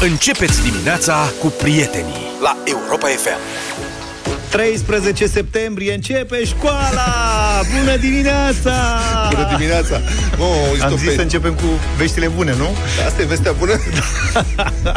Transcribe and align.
Începeți 0.00 0.62
dimineața 0.62 1.32
cu 1.40 1.46
prietenii 1.46 2.30
la 2.42 2.56
Europa 2.64 3.06
FM. 3.06 3.38
13 4.50 5.26
septembrie 5.26 5.94
începe 5.94 6.44
școala! 6.44 7.12
Bună 7.78 7.96
dimineața! 7.96 8.72
Bună 9.30 9.46
dimineața! 9.56 10.00
Oh, 10.38 10.82
Am 10.82 10.96
zis 10.96 11.14
să 11.14 11.20
începem 11.20 11.54
cu 11.54 11.64
veștile 11.96 12.28
bune, 12.28 12.54
nu? 12.58 12.68
Asta 13.06 13.22
e 13.22 13.24
vestea 13.24 13.52
bună? 13.52 13.72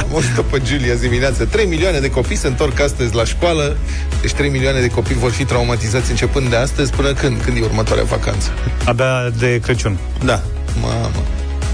Am 0.03 0.07
auzit 0.11 0.31
pe 0.31 0.61
Giulia 0.63 0.93
zi 0.93 1.01
dimineață. 1.01 1.45
3 1.45 1.65
milioane 1.65 1.99
de 1.99 2.09
copii 2.09 2.35
se 2.35 2.47
întorc 2.47 2.79
astăzi 2.79 3.15
la 3.15 3.25
școală. 3.25 3.77
Deci 4.21 4.33
3 4.33 4.49
milioane 4.49 4.79
de 4.79 4.87
copii 4.87 5.15
vor 5.15 5.31
fi 5.31 5.45
traumatizați 5.45 6.09
începând 6.09 6.49
de 6.49 6.55
astăzi 6.55 6.91
până 6.91 7.13
când? 7.13 7.41
Când 7.41 7.57
e 7.57 7.61
următoarea 7.61 8.03
vacanță? 8.03 8.49
Abia 8.85 9.29
de 9.37 9.59
Crăciun. 9.63 9.97
Da, 10.23 10.41
mamă. 10.81 11.23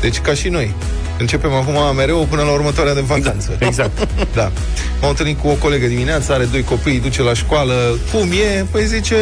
Deci 0.06 0.20
ca 0.20 0.34
și 0.34 0.50
noi. 0.50 0.74
Începem 1.18 1.54
acum 1.54 1.96
mereu 1.96 2.28
până 2.30 2.42
la 2.42 2.52
următoarea 2.52 2.94
de 2.94 3.02
vacanță. 3.02 3.58
Exact. 3.60 4.08
Da. 4.34 4.52
M-am 5.02 5.10
întâlnit 5.10 5.40
cu 5.40 5.48
o 5.48 5.54
colegă 5.54 5.86
dimineața, 5.86 6.34
are 6.34 6.46
doi 6.46 6.64
copii, 6.64 6.92
îi 6.92 7.00
duce 7.00 7.22
la 7.22 7.34
școală. 7.34 7.98
Cum 8.12 8.32
e? 8.32 8.66
Păi 8.72 8.86
zice, 8.86 9.16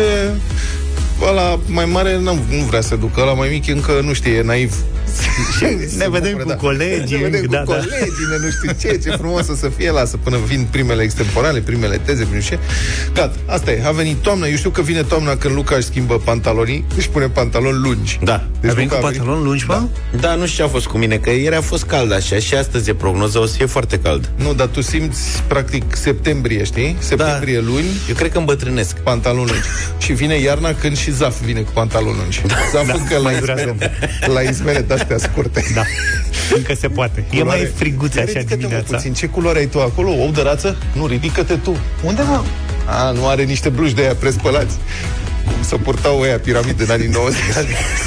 ăla 1.22 1.60
mai 1.66 1.86
mare 1.86 2.18
nu, 2.18 2.40
nu 2.50 2.64
vrea 2.64 2.82
să 2.82 2.96
ducă, 2.96 3.22
ăla 3.22 3.34
mai 3.34 3.50
mic 3.50 3.68
încă 3.68 4.02
nu 4.04 4.14
știe, 4.14 4.32
e 4.32 4.42
naiv. 4.42 4.76
ne 5.98 6.10
vedem 6.10 6.38
cu 6.38 6.54
colegii. 6.54 7.18
Ne 7.18 7.24
vedem 7.24 7.46
da, 7.50 7.58
cu 7.60 7.66
colegii, 7.66 8.26
ne 8.30 8.38
nu 8.46 8.50
știu 8.50 8.90
ce, 8.90 8.98
ce 8.98 9.10
frumos 9.18 9.48
o 9.48 9.56
să 9.56 9.70
fie, 9.78 9.92
lasă 9.92 10.18
până 10.18 10.38
vin 10.46 10.68
primele 10.72 11.04
extemporale, 11.04 11.60
primele 11.60 11.98
teze, 12.06 12.28
nu 12.34 12.40
știu 12.40 12.58
ce. 12.58 12.64
Gata, 13.14 13.36
asta 13.46 13.72
e, 13.72 13.82
a 13.86 13.92
venit 13.92 14.18
toamna, 14.18 14.48
eu 14.48 14.56
știu 14.56 14.70
că 14.70 14.82
vine 14.82 15.02
toamna 15.04 15.36
când 15.36 15.56
Luca 15.56 15.76
își 15.76 15.86
schimbă 15.86 16.18
pantalonii, 16.18 16.86
își 16.98 17.10
pune 17.10 17.28
pantaloni 17.28 17.78
lungi. 17.84 18.20
Da. 18.24 18.48
Deci 18.62 18.72
a 18.72 18.74
venit 18.74 18.90
Luca 18.90 19.02
cu 19.02 19.06
a 19.06 19.10
venit- 19.10 19.18
pantaloni 19.20 19.46
lungi, 19.48 19.66
da. 19.68 19.88
Da, 20.20 20.36
nu 20.36 20.46
știu 20.46 20.64
ce 20.64 20.70
a 20.70 20.74
fost 20.74 20.86
cu 20.86 20.98
mine, 20.98 21.16
că 21.18 21.30
ieri 21.30 21.56
a 21.56 21.62
fost 21.62 21.84
cald 21.84 22.12
așa 22.14 22.36
și 22.36 22.56
astăzi 22.56 22.90
e 22.90 22.94
prognoza, 22.94 23.40
o 23.40 23.46
să 23.46 23.56
fie 23.56 23.66
foarte 23.66 24.00
cald. 24.00 24.30
Nu, 24.36 24.54
dar 24.54 24.68
tu 24.68 24.82
simți, 24.82 25.20
practic, 25.48 25.96
septembrie, 25.96 26.64
știi? 26.64 26.96
Septembrie, 27.00 27.56
Da. 27.60 27.66
luni, 27.66 27.86
Eu 28.10 28.16
cred 28.16 28.32
că 28.32 28.38
îmbătrânesc. 28.38 28.98
pantaloni 29.00 29.46
lungi. 29.50 29.68
și 29.98 30.14
vine 30.14 30.36
iarna 30.40 30.74
când 30.74 30.98
și 30.98 31.12
Zaf 31.12 31.42
vine 31.42 31.60
cu 31.62 31.72
pantaloni 31.74 32.16
lungi. 32.18 32.42
Zaf 32.72 32.86
Da, 32.88 32.94
încă 32.94 33.14
la 33.16 33.20
mai 33.20 33.40
durează 33.40 33.62
izmere, 33.62 33.92
la 34.34 34.42
izmere 34.42 34.80
de-astea 35.08 35.30
scurte. 35.32 35.64
Da. 35.74 35.82
Încă 36.56 36.74
se 36.74 36.88
poate. 36.88 37.24
E 37.32 37.44
mai 37.44 37.72
friguț 37.76 38.16
Ia 38.16 38.22
așa 38.24 38.32
ridică-te, 38.32 38.56
mă, 38.56 38.60
dimineața. 38.62 38.96
puțin. 38.96 39.14
Ce 39.14 39.26
culoare 39.28 39.60
ai 39.60 39.66
tu 39.66 39.80
acolo? 39.82 40.10
Ou 40.12 40.32
de 40.32 40.42
rață? 40.42 40.78
Nu, 40.94 41.06
ridică-te 41.08 41.56
tu. 41.56 41.78
Unde, 42.04 42.22
mă? 42.22 42.44
A, 42.86 43.12
nu 43.12 43.28
are 43.28 43.44
niște 43.44 43.70
bluși 43.70 43.94
de 43.94 44.02
aia 44.02 44.16
prespălați. 44.16 44.76
Cum 45.46 45.64
să 45.64 45.76
purtau 45.76 46.20
ăia 46.20 46.40
piramide 46.40 46.84
în 46.84 46.90
anii 46.90 47.08
90. 47.08 47.40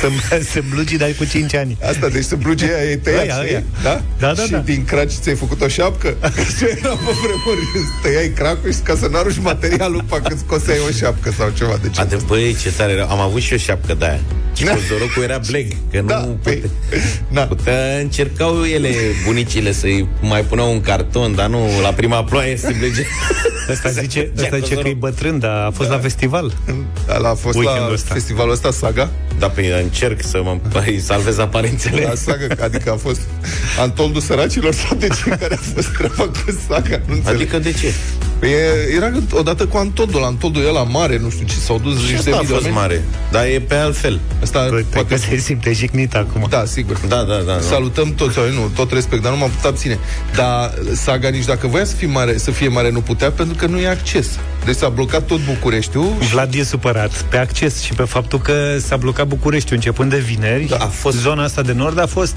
Să 0.00 0.40
se 0.50 0.62
blugi, 0.70 0.96
dar 0.96 1.10
cu 1.18 1.24
5 1.24 1.54
ani. 1.54 1.76
Asta, 1.88 2.08
deci 2.08 2.24
să 2.24 2.34
blugi 2.36 2.64
aia 2.64 2.90
e 2.90 2.96
tăiat, 2.96 3.20
Aia, 3.20 3.34
știi? 3.34 3.48
aia. 3.54 3.62
Da? 3.82 4.02
Da, 4.18 4.32
da, 4.32 4.42
și 4.42 4.50
da. 4.50 4.58
din 4.58 4.84
craci 4.84 5.12
ți-ai 5.12 5.34
făcut 5.34 5.60
o 5.62 5.68
șapcă? 5.68 6.16
Ce 6.58 6.76
era 6.78 6.88
pe 6.88 7.12
vremuri? 7.22 7.60
Îți 7.74 8.02
Tăiai 8.02 8.28
cracul 8.34 8.72
și 8.72 8.78
ca 8.78 8.94
să 9.00 9.06
nu 9.06 9.16
arunci 9.18 9.38
materialul 9.40 10.04
pe 10.08 10.20
când 10.28 10.38
scoseai 10.38 10.78
o 10.88 10.90
șapcă 10.90 11.34
sau 11.38 11.48
ceva 11.56 11.78
de 11.82 11.88
ce. 11.88 12.00
Ade, 12.00 12.16
băi, 12.26 12.56
ce 12.62 12.70
tare 12.72 12.92
era. 12.92 13.04
Am 13.04 13.20
avut 13.20 13.40
și 13.40 13.52
o 13.54 13.56
șapcă 13.56 13.94
de 13.94 14.04
aia. 14.04 14.20
Și 14.54 14.64
Da. 14.64 14.72
cu 14.72 14.78
zorocul 14.88 15.22
era 15.22 15.40
bleg, 15.46 15.72
că 15.92 16.02
Da, 16.06 16.18
nu 16.18 16.38
păi, 16.42 16.54
pute... 16.54 16.70
na. 17.28 17.42
Putea, 17.42 17.98
încercau 18.00 18.62
ele, 18.64 18.90
bunicile, 19.24 19.72
să-i 19.72 20.08
mai 20.20 20.40
puneau 20.42 20.72
un 20.72 20.80
carton, 20.80 21.34
dar 21.34 21.48
nu, 21.48 21.68
la 21.82 21.88
prima 21.92 22.24
ploaie 22.24 22.56
se 22.56 22.74
blege. 22.78 23.02
Asta 23.70 23.88
zice, 23.90 24.20
Ce 24.36 24.42
asta 24.42 24.56
zice 24.56 24.68
că 24.68 24.78
e 24.78 24.78
acolo? 24.80 24.94
bătrân, 24.98 25.38
dar 25.38 25.50
a 25.66 25.70
fost 25.74 25.88
la 25.90 25.98
festival. 25.98 26.52
Ăla 27.16 27.25
a 27.28 27.34
fost 27.34 27.56
Weekendul 27.58 27.86
la 27.86 27.92
ăsta. 27.92 28.14
festivalul 28.14 28.52
ăsta, 28.52 28.70
Saga. 28.70 29.10
Da, 29.38 29.48
pe 29.48 29.78
încerc 29.82 30.22
să 30.22 30.40
mă 30.42 30.58
îi 30.86 31.00
salvez 31.10 31.38
aparențele. 31.38 32.02
La 32.02 32.14
Saga, 32.14 32.46
adică 32.64 32.90
a 32.90 32.96
fost 32.96 33.20
Antoldul 33.80 34.20
săracilor 34.20 34.74
sau 34.88 34.96
de 34.96 35.06
ce 35.06 35.28
care 35.30 35.54
a 35.54 35.60
fost 35.74 35.88
treaba 35.88 36.22
cu 36.24 36.58
Saga? 36.68 37.00
Nu 37.06 37.14
înțeleg. 37.14 37.40
Adică 37.40 37.58
de 37.58 37.72
ce? 37.72 37.92
Păi 38.38 38.50
e, 38.50 38.94
era 38.96 39.10
odată 39.30 39.66
cu 39.66 39.76
Antoldul, 39.76 40.22
Antoldul 40.22 40.62
e 40.62 40.70
la 40.70 40.82
mare, 40.82 41.18
nu 41.18 41.30
știu 41.30 41.46
ce, 41.46 41.54
s-au 41.54 41.78
dus 41.78 41.94
Și 41.96 42.00
niște 42.12 42.16
asta 42.16 42.30
a 42.30 42.38
mii 42.38 42.46
de 42.46 42.52
fost 42.52 42.64
oameni. 42.66 42.80
mare. 42.80 43.04
Dar 43.30 43.44
e 43.44 43.60
pe 43.68 43.74
altfel. 43.74 44.20
Asta 44.42 44.58
Bă, 44.68 44.68
poate... 44.68 44.86
poate 44.92 45.16
se 45.16 45.36
simte 45.36 45.72
jignit 45.72 46.14
acum. 46.14 46.46
Da, 46.50 46.64
sigur. 46.64 47.00
Da, 47.08 47.16
da, 47.22 47.36
da. 47.46 47.54
Nu. 47.54 47.60
Salutăm 47.60 48.14
toți, 48.14 48.38
oamenii, 48.38 48.58
nu, 48.60 48.70
tot 48.74 48.92
respect, 48.92 49.22
dar 49.22 49.32
nu 49.32 49.38
m-am 49.38 49.48
putut 49.50 49.64
abține. 49.64 49.98
Dar 50.34 50.72
Saga 50.94 51.28
nici 51.28 51.44
dacă 51.44 51.66
voia 51.66 51.84
să 51.84 51.94
fie 51.94 52.06
mare, 52.06 52.38
să 52.38 52.50
fie 52.50 52.68
mare 52.68 52.90
nu 52.90 53.00
putea, 53.00 53.30
pentru 53.30 53.56
că 53.56 53.66
nu 53.66 53.78
e 53.78 53.88
acces. 53.88 54.26
Deci 54.64 54.76
s-a 54.76 54.88
blocat 54.88 55.26
tot 55.26 55.40
Bucureștiul 55.44 56.12
și 56.20 56.28
Vlad 56.28 56.54
e 56.54 56.62
supărat 56.62 57.10
pe 57.28 57.36
acces 57.36 57.80
și 57.82 57.92
pe 57.92 58.02
faptul 58.02 58.38
că 58.40 58.76
s-a 58.86 58.96
blocat 58.96 59.26
Bucureștiul 59.26 59.76
începând 59.76 60.10
de 60.10 60.18
vineri. 60.18 60.64
Da, 60.64 60.76
a 60.76 60.86
fost- 60.86 61.16
Zona 61.18 61.42
asta 61.44 61.62
de 61.62 61.72
nord 61.72 61.98
a 61.98 62.06
fost 62.06 62.36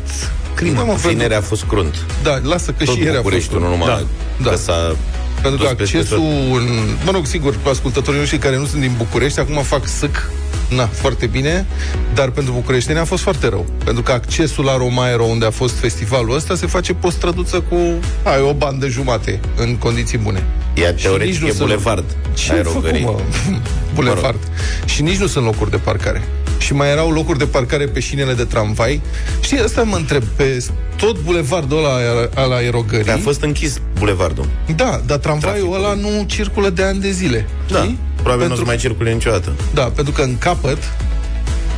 crimă. 0.54 0.76
Da, 0.78 0.84
mă, 0.84 0.94
Vineri 1.08 1.34
a 1.36 1.42
fost 1.42 1.64
crunt. 1.64 2.06
Da, 2.24 2.40
lasă 2.44 2.72
că 2.78 2.84
Tot 2.84 2.94
și 2.94 3.00
ieri 3.00 3.10
a 3.10 3.12
fost. 3.12 3.24
Bucureștiul, 3.24 3.62
nu 3.62 3.68
numai 3.70 3.88
Da, 3.88 3.96
că 4.44 4.50
da. 4.50 4.56
s-a 4.56 4.96
Pentru 5.42 5.60
că 5.66 5.68
dus 5.68 5.78
peste 5.78 5.98
accesul, 5.98 6.18
tot. 6.18 6.58
în, 6.58 6.68
mă 7.06 7.12
rog, 7.12 7.26
sigur, 7.26 7.56
ascultătorii 7.70 8.20
noștri 8.20 8.38
care 8.38 8.58
nu 8.58 8.66
sunt 8.66 8.82
din 8.82 8.92
București, 8.98 9.40
acum 9.40 9.62
fac 9.64 9.88
sâc, 9.88 10.32
na, 10.70 10.86
foarte 10.86 11.26
bine, 11.26 11.66
dar 12.14 12.30
pentru 12.30 12.54
bucureșteni 12.54 13.00
a 13.00 13.04
fost 13.06 13.24
foarte 13.24 13.48
rău. 13.48 13.66
Pentru 13.84 14.04
că 14.04 14.12
accesul 14.12 14.66
la 14.66 14.78
Romaero, 14.78 15.24
unde 15.24 15.46
a 15.46 15.50
fost 15.52 15.76
festivalul 15.76 16.36
ăsta, 16.36 16.56
se 16.56 16.66
face 16.68 16.94
pe 16.94 17.08
o 17.08 17.10
străduță 17.10 17.60
cu, 17.70 17.76
ai, 18.24 18.42
o 18.42 18.54
bandă 18.54 18.88
jumate, 18.88 19.40
în 19.58 19.76
condiții 19.78 20.18
bune. 20.18 20.44
E 20.74 20.82
Și 20.82 20.88
nici 20.92 21.02
teoretic 21.02 21.42
nu 21.42 21.48
e 21.48 21.50
sunt- 21.50 21.62
bulevard. 21.62 22.04
Ce 22.34 22.52
ai 22.54 22.64
făcut, 22.64 22.84
aerogării. 22.86 23.04
mă? 23.04 23.20
Bulevard. 23.96 24.40
Și 24.86 25.02
nici 25.02 25.18
nu 25.18 25.28
sunt 25.28 25.46
locuri 25.46 25.70
de 25.70 25.78
parcare. 25.78 26.22
Și 26.60 26.74
mai 26.74 26.90
erau 26.90 27.10
locuri 27.12 27.38
de 27.38 27.46
parcare 27.46 27.86
pe 27.86 28.00
șinele 28.00 28.34
de 28.34 28.44
tramvai. 28.44 29.02
Știi, 29.42 29.60
asta 29.60 29.84
mă 29.84 29.96
întreb, 29.96 30.24
pe 30.24 30.66
tot 30.96 31.20
bulevardul 31.20 31.78
ăla 31.78 31.96
al 32.36 32.52
aerogării... 32.52 33.12
A 33.12 33.18
fost 33.18 33.42
închis 33.42 33.82
bulevardul. 34.00 34.46
Da, 34.76 35.02
dar 35.06 35.18
tramvaiul 35.18 35.70
Traficul. 35.70 35.86
ăla 35.86 35.94
nu 35.94 36.24
circulă 36.28 36.70
de 36.70 36.84
ani 36.84 37.00
de 37.00 37.12
zile. 37.12 37.48
Da, 37.72 37.80
știi? 37.80 37.98
probabil 38.16 38.46
nu 38.48 38.54
o 38.54 38.56
pentru, 38.56 38.56
să 38.56 38.64
mai 38.64 38.78
circule 38.78 39.14
niciodată. 39.14 39.52
Da, 39.74 39.84
pentru 39.84 40.14
că 40.14 40.22
în 40.22 40.38
capăt 40.38 40.78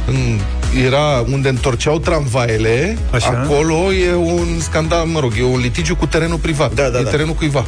în, 0.08 0.40
era 0.76 1.26
unde 1.32 1.50
întorceau 1.50 2.00
tramvaiele, 2.00 2.98
Așa. 3.12 3.28
acolo 3.28 3.94
e 3.94 4.14
un 4.14 4.60
scandal, 4.60 5.06
mă 5.06 5.20
rog, 5.20 5.34
e 5.38 5.44
un 5.44 5.60
litigiu 5.60 5.96
cu 5.96 6.06
terenul 6.06 6.38
privat. 6.38 6.74
Da, 6.74 6.90
da, 6.90 7.00
e 7.00 7.04
da. 7.04 7.10
terenul 7.10 7.34
cuiva. 7.34 7.66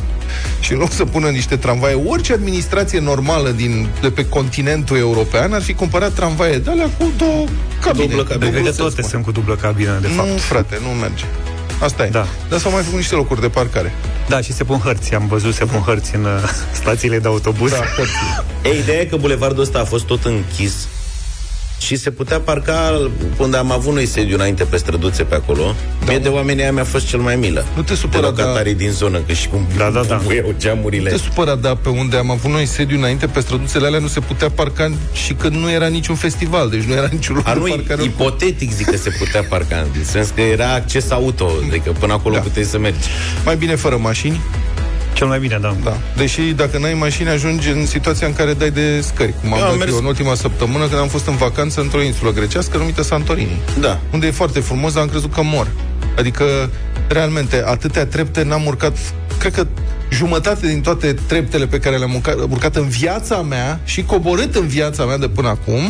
Și 0.59 0.71
în 0.71 0.77
loc 0.77 0.91
să 0.91 1.05
pună 1.05 1.27
niște 1.27 1.55
tramvaie, 1.55 2.01
orice 2.05 2.33
administrație 2.33 2.99
normală 2.99 3.49
din, 3.49 3.87
de 4.01 4.09
pe 4.09 4.25
continentul 4.25 4.97
european 4.97 5.53
ar 5.53 5.61
fi 5.61 5.73
cumpărat 5.73 6.11
tramvaie 6.11 6.57
de 6.57 6.69
alea 6.69 6.89
cu 6.97 7.11
două 7.17 7.45
cabine. 7.81 8.05
Dublă 8.05 8.23
cabine. 8.23 8.51
Cred 8.51 8.63
că 8.63 8.71
se 8.71 8.77
toate 8.77 8.91
spune. 8.91 9.07
sunt 9.07 9.23
cu 9.23 9.31
dublă 9.31 9.55
cabină, 9.55 9.97
de 10.01 10.07
fapt. 10.07 10.27
Nu, 10.27 10.35
frate, 10.35 10.79
nu 10.81 10.99
merge. 10.99 11.23
Asta 11.79 12.05
e. 12.05 12.09
Da. 12.09 12.25
Dar 12.49 12.59
s-au 12.59 12.71
mai 12.71 12.81
făcut 12.81 12.97
niște 12.97 13.15
locuri 13.15 13.41
de 13.41 13.49
parcare. 13.49 13.93
Da, 14.27 14.41
și 14.41 14.53
se 14.53 14.63
pun 14.63 14.77
hărți. 14.77 15.13
Am 15.13 15.27
văzut 15.27 15.53
se 15.53 15.65
pun 15.65 15.79
hărți 15.79 16.15
în 16.15 16.23
uh, 16.23 16.31
stațiile 16.81 17.19
de 17.19 17.27
autobuz. 17.27 17.71
Da, 17.71 17.77
hărții. 17.77 18.43
E, 18.63 18.81
ideea 18.81 18.99
e 18.99 19.05
că 19.05 19.15
bulevardul 19.15 19.61
ăsta 19.61 19.79
a 19.79 19.83
fost 19.83 20.05
tot 20.05 20.25
închis 20.25 20.87
și 21.85 21.95
se 21.95 22.11
putea 22.11 22.39
parca 22.39 23.09
unde 23.37 23.57
am 23.57 23.71
avut 23.71 23.93
noi 23.93 24.05
sediu 24.05 24.35
înainte 24.35 24.63
pe 24.63 24.77
străduțe 24.77 25.23
pe 25.23 25.35
acolo. 25.35 25.61
Da, 26.05 26.05
Mie 26.11 26.17
de 26.17 26.27
oamenii 26.27 26.61
aia 26.61 26.71
mi-a 26.71 26.83
fost 26.83 27.07
cel 27.07 27.19
mai 27.19 27.35
milă. 27.35 27.65
Nu 27.75 27.81
te 27.81 27.91
de 27.93 27.99
supăra, 27.99 28.27
locatarii 28.27 28.73
din 28.73 28.89
zonă, 28.91 29.17
că 29.27 29.33
și 29.33 29.47
cum 29.47 29.67
Da, 29.77 29.89
da, 29.89 30.01
da. 30.03 30.15
bubuiau 30.15 30.53
geamurile. 30.57 31.09
te 31.09 31.17
supăra, 31.17 31.55
dar 31.55 31.75
pe 31.75 31.89
unde 31.89 32.17
am 32.17 32.31
avut 32.31 32.51
noi 32.51 32.65
sediu 32.65 32.97
înainte, 32.97 33.25
pe 33.25 33.39
străduțele 33.39 33.85
alea 33.87 33.99
nu 33.99 34.07
se 34.07 34.19
putea 34.19 34.49
parca 34.49 34.91
și 35.13 35.33
când 35.33 35.55
nu 35.55 35.71
era 35.71 35.87
niciun 35.87 36.15
festival, 36.15 36.69
deci 36.69 36.83
nu 36.83 36.93
era 36.93 37.07
niciun 37.11 37.35
loc 37.35 37.47
A, 37.47 37.53
de 37.53 37.59
nu, 37.59 37.65
parcare. 37.65 38.03
ipotetic 38.03 38.71
zic 38.73 38.89
că 38.89 38.97
se 38.97 39.09
putea 39.09 39.43
parca, 39.49 39.85
în 39.95 40.03
sens 40.03 40.29
că 40.35 40.41
era 40.41 40.73
acces 40.73 41.11
auto, 41.11 41.49
adică 41.67 41.91
până 41.99 42.13
acolo 42.13 42.33
Da. 42.33 42.39
da. 42.39 42.45
puteai 42.47 42.65
să 42.65 42.77
mergi. 42.79 43.07
Mai 43.45 43.55
bine 43.55 43.75
fără 43.75 43.97
mașini, 43.97 44.41
Cel 45.13 45.27
mai 45.27 45.39
bine, 45.39 45.57
da. 45.61 45.75
da. 45.83 45.97
Deși 46.17 46.41
dacă 46.41 46.77
n-ai 46.77 46.93
mașini, 46.93 47.29
ajungi 47.29 47.69
în 47.69 47.85
situația 47.85 48.27
în 48.27 48.33
care 48.33 48.53
dai 48.53 48.71
de 48.71 49.01
scări. 49.01 49.33
Cum 49.41 49.53
am 49.53 49.59
Eu 49.59 49.63
am 49.65 49.69
dat 49.69 49.77
mers- 49.79 49.91
eu 49.91 49.97
în 49.97 50.05
ultima 50.05 50.35
săptămână 50.35 50.87
când 50.87 50.99
am 51.01 51.07
fost 51.07 51.27
în 51.27 51.35
vacanță 51.35 51.81
într-o 51.81 52.01
insulă 52.01 52.31
grecească 52.31 52.77
numită 52.77 53.01
Santorini. 53.03 53.59
Da. 53.79 53.99
Unde 54.13 54.27
e 54.27 54.31
foarte 54.31 54.59
frumos, 54.59 54.93
dar 54.93 55.01
am 55.01 55.09
crezut 55.09 55.33
că 55.33 55.41
mor. 55.43 55.67
Adică, 56.17 56.69
realmente, 57.07 57.63
atâtea 57.65 58.05
trepte 58.05 58.43
n-am 58.43 58.65
urcat, 58.65 58.97
cred 59.39 59.53
că 59.53 59.67
jumătate 60.11 60.67
din 60.67 60.81
toate 60.81 61.15
treptele 61.27 61.67
pe 61.67 61.79
care 61.79 61.97
le-am 61.97 62.13
urcat, 62.13 62.35
urcat 62.49 62.75
în 62.75 62.87
viața 62.87 63.41
mea 63.41 63.79
și 63.83 64.03
coborât 64.03 64.55
în 64.55 64.67
viața 64.67 65.05
mea 65.05 65.17
de 65.17 65.27
până 65.27 65.47
acum, 65.47 65.81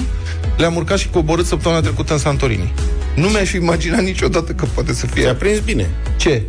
le-am 0.57 0.75
urcat 0.75 0.97
și 0.97 1.09
coborât 1.09 1.45
săptămâna 1.45 1.81
trecută 1.81 2.13
în 2.13 2.19
Santorini. 2.19 2.73
Nu 3.15 3.27
mi-aș 3.27 3.49
fi 3.49 3.55
imaginat 3.55 4.01
niciodată 4.01 4.51
că 4.51 4.65
poate 4.73 4.93
să 4.93 5.05
fie. 5.05 5.23
Ți-a 5.23 5.33
prins 5.35 5.59
bine. 5.59 5.89
Ce? 6.17 6.41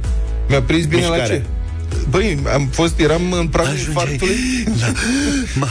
Mi-a 0.49 0.63
prins 0.63 0.85
bine 0.87 1.03
la 1.07 1.09
Mișcare. 1.09 1.35
ce? 1.35 1.43
Băi, 2.11 2.39
am 2.53 2.69
fost, 2.73 2.99
eram 2.99 3.33
în 3.33 3.47
pragul 3.47 3.71
Ajungeai. 3.73 3.89
infarctului. 3.89 4.37
Da. 4.81 4.87
Ma, 5.59 5.67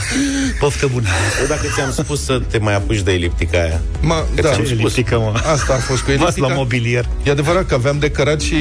poftă 0.58 0.88
bună. 0.92 1.06
Eu 1.40 1.46
dacă 1.46 1.62
ți-am 1.74 1.92
spus 1.92 2.24
să 2.24 2.40
te 2.50 2.58
mai 2.58 2.74
apuci 2.74 3.00
de 3.00 3.12
eliptica 3.12 3.58
aia. 3.58 3.80
Ma, 4.00 4.14
Că 4.34 4.40
da, 4.42 4.48
ți-am 4.48 4.62
Ce 4.64 4.66
spus. 4.74 4.78
eliptică, 4.80 5.18
mă? 5.18 5.32
asta 5.52 5.72
a 5.72 5.76
fost 5.76 6.02
cu 6.02 6.10
Vas 6.10 6.20
eliptica. 6.20 6.46
la 6.46 6.54
mobilier. 6.54 7.08
E 7.22 7.30
adevărat 7.30 7.66
că 7.66 7.74
aveam 7.74 7.98
de 7.98 8.10
cărat 8.10 8.40
și 8.40 8.56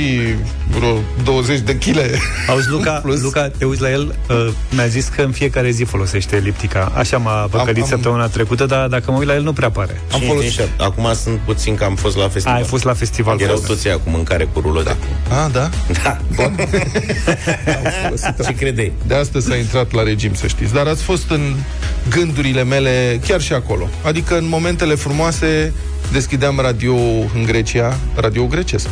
vreo 0.77 0.97
20 1.23 1.59
de 1.59 1.77
chile. 1.77 2.11
Auzi, 2.47 2.69
Luca, 2.69 2.91
Plus. 2.91 3.21
Luca, 3.21 3.49
te 3.57 3.65
uiți 3.65 3.81
la 3.81 3.91
el, 3.91 4.15
uh, 4.29 4.47
mi-a 4.69 4.87
zis 4.87 5.07
că 5.15 5.21
în 5.21 5.31
fiecare 5.31 5.69
zi 5.71 5.83
folosește 5.83 6.35
eliptica. 6.35 6.91
Așa 6.95 7.17
m-a 7.17 7.31
păcălit 7.51 7.81
am- 7.83 7.87
săptămâna 7.89 8.27
trecută, 8.27 8.65
dar 8.65 8.87
dacă 8.87 9.11
mă 9.11 9.17
uit 9.17 9.27
la 9.27 9.33
el, 9.33 9.43
nu 9.43 9.53
prea 9.53 9.69
pare. 9.71 10.01
Am 10.11 10.19
Am 10.21 10.27
folosit. 10.27 10.51
folosit. 10.53 10.79
Acum 10.81 11.13
sunt 11.23 11.39
puțin 11.45 11.75
că 11.75 11.83
am 11.83 11.95
fost 11.95 12.15
la 12.17 12.23
A, 12.23 12.29
festival. 12.29 12.57
ai 12.57 12.63
fost 12.63 12.83
la 12.83 12.93
festival. 12.93 13.39
Erau 13.41 13.53
cu 13.55 13.61
asta. 13.61 13.73
toți 13.73 13.87
aia 13.87 13.97
cu 13.97 14.09
mâncare 14.09 14.47
cu 14.53 14.59
rulă 14.59 14.83
de 14.83 14.95
A, 15.29 15.47
da? 15.53 15.69
Da. 16.03 16.17
Ce 18.45 18.55
credeai? 18.55 18.91
De 19.07 19.15
astăzi 19.15 19.47
s-a 19.47 19.55
intrat 19.55 19.91
la 19.91 20.03
regim, 20.03 20.33
să 20.33 20.47
știți. 20.47 20.73
Dar 20.73 20.87
ați 20.87 21.03
fost 21.03 21.29
în 21.29 21.55
gândurile 22.09 22.63
mele 22.63 23.19
chiar 23.27 23.41
și 23.41 23.53
acolo. 23.53 23.89
Adică 24.03 24.37
în 24.37 24.47
momentele 24.47 24.95
frumoase 24.95 25.73
deschideam 26.11 26.59
radio 26.59 26.95
în 27.35 27.43
Grecia, 27.45 27.97
radio 28.15 28.45
grecesc. 28.45 28.87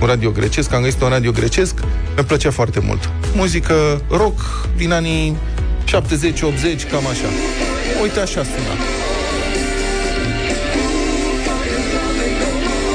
Un 0.00 0.06
radio 0.06 0.30
grecesc, 0.30 0.72
am 0.72 0.82
găsit 0.82 1.02
un 1.02 1.08
radio 1.08 1.30
grecesc, 1.30 1.74
mi-a 2.14 2.24
plăcea 2.24 2.50
foarte 2.50 2.80
mult. 2.80 3.10
Muzică 3.34 4.02
rock 4.10 4.68
din 4.76 4.92
anii 4.92 5.36
70-80, 5.84 5.90
cam 6.90 7.06
așa. 7.06 7.28
Uite, 8.02 8.20
așa 8.20 8.42
suna. 8.42 8.74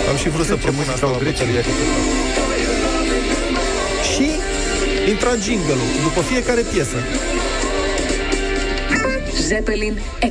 Am 0.10 0.18
și 0.18 0.30
vrut 0.30 0.46
să 0.46 0.56
propun 0.56 0.86
asta 0.94 1.06
la 1.06 1.18
bătălia 1.24 1.62
Și 4.14 4.30
intra 5.09 5.36
jingle 5.44 5.75
după 6.03 6.21
fiecare 6.21 6.62
piesă. 6.74 6.95
Zeppelin 9.42 10.00
106,7. 10.21 10.30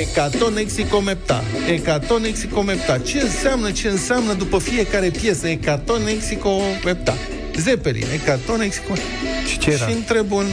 Ecatonexicomepta. 0.00 1.42
Ecatonexicomepta. 1.70 2.98
Ce 2.98 3.20
înseamnă, 3.20 3.70
ce 3.70 3.88
înseamnă 3.88 4.32
după 4.32 4.58
fiecare 4.58 5.08
piesă? 5.08 5.48
Ecatonexicomepta. 5.48 7.14
Zeppelin, 7.56 8.04
Ecatonexicomepta. 8.14 9.08
Și 9.50 9.58
ce 9.58 9.70
era? 9.70 9.86
Și 9.86 9.92
întreb 9.92 10.32
un... 10.32 10.44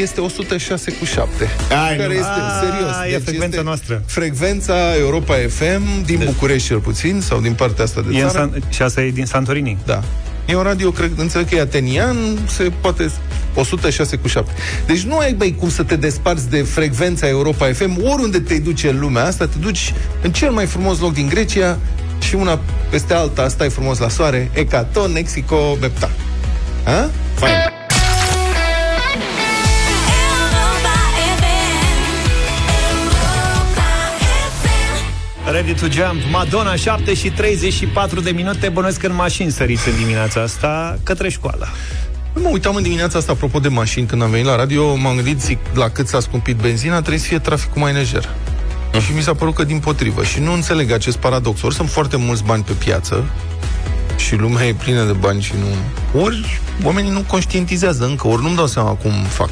Este 0.00 0.20
106 0.20 0.92
cu 0.92 1.04
7. 1.04 1.48
Ai, 1.88 1.96
care 1.96 2.06
nu. 2.06 2.12
este, 2.12 2.26
A, 2.26 2.60
serios. 2.60 3.14
e 3.14 3.18
frecvența 3.18 3.44
este 3.46 3.62
noastră. 3.62 4.02
Frecvența 4.06 4.96
Europa 4.98 5.34
FM 5.48 6.04
din 6.04 6.22
București 6.24 6.66
cel 6.68 6.78
puțin, 6.78 7.20
sau 7.20 7.40
din 7.40 7.52
partea 7.54 7.84
asta 7.84 8.00
de 8.08 8.16
E 8.18 8.22
în 8.22 8.28
țară. 8.28 8.50
San, 8.52 8.62
și 8.70 8.82
asta 8.82 9.02
e 9.02 9.10
din 9.10 9.26
Santorini. 9.26 9.78
Da. 9.86 10.02
E 10.46 10.56
un 10.56 10.62
radio, 10.62 10.90
cred, 10.90 11.12
înțeleg 11.16 11.48
că 11.48 11.54
e 11.54 11.60
atenian, 11.60 12.16
se 12.46 12.72
poate 12.80 13.10
106 13.54 14.16
cu 14.16 14.28
7. 14.28 14.52
Deci 14.86 15.00
nu 15.00 15.18
ai, 15.18 15.32
băi, 15.32 15.54
cum 15.58 15.70
să 15.70 15.82
te 15.82 15.96
desparți 15.96 16.50
de 16.50 16.62
frecvența 16.62 17.28
Europa 17.28 17.72
FM, 17.72 18.02
oriunde 18.04 18.40
te 18.40 18.58
duce 18.58 18.88
în 18.88 18.98
lumea 18.98 19.24
asta, 19.24 19.46
te 19.46 19.58
duci 19.58 19.94
în 20.22 20.32
cel 20.32 20.50
mai 20.50 20.66
frumos 20.66 20.98
loc 20.98 21.12
din 21.12 21.28
Grecia 21.28 21.78
și 22.18 22.34
una 22.34 22.60
peste 22.90 23.14
alta, 23.14 23.48
stai 23.48 23.68
frumos 23.68 23.98
la 23.98 24.08
soare, 24.08 24.50
Ecaton, 24.52 25.12
Mexico, 25.12 25.76
Bepta. 25.80 26.10
A? 26.84 27.10
Fain. 27.34 27.79
Ready 35.50 35.74
to 35.74 35.86
jump, 35.86 36.20
Madonna, 36.30 36.74
7 36.74 37.14
și 37.14 37.30
34 37.30 38.20
de 38.20 38.30
minute 38.30 38.68
Bănuiesc 38.68 39.00
că 39.00 39.06
în 39.06 39.14
mașini 39.14 39.50
săriți 39.50 39.88
în 39.88 39.96
dimineața 39.96 40.40
asta 40.40 40.98
Către 41.02 41.28
școală 41.28 41.68
Mă 42.34 42.48
uitam 42.48 42.74
în 42.74 42.82
dimineața 42.82 43.18
asta, 43.18 43.32
apropo 43.32 43.58
de 43.58 43.68
mașini, 43.68 44.06
când 44.06 44.22
am 44.22 44.30
venit 44.30 44.46
la 44.46 44.56
radio, 44.56 44.94
m-am 44.94 45.14
gândit, 45.14 45.40
zic, 45.40 45.58
la 45.74 45.88
cât 45.88 46.08
s-a 46.08 46.20
scumpit 46.20 46.56
benzina, 46.56 46.98
trebuie 46.98 47.18
să 47.18 47.26
fie 47.26 47.38
traficul 47.38 47.80
mai 47.80 47.92
lejer. 47.92 48.28
Și 49.04 49.12
mi 49.14 49.22
s-a 49.22 49.34
părut 49.34 49.54
că 49.54 49.64
din 49.64 49.78
potrivă. 49.78 50.24
Și 50.24 50.40
nu 50.40 50.52
înțeleg 50.52 50.90
acest 50.90 51.16
paradox. 51.16 51.62
Ori 51.62 51.74
sunt 51.74 51.88
foarte 51.88 52.16
mulți 52.16 52.44
bani 52.44 52.62
pe 52.62 52.72
piață 52.72 53.24
și 54.16 54.34
lumea 54.34 54.66
e 54.66 54.74
plină 54.74 55.04
de 55.04 55.12
bani 55.12 55.42
și 55.42 55.52
nu... 55.58 56.20
Ori 56.20 56.60
oamenii 56.82 57.10
nu 57.10 57.24
conștientizează 57.26 58.04
încă, 58.04 58.26
ori 58.26 58.42
nu-mi 58.42 58.56
dau 58.56 58.66
seama 58.66 58.90
cum 58.90 59.12
fac. 59.28 59.50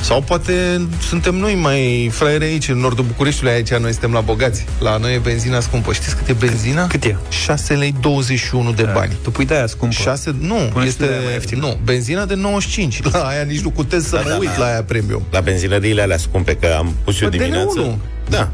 Sau 0.00 0.22
poate 0.22 0.80
suntem 1.08 1.34
noi 1.34 1.54
mai 1.54 2.10
fraiere 2.12 2.44
aici, 2.44 2.68
în 2.68 2.78
nordul 2.78 3.04
Bucureștiului, 3.04 3.54
aici 3.54 3.68
noi 3.74 3.90
suntem 3.90 4.12
la 4.12 4.20
bogați. 4.20 4.64
La 4.80 4.96
noi 4.96 5.14
e 5.14 5.18
benzina 5.18 5.60
scumpă. 5.60 5.92
Știți 5.92 6.16
cât 6.16 6.28
e 6.28 6.32
benzina? 6.32 6.86
Cât 6.86 7.04
e? 7.04 7.16
6 7.44 7.74
lei 7.74 7.94
21 8.00 8.72
de 8.72 8.82
bani. 8.94 9.12
Tu 9.22 9.30
pui 9.30 9.44
de-aia 9.44 9.66
scumpă 9.66 9.94
6, 10.02 10.34
nu, 10.40 10.54
Pune 10.54 10.82
și 10.84 10.88
este, 10.88 11.04
de 11.06 11.12
aia 11.12 11.20
mai 11.22 11.32
ieftină. 11.32 11.60
nu, 11.60 11.78
benzina 11.84 12.24
de 12.24 12.34
95. 12.34 13.02
La 13.12 13.18
aia 13.28 13.42
nici 13.42 13.60
nu 13.60 13.70
cutez 13.70 14.06
să 14.06 14.20
mă 14.24 14.36
uit 14.40 14.56
la 14.58 14.64
aia 14.64 14.82
premium. 14.82 15.22
La 15.30 15.40
benzinăriile 15.40 16.02
alea 16.02 16.16
scumpe, 16.18 16.56
că 16.56 16.74
am 16.78 16.94
pus 17.04 17.20
eu 17.20 17.28
Bă, 17.28 17.36
dimineață. 17.36 17.98
DN1. 17.98 18.28
Da. 18.28 18.50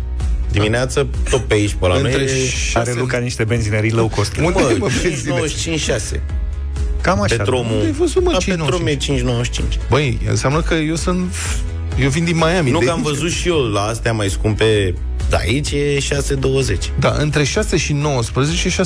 Dimineață, 0.51 1.07
tot 1.31 1.45
pe 1.45 1.55
aici, 1.55 1.77
pe 1.81 1.87
la 1.87 1.93
noi, 1.95 2.03
Între 2.03 2.21
e- 2.23 2.25
Are 2.25 2.89
șase- 2.89 2.99
Luca 2.99 3.19
niște 3.19 3.45
benzinării 3.45 3.91
low 3.91 4.09
cost 4.09 4.37
Unde 4.37 4.51
Bă, 4.53 4.71
e, 4.73 4.77
mă, 4.77 4.87
benzine? 5.03 5.33
5,95,6. 6.17 6.21
Cam 7.07 7.23
așa 7.23 7.37
Petromul. 7.37 7.73
Unde 7.73 7.85
ai 7.85 7.93
văzut, 7.93 8.25
mă, 8.25 8.31
la 8.31 8.39
5,95? 8.39 8.45
Petrom 8.47 8.87
e 8.87 8.97
5,95. 8.97 9.89
Băi, 9.89 10.19
înseamnă 10.29 10.61
că 10.61 10.75
eu 10.75 10.95
sunt... 10.95 11.35
Eu 12.01 12.09
vin 12.09 12.25
din 12.25 12.37
Miami. 12.37 12.71
Nu 12.71 12.79
de 12.79 12.85
că 12.85 12.91
am 12.91 12.97
aici. 12.97 13.07
văzut 13.07 13.31
și 13.31 13.49
eu 13.49 13.57
la 13.57 13.83
astea 13.83 14.13
mai 14.13 14.29
scumpe, 14.29 14.95
dar 15.29 15.41
aici 15.41 15.71
e 15.71 15.99
6,20. 15.99 16.09
Da, 16.99 17.15
între 17.19 17.45
6 17.45 17.77
și 17.77 17.93
19 17.93 18.69
și 18.69 18.81
6,21. 18.81 18.83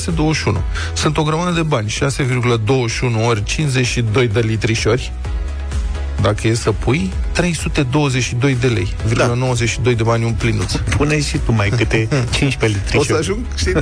Sunt 0.94 1.16
o 1.16 1.22
grămadă 1.22 1.54
de 1.54 1.62
bani. 1.62 1.88
6,21 1.88 3.26
ori 3.26 3.44
52 3.44 4.28
de 4.28 4.40
litrișori. 4.40 5.12
Dacă 6.22 6.48
e 6.48 6.54
să 6.54 6.72
pui, 6.72 7.12
322 7.32 8.56
de 8.60 8.66
lei. 8.66 8.94
Da. 9.14 9.26
92 9.26 9.94
de 9.94 10.02
bani 10.02 10.24
un 10.24 10.32
plinuț. 10.32 10.72
Pune 10.72 11.20
și 11.20 11.38
tu 11.38 11.52
mai 11.52 11.68
câte 11.76 12.08
15 12.36 12.78
litri 12.78 12.96
O 12.98 13.02
să 13.04 13.14
ajung, 13.18 13.38
știi, 13.56 13.72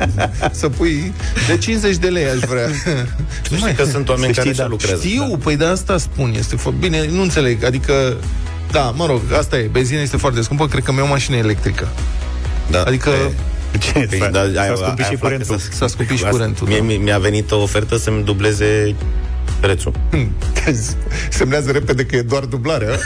să 0.60 0.68
pui 0.68 1.12
de 1.46 1.56
50 1.58 1.96
de 1.96 2.08
lei 2.08 2.24
aș 2.24 2.38
vrea. 2.38 2.66
Tu 3.48 3.54
știi 3.56 3.72
că 3.74 3.84
sunt 3.84 4.08
oameni 4.08 4.34
să 4.34 4.40
care 4.40 4.48
știi, 4.48 4.52
și 4.52 4.56
da. 4.58 4.66
lucrează. 4.66 5.06
Știu, 5.06 5.26
da. 5.30 5.36
păi 5.42 5.56
de 5.56 5.64
asta 5.64 5.98
spun, 5.98 6.34
este 6.38 6.56
foarte 6.56 6.78
bine, 6.80 7.06
nu 7.10 7.22
înțeleg, 7.22 7.64
adică 7.64 8.16
da, 8.70 8.80
mă 8.96 9.06
rog, 9.06 9.20
asta 9.38 9.58
e, 9.58 9.68
benzina 9.72 10.00
este 10.00 10.16
foarte 10.16 10.40
scumpă, 10.42 10.66
cred 10.68 10.82
că 10.82 10.92
mi-au 10.92 11.06
o 11.06 11.08
mașină 11.08 11.36
electrică. 11.36 11.88
Da. 12.70 12.82
Adică 12.82 13.10
Ce? 13.78 13.92
Păi, 13.92 14.18
S-a, 14.18 14.28
da, 14.28 14.40
ai- 14.40 14.54
s-a 14.54 14.74
scumpit 14.76 15.04
ai 15.04 15.10
și 15.10 15.14
aflat 15.14 15.18
curentul 15.20 15.54
că 15.56 15.60
s-a- 15.62 15.68
s-a 15.76 15.86
scumpit 15.86 16.16
și 16.18 16.24
Asta- 16.24 16.36
curentul. 16.36 16.66
Mie, 16.66 16.76
da. 16.78 16.84
mi- 16.84 16.96
mi-a 16.96 17.18
venit 17.18 17.50
o 17.50 17.62
ofertă 17.62 17.96
să-mi 17.96 18.24
dubleze 18.24 18.94
prețul. 19.64 19.92
Semnează 21.30 21.70
repede 21.70 22.04
că 22.06 22.16
e 22.16 22.22
doar 22.22 22.44
dublarea. 22.44 22.88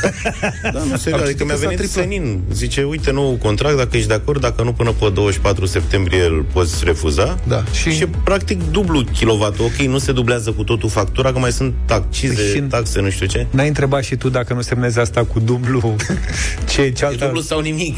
Da, 0.72 0.82
nu, 0.90 0.96
serios, 0.96 1.20
Am 1.20 1.26
adică 1.26 1.26
citit 1.28 1.44
mi-a 1.46 1.54
că 1.54 1.60
s-a 1.60 1.66
venit 1.68 1.76
triplat. 1.78 2.04
senin. 2.04 2.40
Zice, 2.52 2.82
uite, 2.82 3.10
nou 3.10 3.32
contract, 3.42 3.76
dacă 3.76 3.96
ești 3.96 4.08
de 4.08 4.14
acord, 4.14 4.40
dacă 4.40 4.62
nu 4.62 4.72
până 4.72 4.90
pe 4.92 5.08
24 5.14 5.66
septembrie 5.66 6.24
îl 6.24 6.44
poți 6.52 6.84
refuza. 6.84 7.38
Da, 7.48 7.64
și- 7.72 7.90
și... 7.90 7.96
și 7.96 8.06
practic 8.24 8.70
dublu 8.70 9.04
kilowatt. 9.04 9.58
Ok, 9.60 9.74
nu 9.74 9.98
se 9.98 10.12
dublează 10.12 10.50
cu 10.50 10.62
totul 10.64 10.88
factura, 10.88 11.32
că 11.32 11.38
mai 11.38 11.52
sunt 11.52 11.74
accize, 11.88 12.48
Și- 12.54 12.60
taxe, 12.60 13.00
nu 13.00 13.10
știu 13.10 13.26
ce. 13.26 13.46
N-ai 13.50 13.68
întrebat 13.68 14.02
și 14.04 14.16
tu 14.16 14.28
dacă 14.28 14.54
nu 14.54 14.60
semnezi 14.60 14.98
asta 14.98 15.24
cu 15.24 15.40
dublu 15.40 15.96
ce 16.70 16.80
E 16.82 16.90
cealaltă... 16.90 17.24
dublu 17.24 17.40
sau 17.40 17.60
nimic. 17.60 17.96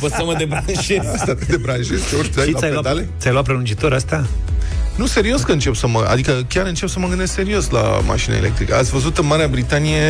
Poți 0.00 0.14
să 0.14 0.22
mă 0.24 0.34
debranșez. 0.38 1.06
Asta 1.14 1.34
te 1.34 1.44
debranjezi, 1.48 2.02
te 2.10 2.16
urci 2.16 2.32
Și 2.44 2.50
la 2.52 2.58
ți-ai 2.58 2.70
luat, 2.72 2.82
pedale? 2.82 3.08
ți-ai 3.20 3.32
luat 3.32 3.44
prelungitor 3.44 3.92
asta? 3.92 4.26
Nu, 4.96 5.06
serios 5.06 5.42
că 5.42 5.52
încep 5.52 5.74
să 5.74 5.86
mă... 5.86 6.04
Adică 6.08 6.44
chiar 6.48 6.66
încep 6.66 6.88
să 6.88 6.98
mă 6.98 7.08
gândesc 7.08 7.32
serios 7.32 7.70
la 7.70 8.00
mașina 8.06 8.36
electrică. 8.36 8.76
Ați 8.76 8.90
văzut 8.90 9.18
în 9.18 9.26
Marea 9.26 9.48
Britanie 9.48 10.00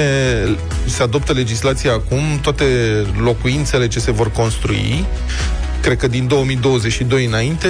se 0.84 1.02
adoptă 1.02 1.32
legislația 1.32 1.92
acum, 1.92 2.22
toate 2.42 2.64
locuințele 3.18 3.88
ce 3.88 3.98
se 3.98 4.10
vor 4.10 4.30
construi 4.30 5.06
cred 5.82 5.96
că 5.96 6.06
din 6.06 6.26
2022 6.26 7.24
înainte 7.24 7.68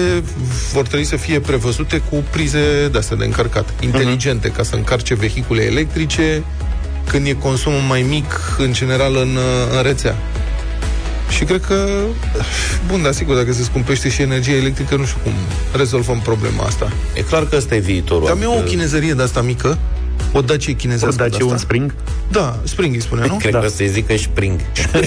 vor 0.73 0.87
trebui 0.87 1.04
să 1.04 1.16
fie 1.16 1.40
prevăzute 1.40 2.02
cu 2.11 2.25
prize 2.31 2.88
de-astea 2.88 3.16
de 3.16 3.25
încărcat, 3.25 3.69
inteligente, 3.81 4.49
ca 4.49 4.62
să 4.62 4.75
încarce 4.75 5.14
vehicule 5.14 5.62
electrice 5.62 6.42
când 7.07 7.26
e 7.26 7.33
consumul 7.33 7.81
mai 7.81 8.02
mic, 8.02 8.57
în 8.59 8.73
general, 8.73 9.16
în, 9.16 9.38
în 9.76 9.83
rețea. 9.83 10.16
Și 11.37 11.45
cred 11.45 11.61
că, 11.67 11.87
bun, 12.87 13.03
dar 13.03 13.12
sigur, 13.12 13.37
dacă 13.37 13.53
se 13.53 13.62
scumpește 13.62 14.09
și 14.11 14.23
energia 14.23 14.53
electrică, 14.53 14.97
nu 14.97 15.05
știu 15.05 15.19
cum 15.23 15.33
rezolvăm 15.77 16.21
problema 16.21 16.65
asta. 16.65 16.93
E 17.15 17.21
clar 17.23 17.47
că 17.47 17.57
ăsta 17.57 17.75
e 17.75 17.79
viitorul. 17.79 18.27
Dar 18.27 18.37
mi-e 18.37 18.47
o 18.47 18.53
Adică, 18.53 18.67
chinezărie 18.67 19.12
de 19.12 19.23
asta 19.23 19.41
mică, 19.43 19.79
o 20.33 20.41
Dacie 20.41 20.73
O 20.73 20.77
chinezească 20.77 21.23
daci 21.23 21.37
de 21.37 21.43
un 21.43 21.53
asta. 21.53 21.62
spring? 21.62 21.95
Da, 22.31 22.59
Spring 22.65 22.95
îi 22.95 23.01
spune, 23.03 23.27
nu? 23.27 23.37
Cred 23.37 23.53
Da. 23.53 23.59
că 23.59 23.69
să-i 23.69 23.89
zică 23.89 24.17
Spring. 24.17 24.61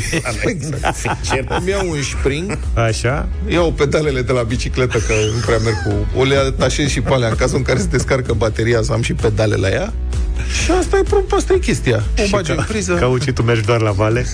exact. 0.45 0.95
Sincer. 1.01 1.45
Îmi 1.59 1.69
iau 1.69 1.89
un 1.89 2.01
Spring, 2.19 2.57
Așa? 2.73 3.27
iau 3.47 3.71
pedalele 3.71 4.21
de 4.21 4.31
la 4.31 4.41
bicicletă, 4.41 4.97
că 4.97 5.13
nu 5.33 5.39
prea 5.45 5.57
merg 5.57 5.75
cu... 5.83 6.19
O 6.19 6.23
le 6.23 6.35
atașez 6.35 6.89
și 6.89 7.01
pe 7.01 7.13
alea, 7.13 7.29
în 7.29 7.35
cazul 7.35 7.57
în 7.57 7.63
care 7.63 7.79
se 7.79 7.85
descarcă 7.85 8.33
bateria, 8.33 8.81
să 8.81 8.91
am 8.91 9.01
și 9.01 9.13
pedale 9.13 9.55
la 9.55 9.69
ea. 9.69 9.93
Și 10.63 10.71
asta 10.71 10.97
e, 10.97 11.01
pro- 11.01 11.23
asta 11.35 11.53
e 11.53 11.57
chestia. 11.57 12.03
O 12.17 12.23
bagi 12.29 12.51
în 12.51 12.63
priză. 12.67 12.93
Cauci 12.93 13.31
tu 13.31 13.43
mergi 13.43 13.65
doar 13.65 13.81
la 13.81 13.91
vale? 13.91 14.25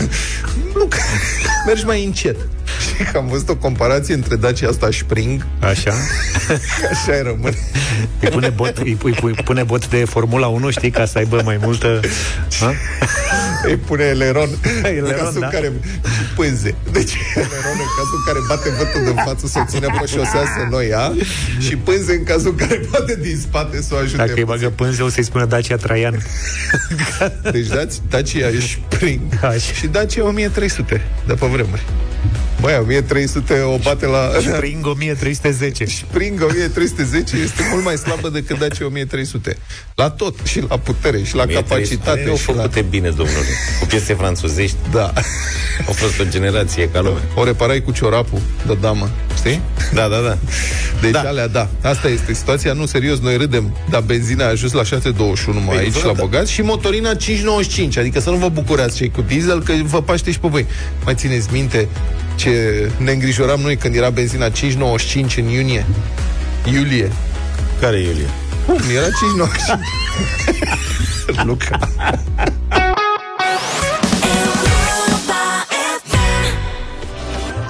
Nu, 0.76 0.86
că- 0.86 0.98
mergi 1.68 1.86
mai 1.86 2.04
încet. 2.06 2.36
Și 2.86 3.04
că 3.12 3.18
am 3.18 3.28
văzut 3.28 3.50
o 3.50 3.56
comparație 3.56 4.14
între 4.14 4.36
Dacia 4.36 4.68
asta 4.68 4.90
Spring, 4.92 5.48
Așa. 5.60 5.94
așa 6.92 7.14
îi 7.14 7.22
rămâne. 7.24 7.58
Îi 8.20 8.30
pune 8.30 8.50
bot, 8.50 8.78
îi, 8.78 8.98
îi, 9.04 9.18
îi 9.22 9.34
pune 9.34 9.64
bot 9.64 9.90
de 9.90 10.06
Formula 10.06 10.48
1, 10.48 10.70
știi, 10.70 10.90
ca 10.90 11.06
să 11.06 11.18
aibă 11.18 11.42
mai 11.44 11.60
multă... 11.62 12.00
Ha? 12.60 12.74
Îi 13.64 13.76
pune 13.76 14.04
eleron, 14.04 14.50
Eleron, 14.84 15.10
în 15.10 15.18
cazul 15.18 15.40
da. 15.40 15.46
în 15.46 15.52
care 15.52 15.72
și 16.04 16.34
pânze. 16.36 16.76
Deci 16.92 17.14
eleron 17.36 17.78
în 17.86 17.92
cazul 17.98 18.18
în 18.18 18.24
care 18.26 18.40
bate 18.48 18.70
vârtul 18.70 19.04
din 19.04 19.24
față 19.26 19.48
să 19.48 19.60
o 19.60 19.66
ține 19.70 19.88
pe 20.00 20.06
șosea 20.06 20.44
să 20.56 20.68
nu 20.70 20.76
o 20.76 20.80
ia 20.80 21.14
și 21.60 21.76
pânze 21.76 22.14
în 22.14 22.24
cazul 22.24 22.50
în 22.50 22.68
care 22.68 22.82
bate 22.92 23.16
din 23.22 23.38
spate 23.42 23.82
să 23.82 23.94
o 23.94 23.98
ajute. 23.98 24.18
Dacă 24.18 24.34
îi 24.36 24.44
bagă 24.44 24.70
pânze, 24.70 25.02
o 25.02 25.10
să-i 25.10 25.24
spună 25.24 25.46
Dacia 25.46 25.76
Traian. 25.76 26.24
Deci 27.52 27.68
dați, 27.68 28.02
Dacia 28.10 28.48
Spring 28.60 29.22
Așa. 29.42 29.74
și 29.80 29.88
Dacia 29.88 30.26
1300 30.26 31.02
de 31.28 31.34
pe 31.34 31.46
vremuri. 31.46 31.84
Băi, 32.62 32.78
1300 32.82 33.60
o 33.60 33.78
bate 33.78 34.06
la... 34.06 34.30
Spring 34.40 34.86
1310. 34.86 35.86
Spring 35.86 36.42
1310 36.42 37.36
este 37.38 37.68
mult 37.72 37.84
mai 37.84 37.98
slabă 37.98 38.30
decât 38.30 38.60
Dacia 38.60 38.86
1300. 38.86 39.58
La 39.96 40.10
tot, 40.10 40.36
și 40.44 40.64
la 40.70 40.78
putere, 40.78 41.24
și 41.24 41.36
la 41.36 41.46
capacitate. 41.46 42.26
Au 42.30 42.36
și 42.36 42.48
la... 42.48 42.54
făcute 42.54 42.82
bine, 42.82 43.10
domnule. 43.10 43.48
Cu 43.80 43.86
piese 43.86 44.14
franțuzești. 44.14 44.76
Da. 44.92 45.14
Au 45.88 45.94
fost 45.94 46.20
o 46.20 46.24
generație 46.30 46.90
ca 46.90 47.02
lume. 47.02 47.20
O 47.36 47.44
reparai 47.44 47.82
cu 47.82 47.92
ciorapul 47.92 48.40
de 48.68 48.78
damă, 48.82 49.10
știi? 49.36 49.62
Da, 49.94 50.08
da, 50.08 50.18
da. 50.20 50.38
Deci 51.02 51.12
da. 51.12 51.20
alea, 51.20 51.48
da. 51.48 51.70
Asta 51.82 52.08
este 52.08 52.34
situația. 52.34 52.74
Nu, 52.74 52.86
serios, 52.86 53.20
noi 53.20 53.38
râdem. 53.38 53.78
Dar 53.90 54.02
benzina 54.02 54.46
a 54.46 54.48
ajuns 54.48 54.72
la 54.72 54.84
7,21 54.84 54.90
mai 55.66 55.78
aici, 55.78 56.02
la 56.02 56.06
da. 56.06 56.12
bogați, 56.12 56.52
și 56.52 56.62
motorina 56.62 57.12
5,95. 57.16 57.98
Adică 57.98 58.20
să 58.20 58.30
nu 58.30 58.36
vă 58.36 58.50
bucurați 58.50 58.96
cei 58.96 59.10
cu 59.10 59.22
diesel, 59.22 59.64
că 59.64 59.74
vă 59.84 60.02
paște 60.02 60.32
și 60.32 60.40
pe 60.40 60.48
voi. 60.48 60.66
Mai 61.04 61.16
țineți 61.16 61.48
minte 61.52 61.88
ce 62.42 62.92
ne 62.98 63.12
îngrijoram 63.12 63.60
noi 63.60 63.78
când 63.78 63.96
era 63.96 64.10
benzina 64.10 64.50
5,95 64.50 64.54
în 65.36 65.48
iunie? 65.48 65.86
Iulie. 66.74 67.12
Care 67.80 67.98
e 67.98 68.04
Iulie? 68.04 68.30
Cum? 68.66 68.80
Era 68.96 69.06
5,95. 69.06 69.12
Luca. 71.48 71.80
Europa 75.00 75.68
FM. 76.04 76.18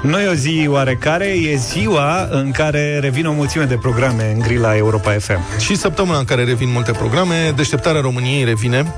Nu 0.08 0.20
e 0.20 0.28
o 0.28 0.34
zi 0.34 0.66
oarecare, 0.70 1.26
e 1.26 1.56
ziua 1.56 2.28
în 2.32 2.52
care 2.52 3.00
revin 3.00 3.26
o 3.26 3.34
mulțime 3.34 3.64
de 3.64 3.76
programe 3.76 4.32
în 4.34 4.40
grila 4.40 4.76
Europa 4.76 5.12
FM. 5.12 5.60
Și 5.60 5.76
săptămâna 5.76 6.18
în 6.18 6.26
care 6.26 6.44
revin 6.44 6.72
multe 6.72 6.92
programe, 6.92 7.54
Deșteptarea 7.56 8.02
României 8.02 8.44
revine 8.44 8.94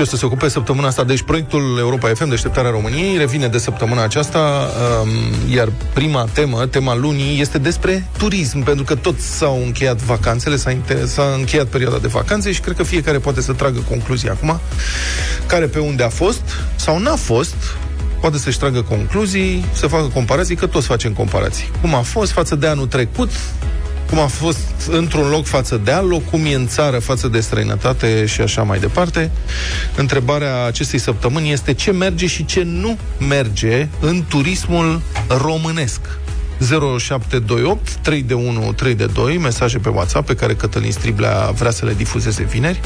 și 0.00 0.06
o 0.06 0.10
să 0.10 0.16
se 0.16 0.26
ocupe 0.26 0.48
săptămâna 0.48 0.86
asta. 0.86 1.04
Deci 1.04 1.22
proiectul 1.22 1.76
Europa 1.78 2.08
FM, 2.08 2.28
Deșteptarea 2.28 2.70
României, 2.70 3.16
revine 3.16 3.48
de 3.48 3.58
săptămâna 3.58 4.02
aceasta, 4.02 4.70
um, 5.02 5.08
iar 5.54 5.72
prima 5.94 6.28
temă, 6.32 6.66
tema 6.66 6.96
lunii, 6.96 7.40
este 7.40 7.58
despre 7.58 8.08
turism, 8.18 8.62
pentru 8.62 8.84
că 8.84 8.94
toți 8.94 9.36
s-au 9.36 9.62
încheiat 9.64 9.96
vacanțele, 9.96 10.56
s-a, 10.56 10.70
inter- 10.70 11.04
s-a 11.04 11.22
încheiat 11.36 11.66
perioada 11.66 11.98
de 11.98 12.06
vacanțe 12.06 12.52
și 12.52 12.60
cred 12.60 12.76
că 12.76 12.82
fiecare 12.82 13.18
poate 13.18 13.40
să 13.40 13.52
tragă 13.52 13.78
concluzii 13.88 14.28
acum, 14.28 14.60
care 15.46 15.66
pe 15.66 15.78
unde 15.78 16.02
a 16.02 16.08
fost 16.08 16.42
sau 16.76 16.98
n-a 16.98 17.16
fost, 17.16 17.54
poate 18.20 18.38
să-și 18.38 18.58
tragă 18.58 18.82
concluzii, 18.82 19.64
să 19.72 19.86
facă 19.86 20.06
comparații, 20.06 20.56
că 20.56 20.66
toți 20.66 20.86
facem 20.86 21.12
comparații. 21.12 21.70
Cum 21.80 21.94
a 21.94 22.00
fost 22.02 22.32
față 22.32 22.54
de 22.54 22.66
anul 22.66 22.86
trecut, 22.86 23.30
cum 24.10 24.18
a 24.18 24.26
fost 24.26 24.88
într-un 24.90 25.28
loc 25.28 25.46
față 25.46 25.80
de 25.84 25.90
alt 25.90 26.08
loc, 26.08 26.30
cum 26.30 26.44
e 26.44 26.54
în 26.54 26.66
țară 26.66 26.98
față 26.98 27.28
de 27.28 27.40
străinătate 27.40 28.26
și 28.26 28.40
așa 28.40 28.62
mai 28.62 28.78
departe. 28.78 29.30
Întrebarea 29.96 30.64
acestei 30.64 30.98
săptămâni 30.98 31.52
este 31.52 31.74
ce 31.74 31.92
merge 31.92 32.26
și 32.26 32.44
ce 32.44 32.62
nu 32.62 32.98
merge 33.28 33.88
în 34.00 34.24
turismul 34.28 35.02
românesc. 35.28 36.00
0728 36.98 37.94
3 37.94 38.22
de 38.22 38.34
1 38.34 38.72
3 38.72 38.94
de 38.94 39.06
2 39.06 39.38
mesaje 39.38 39.78
pe 39.78 39.88
WhatsApp 39.88 40.26
pe 40.26 40.34
care 40.34 40.54
Cătălin 40.54 40.92
Striblea 40.92 41.50
vrea 41.50 41.70
să 41.70 41.84
le 41.84 41.94
difuzeze 41.94 42.42
vineri 42.42 42.80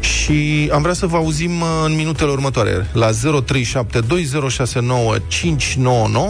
și 0.00 0.70
am 0.72 0.82
vrea 0.82 0.94
să 0.94 1.06
vă 1.06 1.16
auzim 1.16 1.60
uh, 1.60 1.66
în 1.84 1.94
minutele 1.94 2.30
următoare 2.30 2.86
la 2.92 3.10
0372069599 3.10 3.16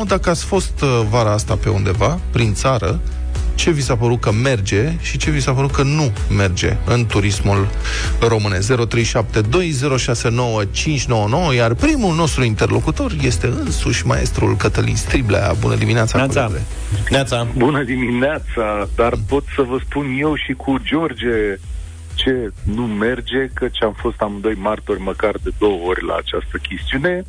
dacă 0.06 0.30
ați 0.30 0.44
fost 0.44 0.80
uh, 0.82 1.02
vara 1.10 1.32
asta 1.32 1.56
pe 1.56 1.68
undeva 1.68 2.20
prin 2.30 2.54
țară 2.54 3.00
ce 3.60 3.70
vi 3.70 3.82
s-a 3.82 3.96
părut 3.96 4.20
că 4.20 4.32
merge 4.32 4.92
și 5.00 5.18
ce 5.18 5.30
vi 5.30 5.40
s-a 5.40 5.52
părut 5.52 5.70
că 5.70 5.82
nu 5.82 6.12
merge 6.36 6.76
în 6.86 7.06
turismul 7.06 7.68
românesc. 8.20 8.72
0372069599, 8.72 8.76
iar 11.54 11.74
primul 11.74 12.14
nostru 12.14 12.44
interlocutor 12.44 13.12
este 13.22 13.46
însuși 13.46 14.06
maestrul 14.06 14.56
Cătălin 14.56 14.96
Striblea. 14.96 15.52
Bună 15.60 15.74
dimineața! 15.74 16.18
Neața. 16.18 16.40
colegule. 16.40 16.62
Neața. 17.10 17.46
Bună 17.56 17.82
dimineața, 17.82 18.88
dar 18.96 19.14
pot 19.28 19.44
să 19.54 19.62
vă 19.62 19.78
spun 19.84 20.16
eu 20.18 20.34
și 20.34 20.52
cu 20.52 20.78
George 20.82 21.58
ce 22.14 22.52
nu 22.62 22.82
merge, 22.82 23.50
căci 23.54 23.82
am 23.82 23.94
fost 23.96 24.20
amândoi 24.20 24.54
martori 24.54 25.00
măcar 25.00 25.34
de 25.42 25.50
două 25.58 25.88
ori 25.88 26.04
la 26.04 26.14
această 26.14 26.58
chestiune. 26.68 27.24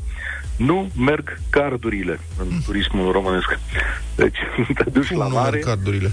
Nu 0.65 0.89
merg 0.97 1.37
cardurile 1.49 2.19
în 2.37 2.47
turismul 2.65 3.11
românesc. 3.11 3.59
Deci 4.15 4.37
te 4.83 4.89
duci 4.89 5.07
Cum 5.07 5.17
la 5.17 5.27
nu 5.27 5.33
mare, 5.33 5.49
merg 5.51 5.63
cardurile? 5.65 6.11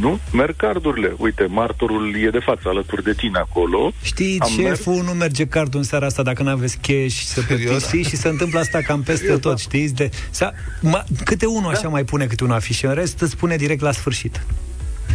nu 0.00 0.18
merg 0.32 0.56
cardurile. 0.56 1.14
Uite, 1.16 1.46
martorul 1.48 2.16
e 2.16 2.30
de 2.30 2.38
față 2.38 2.62
alături 2.64 3.02
de 3.02 3.12
tine 3.12 3.38
acolo. 3.38 3.92
Știi, 4.02 4.36
Am 4.40 4.48
șeful 4.50 5.02
nu 5.04 5.10
merge 5.12 5.46
cardul 5.46 5.78
în 5.78 5.84
seara 5.84 6.06
asta 6.06 6.22
dacă 6.22 6.42
nu 6.42 6.50
aveți 6.50 6.78
cash 6.78 7.14
să 7.14 7.40
plătiți, 7.40 7.86
știi? 7.86 8.02
Și 8.02 8.16
se 8.16 8.28
întâmplă 8.28 8.58
asta 8.58 8.80
cam 8.80 9.02
peste 9.02 9.20
Serios, 9.22 9.40
tot, 9.40 9.50
da. 9.50 9.56
știți? 9.58 9.94
De, 9.94 10.10
sa, 10.30 10.52
ma, 10.80 11.04
câte 11.24 11.46
unul 11.46 11.70
așa 11.70 11.88
mai 11.88 12.04
pune 12.04 12.26
câte 12.26 12.44
un 12.44 12.50
afiș, 12.50 12.82
în 12.82 12.94
rest 12.94 13.20
îți 13.20 13.30
spune 13.30 13.56
direct 13.56 13.80
la 13.80 13.92
sfârșit. 13.92 14.40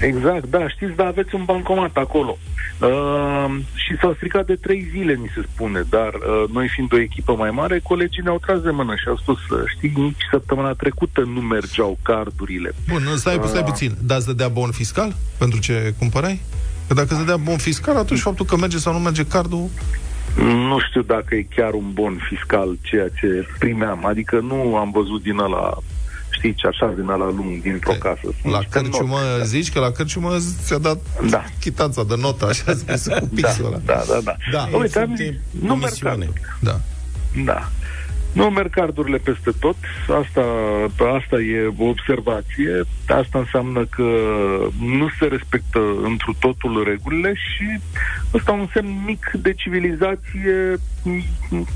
Exact, 0.02 0.46
da, 0.50 0.68
știți, 0.70 0.96
dar 0.96 1.08
aveți 1.08 1.36
un 1.36 1.44
bancomat 1.46 1.96
acolo. 1.98 2.38
Uh, 2.82 3.56
și 3.74 3.98
s-au 4.02 4.14
stricat 4.14 4.46
de 4.46 4.56
trei 4.56 4.88
zile, 4.92 5.14
mi 5.22 5.32
se 5.36 5.42
spune, 5.54 5.84
dar 5.90 6.14
uh, 6.14 6.50
noi 6.54 6.68
fiind 6.68 6.94
o 6.94 7.00
echipă 7.00 7.36
mai 7.36 7.52
mare, 7.52 7.80
colegii 7.84 8.22
ne-au 8.24 8.40
tras 8.40 8.60
de 8.62 8.70
mână 8.70 8.96
și 8.96 9.08
au 9.08 9.18
spus, 9.18 9.38
uh, 9.50 9.64
știi, 9.76 9.92
nici 9.96 10.22
săptămâna 10.32 10.72
trecută 10.74 11.22
nu 11.22 11.40
mergeau 11.42 11.98
cardurile. 12.02 12.72
Bun, 12.88 13.02
stai, 13.16 13.40
stai 13.44 13.60
Ah. 13.60 13.66
puțin. 13.66 13.92
Dar 14.02 14.18
îți 14.18 14.26
dădea 14.26 14.48
bon 14.48 14.72
fiscal 14.72 15.16
pentru 15.38 15.60
ce 15.60 15.94
cumpărai? 16.00 16.42
Că 16.88 16.94
dacă 16.94 17.08
îți 17.10 17.20
dădea 17.20 17.38
bon 17.38 17.58
fiscal, 17.58 17.96
atunci 17.98 18.20
faptul 18.20 18.46
că 18.46 18.58
merge 18.58 18.78
sau 18.78 18.94
nu 18.94 19.00
merge 19.00 19.26
cardul... 19.26 19.70
Nu 20.70 20.80
știu 20.88 21.02
dacă 21.02 21.36
e 21.36 21.48
chiar 21.56 21.74
un 21.74 21.92
bon 21.94 22.20
fiscal 22.30 22.78
ceea 22.82 23.08
ce 23.20 23.48
primeam, 23.60 24.06
adică 24.06 24.40
nu 24.40 24.76
am 24.76 24.92
văzut 24.92 25.22
din 25.22 25.38
ăla, 25.38 25.78
știi, 26.44 26.54
ce 26.56 26.68
așa 26.68 26.94
din 26.96 27.08
ăla 27.10 27.26
lung, 27.26 27.62
dintr-o 27.62 27.92
casă. 28.00 28.20
Sunt 28.22 28.52
La 28.54 28.58
niște 28.58 28.80
cărciumă 28.80 29.18
note. 29.32 29.44
zici 29.46 29.72
că 29.72 29.80
la 29.80 29.92
cărciumă 29.92 30.38
ți-a 30.64 30.78
dat 30.78 30.98
Da. 31.30 31.44
chitanța 31.60 32.04
de 32.04 32.16
notă, 32.20 32.46
așa 32.48 32.74
scris 32.76 33.08
cu 33.20 33.30
pixul 33.36 33.66
ăla. 33.66 33.78
Da, 33.86 34.04
da, 34.08 34.20
da. 34.24 34.36
Da. 34.52 34.78
Uite, 34.78 35.00
am 35.00 35.12
Este 35.12 35.24
zis, 35.24 35.62
nu 35.62 35.76
merg 35.76 35.80
promisiune. 35.80 36.12
cardul. 36.14 36.34
Da. 36.60 36.80
Da. 37.46 37.70
Nu 38.34 38.50
merg 38.50 38.70
cardurile 38.70 39.18
peste 39.18 39.52
tot, 39.60 39.76
asta, 40.22 40.46
asta 41.18 41.36
e 41.36 41.74
o 41.78 41.86
observație, 41.86 42.82
asta 43.08 43.40
înseamnă 43.40 43.86
că 43.86 44.10
nu 44.80 45.08
se 45.20 45.26
respectă 45.26 45.80
întru 46.04 46.36
totul 46.40 46.84
regulile 46.84 47.34
și 47.34 47.80
ăsta 48.34 48.52
un 48.52 48.68
semn 48.74 49.04
mic 49.06 49.32
de 49.42 49.54
civilizație 49.54 50.80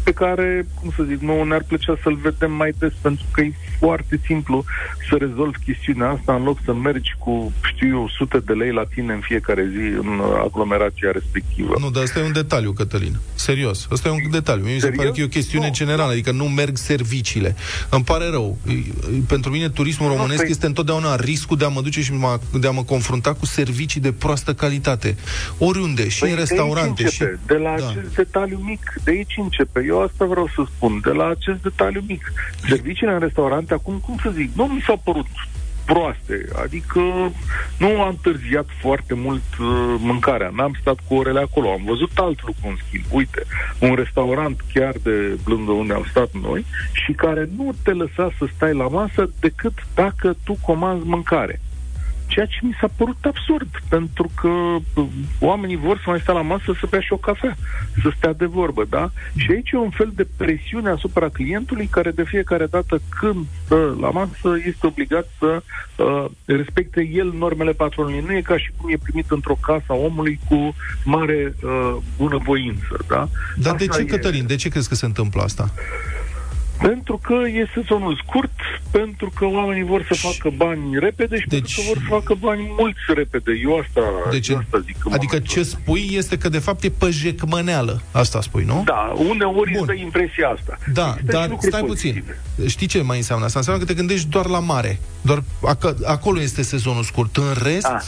pe 0.03 0.11
care, 0.11 0.67
cum 0.79 0.91
să 0.95 1.03
zic, 1.03 1.19
nouă 1.19 1.45
ne-ar 1.45 1.63
plăcea 1.67 1.97
să-l 2.03 2.15
vedem 2.15 2.51
mai 2.51 2.73
des, 2.79 2.93
pentru 3.01 3.25
că 3.31 3.41
e 3.41 3.51
foarte 3.79 4.19
simplu 4.25 4.63
să 5.09 5.15
rezolvi 5.19 5.57
chestiunea 5.65 6.09
asta 6.09 6.33
în 6.35 6.43
loc 6.43 6.57
să 6.65 6.73
mergi 6.73 7.15
cu, 7.19 7.53
știu 7.63 7.87
eu, 7.87 8.09
sute 8.17 8.39
de 8.39 8.53
lei 8.53 8.71
la 8.71 8.83
tine 8.93 9.13
în 9.13 9.19
fiecare 9.19 9.69
zi 9.71 9.97
în 9.99 10.21
aglomerația 10.43 11.11
respectivă. 11.11 11.73
Nu, 11.79 11.89
dar 11.89 12.03
ăsta 12.03 12.19
e 12.19 12.23
un 12.23 12.31
detaliu, 12.31 12.71
Cătălin. 12.71 13.15
Serios, 13.35 13.87
ăsta 13.91 14.07
e 14.07 14.11
un 14.11 14.31
detaliu. 14.31 14.63
Mie 14.63 14.73
mi 14.73 14.79
se 14.79 14.85
Serios? 14.85 15.03
pare 15.03 15.15
că 15.15 15.21
e 15.21 15.31
o 15.31 15.37
chestiune 15.37 15.65
Nu, 15.65 15.73
generală, 15.73 16.11
adică 16.11 16.31
nu 16.31 16.46
merg 16.47 16.77
serviciile. 16.77 17.55
Îmi 17.89 18.03
pare 18.03 18.29
rău. 18.29 18.57
E- 18.67 18.71
e- 18.71 18.83
Pentru 19.27 19.51
mine 19.51 19.69
turismul 19.69 20.09
românesc 20.15 20.43
păi- 20.43 20.49
este 20.49 20.65
întotdeauna 20.65 21.15
riscul 21.15 21.57
de 21.57 21.65
a 21.65 21.67
mă 21.67 21.81
duce 21.81 22.01
și 22.01 22.13
mă- 22.13 22.39
de 22.59 22.67
a 22.67 22.71
mă 22.71 22.83
confrunta 22.83 23.33
cu 23.33 23.45
servicii 23.45 24.01
de 24.01 24.11
proastă 24.11 24.53
calitate. 24.53 25.15
Oriunde, 25.57 26.07
și 26.09 26.19
Păi 26.19 26.29
în 26.29 26.35
de 26.35 26.41
aici 26.41 26.49
restaurante. 26.49 27.07
Și... 27.09 27.21
începe, 27.21 27.39
De 27.47 27.53
la 27.57 27.75
Da. 27.79 27.87
acest 27.89 28.15
detaliu 28.15 28.57
mic, 28.57 28.93
de 29.03 29.11
aici 29.11 29.33
începe. 29.37 29.83
Eu 29.87 30.01
asta 30.03 30.25
vreau 30.25 30.47
să 30.55 30.63
spun, 30.75 30.99
de 31.03 31.11
la 31.11 31.27
acest 31.27 31.61
detaliu 31.61 32.03
mic. 32.07 32.31
Serviciile 32.69 33.13
în 33.13 33.19
restaurante, 33.19 33.73
acum, 33.73 33.97
cum 34.05 34.17
să 34.23 34.31
zic, 34.35 34.49
nu 34.55 34.65
mi 34.65 34.81
s-au 34.85 35.01
părut 35.03 35.25
proaste, 35.91 36.45
adică 36.63 37.01
nu 37.77 38.01
am 38.01 38.07
întârziat 38.07 38.67
foarte 38.81 39.13
mult 39.13 39.47
uh, 39.59 39.95
mâncarea, 39.99 40.51
n-am 40.55 40.77
stat 40.79 40.97
cu 41.07 41.15
orele 41.15 41.39
acolo, 41.39 41.71
am 41.71 41.83
văzut 41.85 42.11
alt 42.15 42.39
lucru 42.45 42.67
în 42.67 42.75
schimb. 42.87 43.03
Uite, 43.11 43.41
un 43.79 43.95
restaurant 43.95 44.61
chiar 44.73 44.95
de 45.03 45.37
lângă 45.45 45.71
unde 45.71 45.93
am 45.93 46.05
stat 46.09 46.29
noi 46.41 46.65
și 46.91 47.11
care 47.11 47.49
nu 47.57 47.75
te 47.83 47.91
lăsa 47.91 48.29
să 48.37 48.45
stai 48.55 48.73
la 48.73 48.87
masă 48.87 49.29
decât 49.39 49.73
dacă 49.95 50.35
tu 50.43 50.57
comanzi 50.61 51.07
mâncare. 51.07 51.61
Ceea 52.27 52.45
ce 52.45 52.57
mi 52.61 52.77
s-a 52.79 52.89
părut 52.95 53.17
absurd, 53.21 53.69
pentru 53.89 54.31
că 54.41 54.47
uh, 54.47 55.07
oamenii 55.39 55.75
vor 55.75 55.97
să 55.97 56.03
mai 56.09 56.19
stea 56.19 56.33
la 56.33 56.41
masă 56.41 56.73
să 56.79 56.87
bea 56.89 56.99
și 56.99 57.13
o 57.13 57.17
cafea, 57.17 57.57
să 58.01 58.11
stea 58.17 58.33
de 58.33 58.45
vorbă, 58.45 58.85
da? 58.89 59.11
Și 59.35 59.51
aici 59.51 59.71
e 59.71 59.77
un 59.77 59.89
fel 59.89 60.11
de 60.15 60.27
presiune 60.37 60.89
asupra 60.89 61.29
clientului 61.29 61.87
care 61.87 62.11
de 62.11 62.23
fiecare 62.23 62.65
dată 62.65 63.01
când 63.19 63.45
stă 63.65 63.97
la 63.99 64.09
masă 64.09 64.57
este 64.65 64.87
obligat 64.87 65.27
să 65.39 65.61
uh, 65.95 66.25
respecte 66.45 67.09
el 67.13 67.33
normele 67.37 67.71
patronului. 67.71 68.23
Nu 68.25 68.33
e 68.33 68.41
ca 68.41 68.57
și 68.57 68.71
cum 68.77 68.89
e 68.89 68.97
primit 69.03 69.31
într-o 69.31 69.57
casă 69.61 69.85
a 69.87 69.93
omului 69.93 70.39
cu 70.49 70.75
mare 71.03 71.55
uh, 71.63 71.95
bunăvoință, 72.17 73.05
da? 73.07 73.29
Dar 73.55 73.75
de 73.75 73.85
Asta 73.89 73.95
ce, 73.95 74.01
e- 74.01 74.05
Cătălin, 74.05 74.47
de 74.47 74.55
ce 74.55 74.69
crezi 74.69 74.89
că 74.89 74.95
se 74.95 75.05
întâmplă 75.05 75.41
asta? 75.41 75.73
Pentru 76.81 77.19
că 77.23 77.33
e 77.33 77.67
sezonul 77.73 78.21
scurt, 78.25 78.51
pentru 78.91 79.31
că 79.35 79.45
oamenii 79.45 79.83
vor 79.83 80.05
să 80.07 80.13
facă 80.13 80.49
bani 80.57 80.99
repede 80.99 81.39
și 81.39 81.47
Deci- 81.47 81.59
pentru 81.59 81.73
că 81.75 81.81
vor 81.87 81.97
să 81.97 82.03
facă 82.09 82.33
bani 82.39 82.73
mulți 82.77 82.99
repede. 83.15 83.51
Eu 83.63 83.77
asta, 83.77 84.01
Deci, 84.31 84.47
eu 84.47 84.57
asta 84.57 84.79
zic. 84.79 84.95
în 85.05 85.13
adică 85.13 85.31
momentul 85.35 85.53
ce 85.53 85.59
ăsta. 85.59 85.77
spui 85.81 86.09
este 86.11 86.37
că 86.37 86.49
de 86.49 86.59
fapt 86.59 86.83
e 86.83 86.89
păjecmăneală. 86.89 88.01
Asta 88.11 88.41
spui, 88.41 88.63
nu? 88.63 88.81
Da, 88.85 89.13
uneori 89.29 89.71
Bun. 89.71 89.77
îți 89.77 89.85
dă 89.85 89.93
impresia 89.93 90.47
asta. 90.49 90.77
Da, 90.93 91.07
Există 91.07 91.31
și 91.31 91.37
dar 91.37 91.49
lucruri 91.49 91.71
stai 91.71 91.83
puțin. 91.87 92.11
pozitive. 92.13 92.39
Știi 92.69 92.87
ce 92.87 93.01
mai 93.01 93.17
înseamnă 93.17 93.45
asta? 93.45 93.57
Înseamnă 93.59 93.83
că 93.83 93.89
te 93.91 93.97
gândești 93.97 94.27
doar 94.29 94.45
la 94.45 94.59
mare. 94.59 94.99
Doar 95.21 95.41
ac- 95.75 96.03
acolo 96.05 96.41
este 96.41 96.61
sezonul 96.61 97.03
scurt. 97.03 97.37
În 97.37 97.53
rest, 97.63 97.85
Ah, 97.85 98.01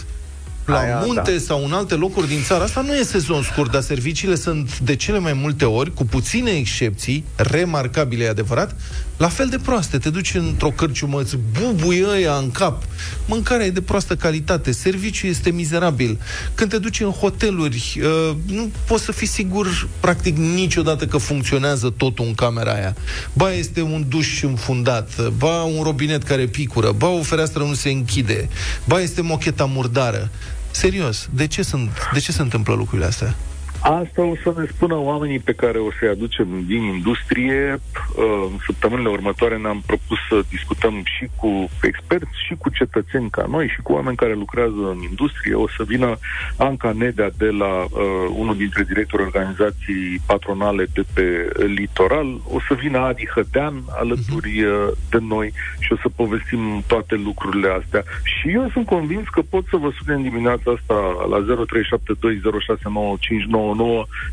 la 0.69 0.79
aia, 0.79 1.03
munte 1.05 1.31
da. 1.31 1.39
sau 1.39 1.65
în 1.65 1.71
alte 1.71 1.95
locuri 1.95 2.27
din 2.27 2.43
țară, 2.43 2.63
asta 2.63 2.81
nu 2.81 2.95
e 2.95 3.03
sezon 3.03 3.43
scurt, 3.43 3.71
dar 3.71 3.81
serviciile 3.81 4.35
sunt 4.35 4.79
de 4.79 4.95
cele 4.95 5.19
mai 5.19 5.33
multe 5.33 5.65
ori, 5.65 5.93
cu 5.93 6.05
puține 6.05 6.51
excepții, 6.51 7.23
remarcabile, 7.35 8.23
e 8.23 8.29
adevărat, 8.29 8.75
la 9.19 9.27
fel 9.27 9.47
de 9.47 9.57
proaste. 9.57 9.97
Te 9.97 10.09
duci 10.09 10.33
într-o 10.33 10.69
cărciumă, 10.69 11.21
îți 11.21 11.37
bubuie 11.59 12.05
ăia 12.07 12.33
în 12.33 12.51
cap. 12.51 12.83
Mâncarea 13.25 13.65
e 13.65 13.69
de 13.69 13.81
proastă 13.81 14.15
calitate, 14.15 14.71
serviciul 14.71 15.29
este 15.29 15.49
mizerabil. 15.49 16.19
Când 16.55 16.69
te 16.69 16.77
duci 16.77 16.99
în 16.99 17.09
hoteluri, 17.09 17.99
uh, 18.03 18.35
nu 18.45 18.71
poți 18.87 19.03
să 19.03 19.11
fii 19.11 19.27
sigur 19.27 19.87
practic 19.99 20.37
niciodată 20.37 21.05
că 21.05 21.17
funcționează 21.17 21.93
totul 21.97 22.25
în 22.25 22.33
camera 22.33 22.73
aia. 22.73 22.95
Ba 23.33 23.51
este 23.51 23.81
un 23.81 24.05
duș 24.07 24.41
înfundat, 24.41 25.29
ba 25.29 25.63
un 25.63 25.83
robinet 25.83 26.23
care 26.23 26.45
picură, 26.47 26.91
ba 26.91 27.07
o 27.07 27.21
fereastră 27.21 27.63
nu 27.63 27.73
se 27.73 27.89
închide, 27.89 28.49
ba 28.85 28.99
este 28.99 29.21
mocheta 29.21 29.65
murdară. 29.65 30.29
Serios, 30.71 31.29
de 31.33 31.47
ce, 31.47 31.61
sunt, 31.61 31.89
de 32.13 32.19
ce 32.19 32.31
se 32.31 32.41
întâmplă 32.41 32.73
lucrurile 32.73 33.07
astea? 33.07 33.35
Asta 33.81 34.21
o 34.21 34.35
să 34.43 34.53
ne 34.57 34.65
spună 34.65 34.95
oamenii 34.95 35.39
pe 35.39 35.53
care 35.53 35.77
o 35.77 35.91
să-i 35.99 36.07
aducem 36.07 36.47
din 36.65 36.81
industrie. 36.81 37.79
Uh, 38.15 38.47
În 38.51 38.57
săptămânile 38.65 39.09
următoare 39.09 39.57
ne-am 39.57 39.83
propus 39.85 40.17
să 40.29 40.41
discutăm 40.49 41.01
și 41.03 41.27
cu 41.35 41.69
experți, 41.81 42.45
și 42.47 42.55
cu 42.55 42.69
cetățeni 42.69 43.29
ca 43.29 43.45
noi, 43.49 43.67
și 43.67 43.81
cu 43.81 43.93
oameni 43.93 44.15
care 44.15 44.33
lucrează 44.33 44.89
în 44.93 44.97
industrie. 45.09 45.53
O 45.53 45.67
să 45.67 45.83
vină 45.83 46.17
Anca 46.57 46.91
Nedea 46.91 47.29
de 47.37 47.45
la 47.45 47.83
uh, 47.83 47.89
unul 48.35 48.55
dintre 48.55 48.83
directorii 48.83 49.25
organizației 49.25 50.21
patronale 50.25 50.87
de 50.93 51.03
pe 51.13 51.49
litoral. 51.65 52.41
O 52.53 52.59
să 52.67 52.73
vină 52.73 52.97
Adi 52.97 53.27
Hădean 53.27 53.83
alături 53.89 54.63
uh, 54.63 54.87
de 55.09 55.17
noi 55.21 55.53
și 55.79 55.93
o 55.93 55.95
să 56.01 56.09
povestim 56.15 56.83
toate 56.87 57.15
lucrurile 57.15 57.69
astea. 57.81 58.03
Și 58.23 58.49
eu 58.49 58.69
sunt 58.73 58.85
convins 58.85 59.27
că 59.27 59.41
pot 59.41 59.65
să 59.69 59.77
vă 59.77 59.89
sun 59.97 60.15
în 60.15 60.21
dimineața 60.21 60.71
asta 60.71 61.25
la 61.29 61.45
0372069599 61.45 63.68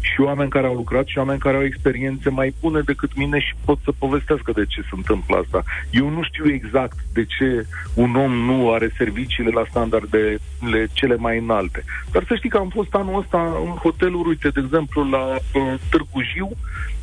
și 0.01 0.21
oameni 0.21 0.51
care 0.51 0.67
au 0.67 0.75
lucrat 0.75 1.07
și 1.07 1.19
oameni 1.19 1.39
care 1.39 1.57
au 1.57 1.65
experiențe 1.65 2.31
mai 2.31 2.55
bune 2.61 2.81
decât 2.81 3.17
mine 3.17 3.39
și 3.39 3.55
pot 3.65 3.79
să 3.85 3.93
povestească 3.99 4.53
de 4.53 4.65
ce 4.69 4.81
se 4.81 4.89
întâmplă 4.93 5.37
asta. 5.37 5.63
Eu 5.91 6.09
nu 6.09 6.23
știu 6.23 6.53
exact 6.53 6.97
de 7.13 7.25
ce 7.25 7.67
un 7.95 8.15
om 8.15 8.33
nu 8.33 8.73
are 8.73 8.91
serviciile 8.97 9.51
la 9.51 9.65
standardele 9.71 10.89
cele 10.93 11.17
mai 11.17 11.39
înalte. 11.39 11.85
Dar 12.13 12.25
să 12.29 12.35
știi 12.35 12.49
că 12.49 12.57
am 12.57 12.69
fost 12.69 12.95
anul 12.95 13.19
ăsta 13.19 13.41
în 13.65 13.71
hoteluri, 13.71 14.29
uite, 14.29 14.49
de 14.49 14.61
exemplu, 14.65 15.11
la 15.11 15.25
uh, 15.35 15.75
Târgu 15.91 16.21
Jiu 16.35 16.51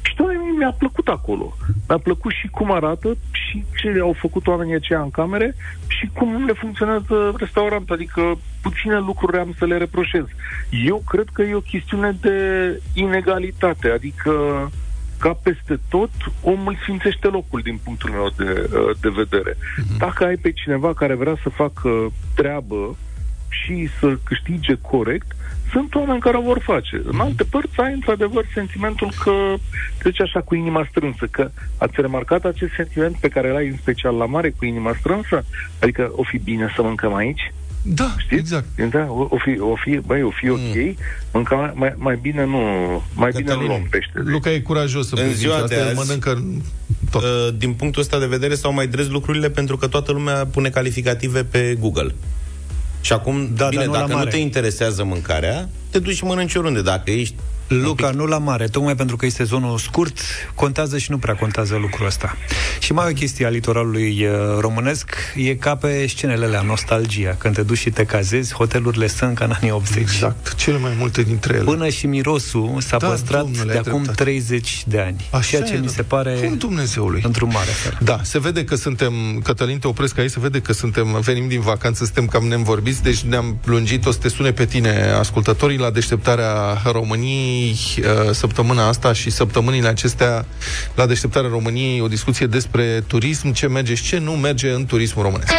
și 0.01 0.15
doamne, 0.15 0.37
mie 0.37 0.57
mi-a 0.57 0.75
plăcut 0.77 1.07
acolo. 1.07 1.55
Mi-a 1.87 1.97
plăcut 1.97 2.31
și 2.31 2.47
cum 2.47 2.71
arată 2.71 3.17
și 3.53 3.65
ce 3.75 3.99
au 4.01 4.15
făcut 4.19 4.47
oamenii 4.47 4.75
aceia 4.75 5.01
în 5.01 5.09
camere 5.09 5.55
și 5.87 6.09
cum 6.13 6.45
le 6.45 6.53
funcționează 6.53 7.33
restaurantul. 7.37 7.95
Adică 7.95 8.37
puține 8.61 8.99
lucruri 8.99 9.37
am 9.37 9.53
să 9.57 9.65
le 9.65 9.77
reproșez. 9.77 10.25
Eu 10.85 11.03
cred 11.09 11.25
că 11.33 11.41
e 11.41 11.55
o 11.55 11.59
chestiune 11.59 12.17
de 12.21 12.37
inegalitate. 12.93 13.89
Adică 13.89 14.31
ca 15.19 15.39
peste 15.43 15.79
tot, 15.89 16.09
omul 16.41 16.77
sfințește 16.81 17.27
locul 17.27 17.61
din 17.61 17.79
punctul 17.83 18.09
meu 18.09 18.27
de, 18.37 18.69
uh, 18.73 18.97
de 19.01 19.09
vedere. 19.09 19.57
Dacă 19.97 20.25
ai 20.25 20.35
pe 20.35 20.51
cineva 20.51 20.93
care 20.93 21.13
vrea 21.13 21.35
să 21.43 21.49
facă 21.49 22.11
treabă 22.35 22.97
și 23.49 23.89
să 23.99 24.17
câștige 24.23 24.75
corect, 24.81 25.35
sunt 25.73 25.95
oameni 25.95 26.19
care 26.19 26.37
o 26.37 26.41
vor 26.41 26.59
face. 26.63 27.01
În 27.05 27.19
alte 27.19 27.43
părți 27.43 27.79
ai 27.79 27.93
într-adevăr 27.93 28.45
sentimentul 28.53 29.11
că 29.23 29.31
trece 29.97 30.21
așa 30.21 30.41
cu 30.41 30.55
inima 30.55 30.87
strânsă, 30.89 31.25
că 31.31 31.51
ați 31.77 31.93
remarcat 32.01 32.45
acest 32.45 32.71
sentiment 32.75 33.15
pe 33.15 33.27
care 33.27 33.49
îl 33.49 33.55
ai 33.55 33.67
în 33.67 33.77
special 33.77 34.15
la 34.15 34.25
mare 34.25 34.49
cu 34.49 34.65
inima 34.65 34.95
strânsă? 34.99 35.45
Adică 35.79 36.11
o 36.15 36.23
fi 36.23 36.37
bine 36.37 36.71
să 36.75 36.81
mâncăm 36.81 37.13
aici? 37.13 37.53
Da, 37.85 38.15
Știți? 38.17 38.39
exact. 38.39 38.65
Da, 38.91 39.05
o, 39.09 39.27
o 39.29 39.37
fi, 39.37 39.59
o 39.59 39.75
fi, 39.75 39.97
băi, 40.05 40.21
o 40.23 40.29
fi 40.29 40.49
ok, 40.49 40.95
mânca 41.33 41.55
mai, 41.55 41.71
mai, 41.75 41.93
mai 41.97 42.19
bine 42.21 42.45
nu, 42.45 42.57
mai 43.15 43.29
bine 43.35 43.43
nu 43.43 43.47
Cătălin, 43.49 43.67
luăm 43.67 43.87
pește. 43.89 44.11
Luca 44.15 44.51
e 44.51 44.59
curajos 44.59 45.07
să 45.07 45.15
În 45.15 45.21
prezince 45.21 45.39
ziua 45.47 45.55
asta, 45.55 45.67
de 45.67 45.75
el 45.75 45.87
azi- 45.87 45.95
mănâncă 45.95 46.43
tot. 47.11 47.21
Uh, 47.23 47.29
din 47.57 47.73
punctul 47.73 48.01
ăsta 48.01 48.19
de 48.19 48.25
vedere 48.25 48.55
s-au 48.55 48.73
mai 48.73 48.87
dres 48.87 49.07
lucrurile 49.09 49.49
pentru 49.49 49.77
că 49.77 49.87
toată 49.87 50.11
lumea 50.11 50.45
pune 50.45 50.69
calificative 50.69 51.43
pe 51.43 51.77
Google. 51.79 52.13
Și 53.03 53.13
acum, 53.13 53.49
Da, 53.55 53.67
bine, 53.67 53.81
dar 53.81 53.87
nu 53.87 53.93
la 53.93 53.99
dacă 53.99 54.11
nu 54.11 54.17
mare. 54.17 54.29
te 54.29 54.37
interesează 54.37 55.03
mâncarea, 55.03 55.69
te 55.89 55.99
duci 55.99 56.15
și 56.15 56.23
mănânci 56.23 56.55
oriunde. 56.55 56.81
Dacă 56.81 57.11
ești 57.11 57.35
Luca, 57.67 58.09
nu 58.09 58.25
la 58.25 58.37
mare, 58.37 58.67
tocmai 58.67 58.95
pentru 58.95 59.15
că 59.15 59.25
e 59.25 59.29
sezonul 59.29 59.77
scurt, 59.77 60.19
contează 60.55 60.97
și 60.97 61.11
nu 61.11 61.17
prea 61.17 61.35
contează 61.35 61.75
lucrul 61.81 62.05
ăsta. 62.05 62.37
Și 62.79 62.93
mai 62.93 63.09
o 63.09 63.13
chestie 63.13 63.45
a 63.45 63.49
litoralului 63.49 64.25
uh, 64.25 64.31
românesc, 64.59 65.15
e 65.35 65.55
ca 65.55 65.75
pe 65.75 66.07
scenele 66.07 66.45
alea, 66.45 66.61
nostalgia. 66.61 67.35
Când 67.37 67.55
te 67.55 67.61
duci 67.63 67.77
și 67.77 67.89
te 67.89 68.03
cazezi, 68.05 68.53
hotelurile 68.53 69.07
sunt 69.07 69.35
ca 69.37 69.45
în 69.45 69.51
anii 69.51 69.71
80. 69.71 70.01
Exact, 70.01 70.55
cele 70.55 70.77
mai 70.77 70.95
multe 70.97 71.21
dintre 71.21 71.53
ele. 71.53 71.63
Până 71.63 71.89
și 71.89 72.07
mirosul 72.07 72.77
s-a 72.79 72.97
Da, 72.97 73.07
păstrat 73.07 73.41
domnule, 73.41 73.63
de 73.65 73.71
ai 73.71 73.77
acum 73.77 74.03
dreptate. 74.03 74.23
30 74.23 74.83
de 74.87 74.99
ani. 74.99 75.27
Așa 75.31 75.41
ceea 75.49 75.61
ce 75.61 75.73
e, 75.73 75.77
mi 75.77 75.85
da. 75.85 75.91
se 75.91 76.01
pare 76.01 76.33
Cum 76.33 76.57
Dumnezeului? 76.57 77.21
într-un 77.25 77.49
mare 77.53 77.69
fel. 77.69 77.97
Da, 78.01 78.19
se 78.23 78.39
vede 78.39 78.63
că 78.63 78.75
suntem, 78.75 79.13
Cătălin, 79.43 79.79
te 79.79 79.87
opresc 79.87 80.17
aici, 80.17 80.29
se 80.31 80.39
vede 80.39 80.59
că 80.59 80.73
suntem, 80.73 81.19
venim 81.21 81.47
din 81.47 81.59
vacanță, 81.61 82.03
suntem 82.03 82.27
cam 82.27 82.43
neînvorbiți, 82.43 83.03
deci 83.03 83.19
ne-am 83.19 83.57
lungit, 83.65 84.05
o 84.05 84.11
să 84.11 84.17
te 84.21 84.27
sune 84.29 84.51
pe 84.51 84.65
tine, 84.65 85.11
ascultătorii, 85.19 85.77
la 85.77 85.89
deșteptarea 85.91 86.81
României 86.91 87.52
uh, 87.53 88.31
săptămâna 88.31 88.87
asta 88.87 89.13
și 89.13 89.29
săptămânile 89.29 89.87
acestea 89.87 90.45
la 90.95 91.05
deșteptarea 91.05 91.49
României, 91.49 92.01
o 92.01 92.07
discuție 92.07 92.45
despre 92.45 93.03
turism, 93.07 93.51
ce 93.51 93.67
merge 93.67 93.93
și 93.93 94.03
ce 94.03 94.17
nu 94.17 94.31
merge 94.31 94.69
în 94.69 94.85
turismul 94.85 95.23
românesc. 95.23 95.53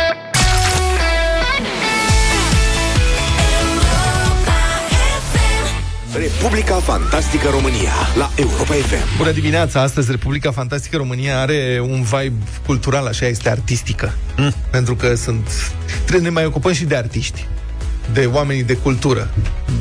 Republica 6.17 6.75
Fantastică 6.75 7.49
România 7.49 7.93
la 8.17 8.31
Europa 8.37 8.73
FM. 8.73 9.17
Bună 9.17 9.31
dimineața! 9.31 9.81
Astăzi 9.81 10.11
Republica 10.11 10.51
Fantastică 10.51 10.97
România 10.97 11.41
are 11.41 11.81
un 11.89 12.03
vibe 12.03 12.45
cultural, 12.67 13.07
așa 13.07 13.27
este 13.27 13.51
artistică. 13.51 14.15
Mm. 14.37 14.55
Pentru 14.71 14.95
că 14.95 15.15
sunt... 15.15 15.49
Trebuie 15.95 16.19
să 16.19 16.23
ne 16.23 16.29
mai 16.29 16.45
ocupăm 16.45 16.73
și 16.73 16.85
de 16.85 16.97
artiști 16.97 17.47
de 18.13 18.31
oamenii 18.33 18.63
de 18.63 18.75
cultură 18.75 19.31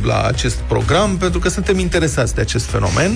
la 0.03 0.21
acest 0.21 0.55
program, 0.55 1.17
pentru 1.17 1.39
că 1.39 1.49
suntem 1.49 1.79
interesați 1.79 2.35
de 2.35 2.41
acest 2.41 2.65
fenomen 2.65 3.11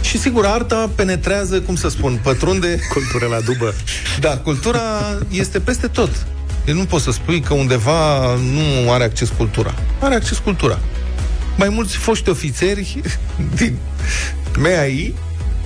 și, 0.00 0.18
sigur, 0.18 0.46
arta 0.46 0.90
penetrează, 0.94 1.60
cum 1.60 1.76
să 1.76 1.88
spun, 1.88 2.18
pătrunde... 2.22 2.78
Cultură 2.92 3.26
la 3.26 3.40
dubă. 3.40 3.74
Da, 4.20 4.36
cultura 4.36 4.80
este 5.30 5.60
peste 5.60 5.86
tot. 5.86 6.26
Eu 6.66 6.74
nu 6.74 6.84
poți 6.84 7.04
să 7.04 7.10
spui 7.10 7.40
că 7.40 7.54
undeva 7.54 8.34
nu 8.34 8.92
are 8.92 9.04
acces 9.04 9.28
cultura. 9.36 9.74
Are 10.00 10.14
acces 10.14 10.38
cultura. 10.38 10.78
Mai 11.56 11.68
mulți 11.68 11.96
foști 11.96 12.28
ofițeri 12.28 13.00
din 13.56 13.76
MEAI, 14.58 15.14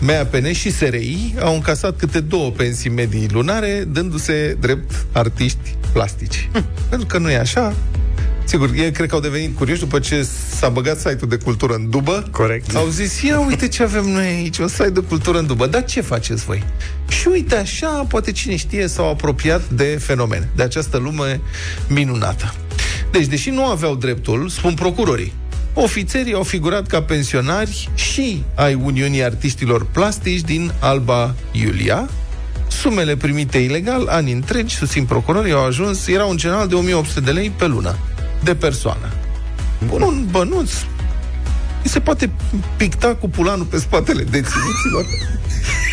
MEAPN 0.01 0.53
și 0.53 0.71
SRI 0.71 1.35
au 1.41 1.55
încasat 1.55 1.97
câte 1.97 2.21
două 2.21 2.51
pensii 2.51 2.91
medii 2.91 3.29
lunare, 3.31 3.85
dându-se 3.89 4.57
drept 4.61 5.07
artiști 5.13 5.77
plastici. 5.93 6.49
Pentru 6.89 7.07
că 7.07 7.19
nu 7.19 7.31
e 7.31 7.39
așa, 7.39 7.75
Sigur, 8.49 8.71
ei 8.75 8.91
cred 8.91 9.09
că 9.09 9.15
au 9.15 9.21
devenit 9.21 9.57
curioși 9.57 9.81
după 9.81 9.99
ce 9.99 10.29
s-a 10.55 10.69
băgat 10.69 10.99
site-ul 10.99 11.29
de 11.29 11.37
cultură 11.37 11.75
în 11.75 11.91
dubă. 11.91 12.29
Corect. 12.31 12.75
Au 12.75 12.87
zis, 12.87 13.23
ia 13.23 13.41
uite 13.41 13.69
ce 13.69 13.83
avem 13.83 14.05
noi 14.05 14.27
aici, 14.27 14.59
un 14.59 14.69
site 14.69 14.91
de 14.91 15.01
cultură 15.01 15.39
în 15.39 15.47
dubă. 15.47 15.67
Dar 15.67 15.85
ce 15.85 16.01
faceți 16.01 16.45
voi? 16.45 16.65
Și 17.09 17.29
uite 17.29 17.57
așa, 17.57 17.89
poate 17.89 18.33
cine 18.33 18.57
știe, 18.57 18.87
s-au 18.87 19.11
apropiat 19.11 19.69
de 19.69 19.85
fenomen, 19.85 20.49
de 20.57 20.63
această 20.63 20.97
lume 20.97 21.41
minunată. 21.89 22.55
Deci, 23.11 23.27
deși 23.27 23.51
nu 23.51 23.65
aveau 23.65 23.95
dreptul, 23.95 24.49
spun 24.49 24.75
procurorii, 24.75 25.33
ofițerii 25.75 26.35
au 26.35 26.43
figurat 26.43 26.87
ca 26.87 27.03
pensionari 27.03 27.89
și 27.95 28.45
ai 28.55 28.75
Uniunii 28.75 29.25
Artiștilor 29.25 29.87
Plastici 29.87 30.41
din 30.41 30.73
Alba 30.81 31.35
Iulia, 31.53 32.09
Sumele 32.69 33.17
primite 33.17 33.59
ilegal, 33.59 34.07
ani 34.07 34.33
întregi, 34.33 34.75
susțin 34.75 35.05
procurorii, 35.05 35.53
au 35.53 35.65
ajuns, 35.65 36.07
erau 36.07 36.31
în 36.31 36.37
general 36.37 36.69
de 36.69 36.75
1800 36.75 37.21
de 37.21 37.31
lei 37.31 37.51
pe 37.51 37.67
lună. 37.67 37.99
De 38.43 38.55
persoană. 38.55 39.13
Bun. 39.87 40.03
Un 40.03 40.27
bănuț 40.31 40.71
îi 41.83 41.91
se 41.91 42.01
poate 42.01 42.31
picta 42.77 43.15
cu 43.15 43.29
pulanul 43.29 43.65
pe 43.65 43.79
spatele 43.79 44.23
deținuților. 44.23 45.05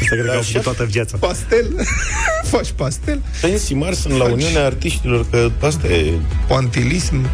Asta 0.01 0.15
cred 0.15 0.25
că 0.25 0.31
au 0.31 0.37
Așa. 0.37 0.47
făcut 0.51 0.63
toată 0.63 0.83
viața. 0.83 1.17
Pastel. 1.17 1.65
Faci 2.51 2.71
pastel. 2.71 3.21
Pensii 3.41 3.75
mari 3.75 3.95
sunt 3.95 4.17
la 4.17 4.23
Uniunea 4.23 4.65
Artiștilor, 4.65 5.25
că 5.29 5.51
asta 5.61 5.87
e... 5.87 6.13
Poantilism. 6.47 7.29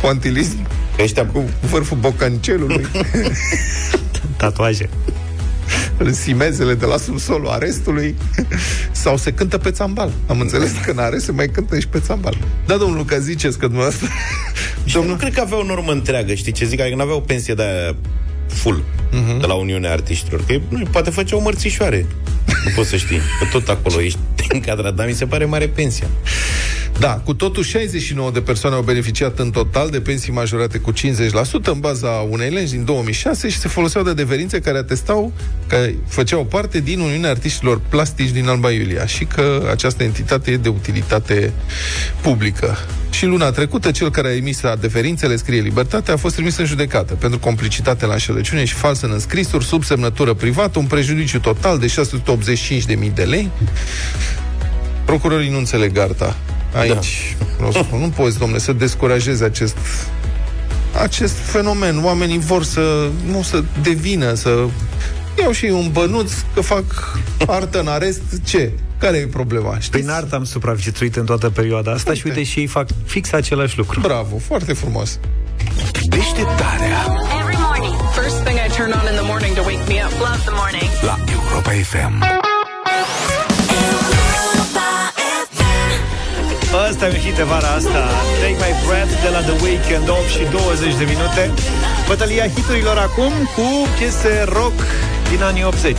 Poantilism 0.00 0.66
Că 0.96 1.02
ăștia 1.02 1.26
cu 1.26 1.44
vârful 1.70 1.96
bocancelului. 1.96 2.86
Tatuaje. 4.36 4.88
în 6.04 6.12
simezele 6.12 6.74
de 6.74 6.86
la 6.86 6.96
subsolul 6.96 7.48
arestului 7.48 8.14
sau 9.02 9.16
se 9.16 9.32
cântă 9.32 9.58
pe 9.58 9.70
țambal. 9.70 10.12
Am 10.26 10.40
înțeles 10.40 10.70
că 10.84 10.90
în 10.90 10.98
arest 10.98 11.24
se 11.24 11.32
mai 11.32 11.48
cântă 11.48 11.78
și 11.78 11.88
pe 11.88 12.00
țambal. 12.00 12.36
Da, 12.66 12.76
domnul 12.76 12.96
Luca, 12.96 13.18
ziceți 13.18 13.58
că 13.58 13.66
dumneavoastră... 13.66 14.08
Și 14.84 14.98
nu 15.06 15.14
cred 15.14 15.32
că 15.32 15.40
aveau 15.40 15.60
o 15.60 15.64
normă 15.64 15.92
întreagă, 15.92 16.34
știi 16.34 16.52
ce 16.52 16.64
zic? 16.64 16.80
Adică 16.80 16.96
nu 16.96 17.02
aveau 17.02 17.20
pensie 17.20 17.54
de 17.54 17.62
aia 17.62 17.96
full 18.46 18.82
de 19.40 19.46
la 19.46 19.54
Uniunea 19.54 19.92
Artiștilor. 19.92 20.44
Că 20.46 20.60
nu, 20.68 20.82
poate 20.90 21.10
face 21.10 21.34
o 21.34 21.40
mărțișoare. 21.40 22.06
Nu 22.64 22.70
poți 22.74 22.88
să 22.88 22.96
știi. 22.96 23.16
Că 23.16 23.46
tot 23.52 23.68
acolo 23.68 24.00
ești 24.00 24.18
încadrat. 24.48 24.94
Dar 24.94 25.06
mi 25.06 25.12
se 25.12 25.26
pare 25.26 25.44
mare 25.44 25.68
pensia. 25.68 26.06
Da, 27.00 27.20
cu 27.24 27.34
totul 27.34 27.62
69 27.62 28.30
de 28.30 28.40
persoane 28.40 28.76
au 28.76 28.82
beneficiat 28.82 29.38
în 29.38 29.50
total 29.50 29.90
de 29.90 30.00
pensii 30.00 30.32
majorate 30.32 30.78
cu 30.78 30.92
50% 30.92 30.96
în 31.62 31.78
baza 31.78 32.08
unei 32.08 32.50
legi 32.50 32.72
din 32.72 32.84
2006 32.84 33.48
și 33.48 33.58
se 33.58 33.68
foloseau 33.68 34.04
de 34.04 34.10
adeverințe 34.10 34.60
care 34.60 34.78
atestau 34.78 35.32
că 35.66 35.76
făceau 36.06 36.44
parte 36.44 36.80
din 36.80 37.00
Uniunea 37.00 37.30
Artiștilor 37.30 37.80
Plastici 37.88 38.30
din 38.30 38.48
Alba 38.48 38.70
Iulia 38.70 39.06
și 39.06 39.24
că 39.24 39.68
această 39.70 40.02
entitate 40.02 40.50
e 40.50 40.56
de 40.56 40.68
utilitate 40.68 41.52
publică. 42.20 42.76
Și 43.10 43.24
luna 43.26 43.50
trecută, 43.50 43.90
cel 43.90 44.10
care 44.10 44.28
a 44.28 44.36
emis 44.36 44.62
adeverințele, 44.62 45.36
scrie 45.36 45.60
Libertate, 45.60 46.12
a 46.12 46.16
fost 46.16 46.34
trimis 46.34 46.56
în 46.56 46.64
judecată 46.64 47.14
pentru 47.14 47.38
complicitate 47.38 48.06
la 48.06 48.12
înșelăciune 48.12 48.64
și 48.64 48.74
falsă 48.74 49.06
în 49.06 49.12
înscrisuri, 49.12 49.64
sub 49.64 49.84
semnătură 49.84 50.34
privată, 50.34 50.78
un 50.78 50.86
prejudiciu 50.86 51.38
total 51.38 51.78
de 51.78 51.86
685.000 51.86 53.14
de 53.14 53.22
lei. 53.22 53.50
Procurorii 55.04 55.50
nu 55.50 55.58
înțeleg 55.58 55.98
arta. 55.98 56.36
Aici, 56.74 57.36
da. 57.58 57.64
nu, 57.90 57.98
nu 57.98 58.08
poți, 58.08 58.38
domnule, 58.38 58.60
să 58.60 58.72
descurajezi 58.72 59.42
acest 59.42 59.76
acest 61.02 61.34
fenomen. 61.34 62.04
Oamenii 62.04 62.38
vor 62.38 62.64
să 62.64 63.08
nu 63.30 63.42
să 63.42 63.62
devină, 63.82 64.34
să 64.34 64.64
iau 65.38 65.52
și 65.52 65.64
ei 65.64 65.70
un 65.70 65.88
bănuț 65.92 66.32
că 66.54 66.60
fac 66.60 66.84
artă 67.46 67.80
în 67.80 67.86
arest. 67.88 68.22
Ce? 68.44 68.72
Care 68.98 69.16
e 69.16 69.26
problema? 69.26 69.74
Știți? 69.74 69.90
Prin 69.90 70.08
artă 70.10 70.34
am 70.34 70.44
supraviețuit 70.44 71.16
în 71.16 71.24
toată 71.24 71.50
perioada 71.50 71.92
asta 71.92 72.14
și 72.14 72.22
Uite. 72.24 72.38
uite 72.38 72.50
și 72.50 72.58
ei 72.58 72.66
fac 72.66 72.88
fix 73.04 73.32
același 73.32 73.76
lucru. 73.78 74.00
Bravo, 74.00 74.38
foarte 74.38 74.72
frumos. 74.72 75.18
Deșteptarea 76.08 76.98
Every 77.40 77.56
morning. 77.58 77.94
First 78.20 78.36
thing 78.44 78.58
I 78.66 78.70
turn 78.76 78.92
on 78.92 79.06
in 79.10 79.16
the 79.20 79.26
morning 79.26 79.54
to 79.54 79.62
wake 79.62 79.84
me 79.88 79.94
up. 80.04 80.12
Love 80.18 80.42
the 80.44 80.54
morning. 80.62 80.90
la 81.02 81.18
Europa 81.32 81.70
FM. 81.70 82.39
Asta 86.72 87.06
e 87.06 87.08
un 87.08 87.16
hit 87.16 87.34
de 87.34 87.42
vara 87.42 87.68
asta 87.68 88.02
Take 88.40 88.56
My 88.64 88.74
Breath 88.86 89.22
de 89.22 89.28
la 89.28 89.40
The 89.40 89.56
Weeknd 89.62 90.08
8 90.08 90.28
și 90.28 90.44
20 90.50 90.94
de 90.94 91.04
minute 91.04 91.50
Bătălia 92.06 92.48
hiturilor 92.48 92.98
acum 92.98 93.32
cu 93.56 93.66
piese 93.98 94.44
rock 94.48 94.78
din 95.30 95.42
anii 95.42 95.64
80 95.64 95.96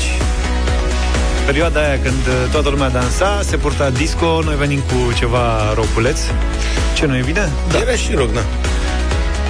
Perioada 1.45 1.79
aia 1.81 1.99
când 1.99 2.23
uh, 2.27 2.51
toată 2.51 2.69
lumea 2.69 2.89
dansa 2.89 3.41
Se 3.43 3.57
purta 3.57 3.89
disco 3.89 4.41
Noi 4.43 4.55
venim 4.55 4.79
cu 4.79 5.13
ceva 5.17 5.73
roculeț 5.73 6.19
Ce 6.93 7.05
nu 7.05 7.17
e 7.17 7.21
bine? 7.25 7.49
Da. 7.71 7.77
Era 7.77 7.95
și 7.95 8.13
rog, 8.13 8.31
da. 8.31 8.41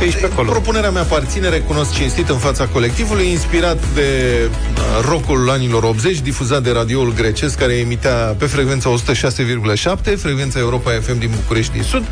Pe 0.02 0.08
aici 0.08 0.20
pe 0.20 0.30
acolo 0.32 0.52
Propunerea 0.52 0.92
mea 0.92 1.02
aparține, 1.02 1.50
recunosc 1.50 1.94
cinstit 1.94 2.30
în 2.30 2.38
fața 2.38 2.68
colectivului, 2.68 3.30
inspirat 3.30 3.78
de 3.94 4.40
uh, 4.44 5.08
rockul 5.10 5.50
anilor 5.50 5.84
80, 5.84 6.20
difuzat 6.20 6.64
de 6.64 6.72
radioul 6.72 7.14
grecesc, 7.14 7.58
care 7.58 7.74
emitea 7.74 8.36
pe 8.38 8.46
frecvența 8.46 8.94
106,7, 8.94 10.18
frecvența 10.18 10.60
Europa 10.60 10.92
FM 11.02 11.20
din 11.20 11.30
București 11.36 11.72
din 11.74 11.84
Sud. 11.84 12.04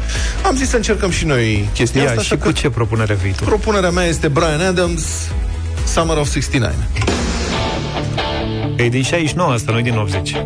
Am 0.45 0.55
zis 0.55 0.69
să 0.69 0.75
încercăm 0.75 1.09
și 1.09 1.25
noi 1.25 1.69
chestia 1.73 2.01
Ia, 2.01 2.09
asta. 2.09 2.21
și 2.21 2.33
așa 2.33 2.41
cu 2.41 2.47
că 2.47 2.53
ce 2.59 2.69
propunere 2.69 3.17
vii 3.23 3.31
tu? 3.31 3.43
Propunerea 3.43 3.89
mea 3.89 4.05
este 4.05 4.27
Brian 4.27 4.61
Adams, 4.61 5.03
Summer 5.93 6.17
of 6.17 6.31
69. 6.31 6.71
E 8.75 8.89
din 8.89 9.03
69 9.03 9.51
asta, 9.51 9.71
nu 9.71 9.81
din 9.81 9.97
80 9.97 10.29
I 10.29 10.37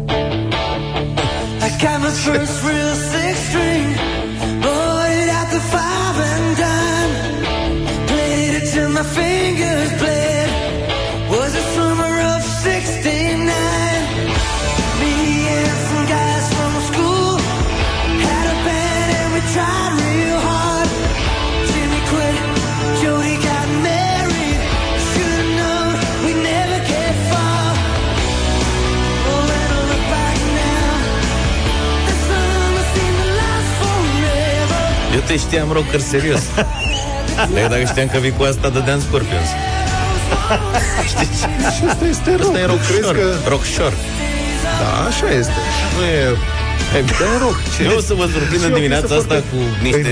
te 35.33 35.39
știam 35.39 35.71
rocker 35.77 35.99
serios. 36.13 36.43
Dar 37.55 37.67
dacă 37.73 37.85
știam 37.91 38.07
că 38.13 38.17
vii 38.25 38.35
cu 38.37 38.43
asta, 38.51 38.67
dădeam 38.75 38.99
Scorpions. 39.07 39.49
Știi 41.11 41.29
ce? 41.39 41.47
Și 41.75 41.81
asta 41.91 42.05
este 42.13 42.29
rock. 42.39 42.41
Asta 42.49 42.59
e 42.63 42.65
rock 42.73 42.81
Crezi 42.89 43.01
short. 43.07 43.17
că... 43.19 43.27
Rock 43.53 43.63
short. 43.75 43.99
Da, 44.81 44.89
așa 45.09 45.27
este. 45.41 45.59
Nu 45.95 46.01
e... 46.15 46.21
E 46.97 46.99
bine 47.09 47.33
rock. 47.45 47.57
Ce? 47.73 47.81
Eu 47.83 47.97
o 48.01 48.03
să 48.09 48.13
vă 48.19 48.25
surprind 48.33 48.61
Și 48.61 48.67
în 48.67 48.73
o 48.73 48.79
dimineața 48.79 49.07
piesă 49.07 49.21
asta 49.21 49.35
foarte- 49.35 49.49
cu 49.51 49.59
niște 49.87 50.11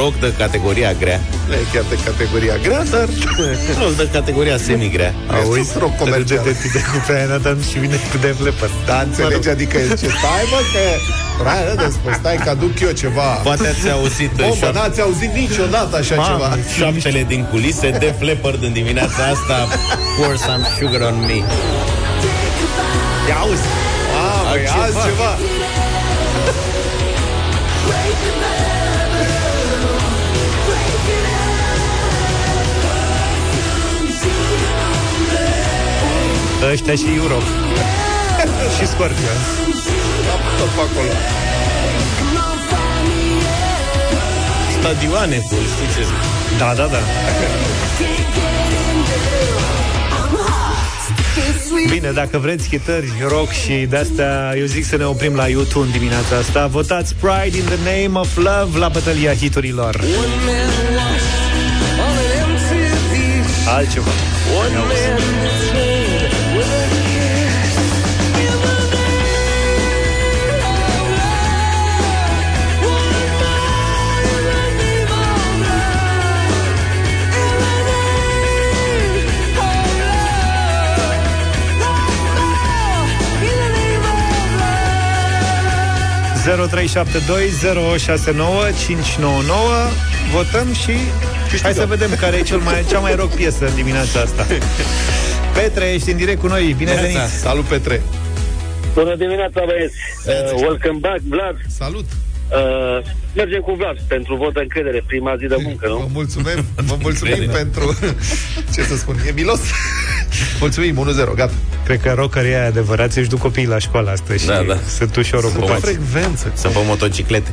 rock 0.00 0.14
de 0.24 0.28
categoria 0.42 0.90
grea. 1.02 1.20
Nu 1.48 1.54
e 1.62 1.64
chiar 1.72 1.84
de 1.92 1.96
categoria 2.08 2.56
grea, 2.66 2.82
dar... 2.94 3.06
Rock 3.82 3.94
de 4.02 4.06
categoria 4.16 4.56
semi-grea. 4.66 5.12
Auzi, 5.36 5.70
rock 5.82 5.94
comercial. 6.04 6.42
de, 6.44 6.52
de, 6.62 6.68
de 6.76 6.80
cu 6.90 6.96
Brian 7.06 7.32
Adams 7.38 7.64
și 7.70 7.76
vine 7.84 7.96
cu 8.10 8.16
Def 8.24 8.38
Leppard 8.46 8.74
Da, 8.90 8.98
înțelegi? 9.08 9.48
Adică 9.56 9.76
ce 10.00 10.06
stai, 10.18 10.44
mă, 10.52 10.60
că... 10.72 10.82
Brian 11.42 11.68
Adams, 11.78 11.94
mă, 12.04 12.10
stai 12.18 12.36
că 12.36 12.48
aduc 12.50 12.80
eu 12.80 12.90
ceva. 12.90 13.22
Poate 13.22 13.66
ați 13.68 13.90
auzit 13.90 14.30
Bă, 14.36 14.44
mă, 14.48 14.54
șoap- 14.66 14.74
n-ați 14.74 15.00
auzit 15.00 15.32
niciodată 15.34 15.96
așa 15.96 16.14
Mamă, 16.14 16.28
ceva. 16.32 16.56
șoaptele 16.76 17.24
din 17.28 17.44
culise, 17.50 17.90
Def 17.90 18.20
Leppard 18.20 18.62
în 18.62 18.72
dimineața 18.72 19.22
asta, 19.34 19.56
Pour 20.16 20.36
some 20.36 20.64
sugar 20.78 21.00
on 21.00 21.18
me. 21.18 21.38
Ia 23.28 23.36
auzi. 23.40 23.66
Mamă, 24.14 24.56
e 24.56 24.68
Altceva. 24.68 24.82
altceva. 25.00 25.30
Ăștia 36.72 36.94
și 36.94 37.04
Europe 37.16 37.44
Și 38.78 38.86
Scorpion 38.86 39.38
Tot 40.60 40.68
pe 40.68 40.80
acolo. 40.80 41.12
Stadioane 44.78 45.36
cu, 45.36 45.54
știți 45.72 45.96
ce 45.96 46.02
zic? 46.04 46.20
Da, 46.58 46.74
da, 46.74 46.86
da 46.86 46.98
Bine, 51.88 52.10
dacă 52.10 52.38
vreți 52.38 52.68
chitări, 52.68 53.12
rock 53.28 53.50
și 53.50 53.72
de-astea 53.72 54.54
Eu 54.56 54.64
zic 54.64 54.84
să 54.84 54.96
ne 54.96 55.04
oprim 55.04 55.34
la 55.34 55.48
YouTube 55.48 55.86
în 55.86 55.92
dimineața 55.92 56.36
asta 56.36 56.66
Votați 56.66 57.14
Pride 57.14 57.56
in 57.56 57.64
the 57.64 57.76
Name 57.76 58.18
of 58.18 58.36
Love 58.36 58.78
La 58.78 58.88
bătălia 58.88 59.34
hiturilor 59.34 59.94
One 59.94 60.34
man 60.46 60.70
washed 60.98 61.40
on 62.06 62.14
an 62.22 62.30
empty 62.40 62.82
beach. 63.10 63.76
Altceva 63.76 64.10
One 64.62 65.49
Votăm 90.32 90.72
și 90.72 90.92
Hai 91.62 91.72
să 91.72 91.86
vedem 91.86 92.10
care 92.20 92.36
e 92.36 92.42
cel 92.42 92.58
mai, 92.58 92.84
cea 92.88 92.98
mai 92.98 93.14
rock 93.14 93.34
piesă 93.34 93.66
în 93.66 93.74
dimineața 93.74 94.20
asta 94.20 94.46
Petre, 95.54 95.84
ești 95.92 96.10
în 96.10 96.16
direct 96.16 96.40
cu 96.40 96.46
noi, 96.46 96.74
bine 96.78 96.90
Neața. 96.90 97.06
venit 97.06 97.28
Salut, 97.40 97.64
Petre. 97.64 98.02
Bună 98.94 99.14
dimineața, 99.16 99.62
băieți! 99.66 99.94
Uh, 100.26 100.60
welcome 100.60 100.98
back, 101.00 101.20
Vlad! 101.28 101.56
Salut. 101.68 102.04
Uh, 102.50 103.10
mergem 103.34 103.60
cu 103.60 103.72
Vlad 103.72 103.96
pentru 104.08 104.36
vot 104.36 104.52
de 104.54 104.60
încredere, 104.60 105.02
prima 105.06 105.36
zi 105.36 105.46
de 105.46 105.56
muncă, 105.62 105.88
Vă 105.88 105.98
nu? 105.98 106.10
mulțumim, 106.12 106.64
vă 106.76 106.96
mulțumim 107.02 107.50
pentru... 107.52 107.98
Ce 108.74 108.82
să 108.82 108.96
spun, 108.96 109.16
e 109.28 109.32
milos. 109.34 109.60
Mulțumim, 110.60 111.06
1-0, 111.30 111.34
gata. 111.34 111.52
Cred 111.90 112.02
că 112.02 112.12
rockerii 112.16 112.54
aia 112.54 112.66
adevărați 112.66 113.18
își 113.18 113.28
duc 113.28 113.38
copiii 113.38 113.66
la 113.66 113.78
școală 113.78 114.10
astăzi 114.10 114.46
Da, 114.46 114.54
și 114.60 114.66
da. 114.66 114.76
sunt 114.88 115.16
ușor 115.16 115.40
Pe 115.40 115.46
ocupați. 115.56 115.80
frecvență. 115.80 116.50
Să 116.54 116.68
pe 116.68 116.78
motociclete. 116.86 117.50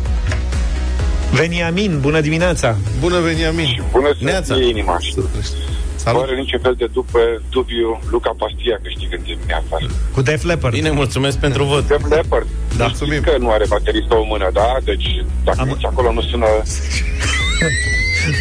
Veniamin, 1.32 1.98
bună 2.00 2.22
dimineața! 2.22 2.78
Bună, 3.00 3.20
Veniamin. 3.20 3.84
Bună 3.92 4.10
Neața. 4.20 4.54
să 4.54 4.60
inima. 4.60 4.98
Salut. 5.96 6.22
Fără 6.26 6.36
niciun 6.36 6.60
fel 6.62 6.76
de 6.78 6.88
după 6.94 7.20
dubiu, 7.50 8.00
Luca 8.12 8.34
Pastia 8.38 8.80
câștigă 8.84 9.16
în 9.16 9.24
dimineața. 9.24 9.76
Cu 10.14 10.22
Def 10.22 10.44
Leppard. 10.44 10.74
Bine, 10.74 10.90
mulțumesc 10.92 11.38
pentru 11.38 11.64
vot. 11.64 11.88
Def 11.88 12.10
Leppard. 12.10 12.48
Da. 12.78 12.86
Mulțumim. 12.86 13.22
Că 13.22 13.36
nu 13.40 13.50
are 13.52 13.66
bateristă 13.68 14.14
o 14.16 14.24
mână, 14.24 14.50
da? 14.54 14.78
Deci, 14.84 15.26
dacă 15.44 15.62
Am- 15.62 15.68
nici 15.68 15.86
acolo 15.86 16.14
nu 16.14 16.22
sună... 16.22 16.46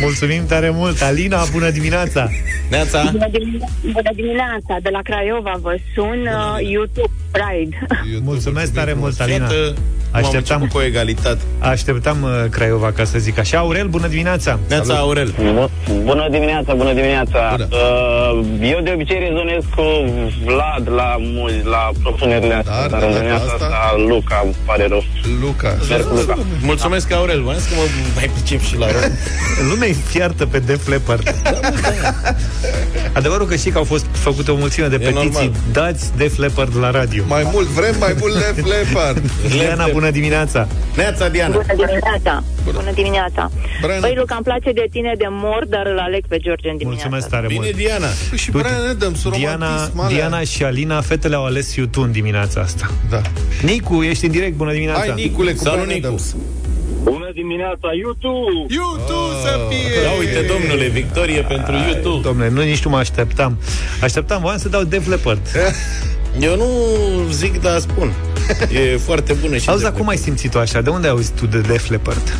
Mulțumim 0.00 0.46
tare 0.46 0.70
mult! 0.70 1.02
Alina, 1.02 1.44
bună 1.52 1.70
dimineața! 1.70 2.28
Neața. 2.70 3.08
Bună, 3.12 3.28
dimine- 3.30 3.68
bună 3.92 4.10
dimineața, 4.14 4.76
de 4.82 4.88
la 4.92 5.00
Craiova 5.02 5.52
vă 5.60 5.74
sun, 5.94 6.20
uh, 6.26 6.68
YouTube 6.70 7.12
Pride. 7.30 7.86
Mulțumesc 8.22 8.72
tare 8.72 8.92
mult, 8.98 9.20
Alina! 9.20 9.36
Iată, 9.44 9.54
cum 9.54 10.24
am 10.24 10.24
Așteptam, 10.24 10.60
început 10.60 10.68
cu 10.68 10.78
o 10.78 10.82
egalitate. 10.88 11.40
așteptam 11.58 12.22
uh, 12.22 12.30
Craiova, 12.50 12.92
ca 12.92 13.04
să 13.04 13.18
zic 13.18 13.38
așa. 13.38 13.58
Aurel, 13.58 13.86
bună 13.86 14.06
dimineața! 14.06 14.58
Neața, 14.68 14.94
Aurel. 14.94 15.34
Bună 16.02 16.28
dimineața, 16.30 16.74
bună 16.74 16.92
dimineața. 16.92 17.54
Bună. 17.56 17.68
Uh, 17.70 18.70
eu 18.72 18.80
de 18.82 18.90
obicei 18.94 19.18
rezonez 19.18 19.62
cu 19.76 19.82
Vlad 20.44 20.88
la, 20.94 21.16
mul- 21.18 21.60
la 21.64 21.90
propunerile 22.02 22.54
astea, 22.54 22.80
Dar, 22.80 22.88
dar, 22.90 22.98
de 23.00 23.04
în 23.06 23.10
data 23.12 23.18
dimineața 23.22 23.44
asta- 23.52 23.64
asta, 23.64 23.94
Luca, 24.08 24.40
îmi 24.44 24.54
pare 24.64 24.86
rău. 24.88 25.02
Luca. 25.40 25.76
Merg 25.88 26.04
cu 26.08 26.14
Luca. 26.14 26.38
Mulțumesc, 26.62 27.12
Aurel. 27.12 27.42
Vă 27.42 27.50
că 27.52 27.74
mă 27.76 27.82
mai 28.14 28.30
pricep 28.34 28.60
și 28.60 28.76
la 28.76 28.86
rog. 28.86 29.10
Lumea 29.76 29.88
e 29.90 29.96
fiartă 30.06 30.46
pe 30.46 30.58
Def 30.58 30.88
Leppard. 30.88 31.34
Adevărul 33.12 33.46
că 33.46 33.56
știi 33.56 33.70
că 33.70 33.78
au 33.78 33.84
fost 33.84 34.06
făcute 34.12 34.50
o 34.50 34.56
mulțime 34.56 34.86
de 34.86 34.94
E 34.94 34.98
petiții. 34.98 35.22
normal. 35.22 35.50
Dați 35.72 36.16
Def 36.16 36.36
Leppard 36.36 36.76
la 36.76 36.90
radio. 36.90 37.24
Mai 37.26 37.48
mult, 37.52 37.66
vrem 37.66 37.94
mai 37.98 38.14
mult 38.18 38.34
Lef 38.34 38.64
Leopard. 38.66 39.30
Diana, 39.50 39.86
bună 39.92 40.10
dimineața! 40.10 40.68
Neața, 40.96 41.28
Diana. 41.28 41.52
Bună 41.54 41.74
dimineața! 41.76 42.42
Bună. 42.64 42.78
Bună 42.78 42.90
dimineața! 42.94 43.50
Brian- 43.86 44.00
Băi, 44.00 44.14
Luca, 44.16 44.34
îmi 44.34 44.44
place 44.44 44.72
de 44.72 44.86
tine 44.90 45.12
de 45.18 45.24
mor, 45.28 45.66
dar 45.68 45.86
îl 45.86 45.98
aleg 45.98 46.26
pe 46.28 46.36
George 46.38 46.68
în 46.68 46.76
dimineața. 46.76 47.08
Mulțumesc 47.08 47.28
tare 47.34 47.46
Bine, 47.46 47.60
mult! 47.64 47.76
Diana. 47.76 48.06
Și 48.34 48.50
Uite, 48.54 48.68
Brian 48.68 48.88
Adams, 48.88 49.22
Diana, 49.22 49.66
romantism, 49.66 50.00
alea. 50.00 50.16
Diana 50.16 50.40
și 50.40 50.64
Alina, 50.64 51.00
fetele 51.00 51.34
au 51.34 51.44
ales 51.44 51.74
YouTube 51.74 52.06
în 52.06 52.12
dimineața 52.12 52.60
asta. 52.60 52.90
Da. 53.10 53.20
Nicu, 53.62 54.02
ești 54.02 54.24
în 54.24 54.30
direct, 54.30 54.56
bună 54.56 54.72
dimineața! 54.72 55.00
Hai, 55.00 55.12
Nicule, 55.14 55.52
cu 55.52 55.62
Salut, 55.62 55.78
Brian 55.84 55.94
Nicu. 55.94 56.06
Adams. 56.06 56.34
Bună 57.10 57.30
dimineața, 57.34 57.88
YouTube! 58.02 58.66
YouTube 58.78 59.32
să 59.44 59.52
fie! 59.68 60.02
Da, 60.04 60.10
uite, 60.18 60.40
domnule, 60.52 60.88
victorie 60.88 61.42
pentru 61.42 61.72
YouTube. 61.74 62.20
Domnule, 62.28 62.48
nu 62.48 62.62
nici 62.62 62.84
nu 62.84 62.90
mă 62.90 62.96
așteptam. 62.96 63.58
Așteptam, 64.02 64.40
voiam 64.40 64.58
să 64.58 64.68
dau 64.68 64.82
Def 64.82 65.06
Leppard. 65.08 65.40
Eu 66.48 66.56
nu 66.56 66.66
zic, 67.30 67.60
dar 67.60 67.78
spun. 67.78 68.12
E 68.72 68.96
foarte 68.96 69.32
bună 69.32 69.56
și 69.56 69.68
Auzi, 69.68 69.82
de 69.82 69.88
dar 69.88 69.98
cum 69.98 70.08
ai 70.08 70.16
simțit-o 70.16 70.58
așa? 70.58 70.80
De 70.80 70.90
unde 70.90 71.06
ai 71.06 71.12
auzit 71.12 71.34
tu 71.34 71.46
de 71.46 71.58
Def 71.60 71.88
Leppard? 71.88 72.36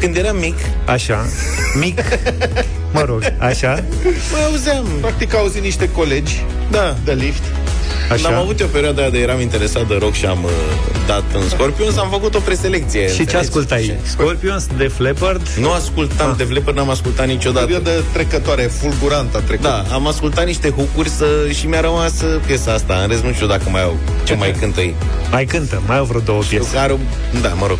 Când 0.00 0.16
eram 0.16 0.36
mic, 0.36 0.54
Așa, 0.86 1.24
mic, 1.80 2.00
mă 2.94 3.02
rog, 3.06 3.22
așa, 3.38 3.84
mă 4.32 4.38
auzeam. 4.50 4.86
Practic 5.00 5.34
auzi 5.34 5.60
niște 5.60 5.90
colegi 5.90 6.44
Da. 6.70 6.96
de 7.04 7.12
lift. 7.12 7.42
Când 8.08 8.26
am 8.26 8.32
așa. 8.32 8.40
avut 8.40 8.60
eu 8.60 8.66
o 8.66 8.68
perioadă 8.68 9.00
aia 9.00 9.10
de 9.10 9.18
eram 9.18 9.40
interesat 9.40 9.86
de 9.88 9.96
rock 10.00 10.12
și 10.12 10.26
am 10.26 10.44
uh, 10.44 10.50
dat 11.06 11.22
în 11.34 11.48
Scorpions, 11.48 11.96
am 11.96 12.08
făcut 12.10 12.34
o 12.34 12.38
preselecție. 12.38 13.08
Și 13.08 13.14
ce 13.14 13.20
înțelegi? 13.20 13.46
ascultai? 13.48 13.96
Scorpions, 14.02 14.66
Def 14.76 14.98
Leppard? 14.98 15.48
Nu 15.58 15.72
ascultam, 15.72 16.34
de 16.36 16.44
Leppard 16.44 16.76
n-am 16.76 16.90
ascultat 16.90 17.26
niciodată. 17.26 17.66
Perioadă 17.66 18.04
trecătoare, 18.12 18.62
fulgurantă 18.62 19.36
a 19.36 19.40
trecut. 19.40 19.64
Da, 19.64 19.84
am 19.92 20.06
ascultat 20.06 20.46
niște 20.46 20.70
hucuri 20.70 21.08
să, 21.08 21.24
și 21.50 21.66
mi-a 21.66 21.80
rămas 21.80 22.20
uh, 22.20 22.40
piesa 22.46 22.72
asta. 22.72 22.98
În 23.02 23.08
rest 23.08 23.22
nu 23.22 23.32
știu 23.32 23.46
dacă 23.46 23.64
mai 23.70 23.82
au 23.82 23.96
ce 24.24 24.34
mai 24.34 24.52
cântă 24.60 24.80
ei. 24.80 24.94
Mai 25.30 25.44
cântă, 25.44 25.82
mai 25.86 25.98
au 25.98 26.04
vreo 26.04 26.20
două 26.20 26.42
piese. 26.48 26.74
Care, 26.74 26.98
da, 27.42 27.48
mă 27.48 27.66
rog. 27.66 27.78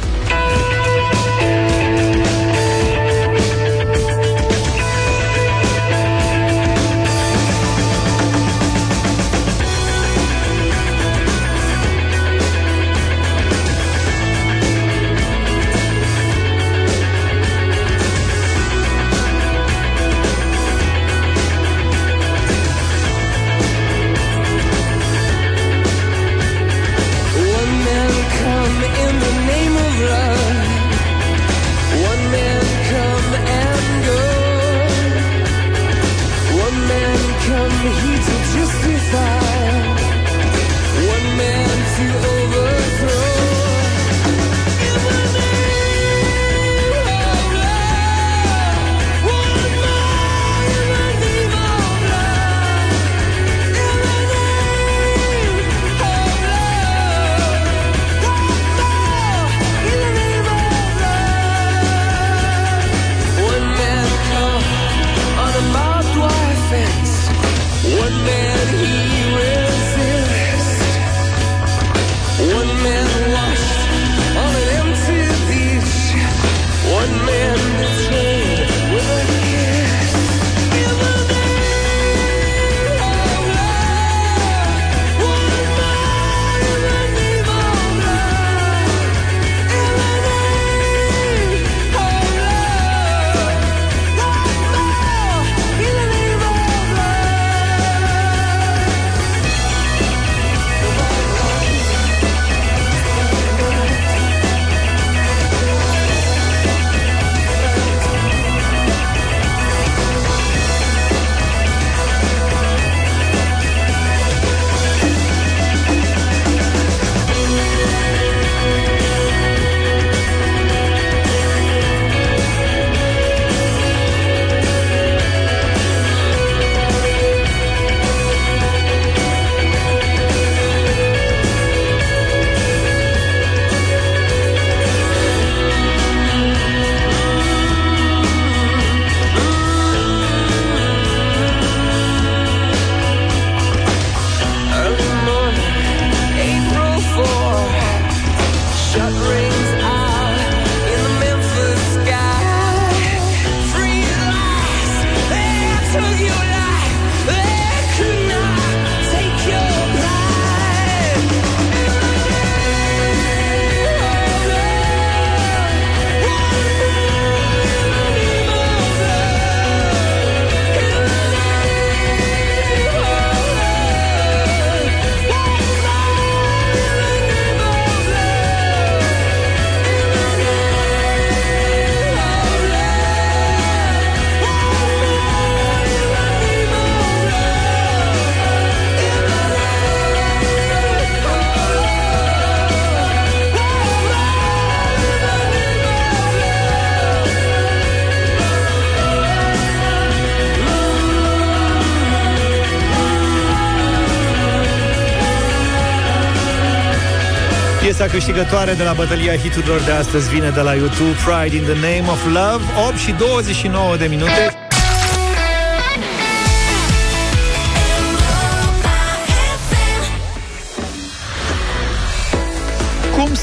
Câștigătoare 208.11 208.73
de 208.73 208.83
la 208.83 208.92
bătălia 208.92 209.37
hiturilor 209.37 209.81
de 209.81 209.90
astăzi 209.90 210.31
vine 210.31 210.51
de 210.51 210.61
la 210.61 210.75
YouTube 210.75 211.16
Pride 211.27 211.57
in 211.57 211.62
the 211.62 211.75
Name 211.75 212.11
of 212.11 212.25
Love 212.25 212.64
8 212.88 212.97
și 212.97 213.12
29 213.12 213.97
de 213.97 214.07
minute 214.07 214.67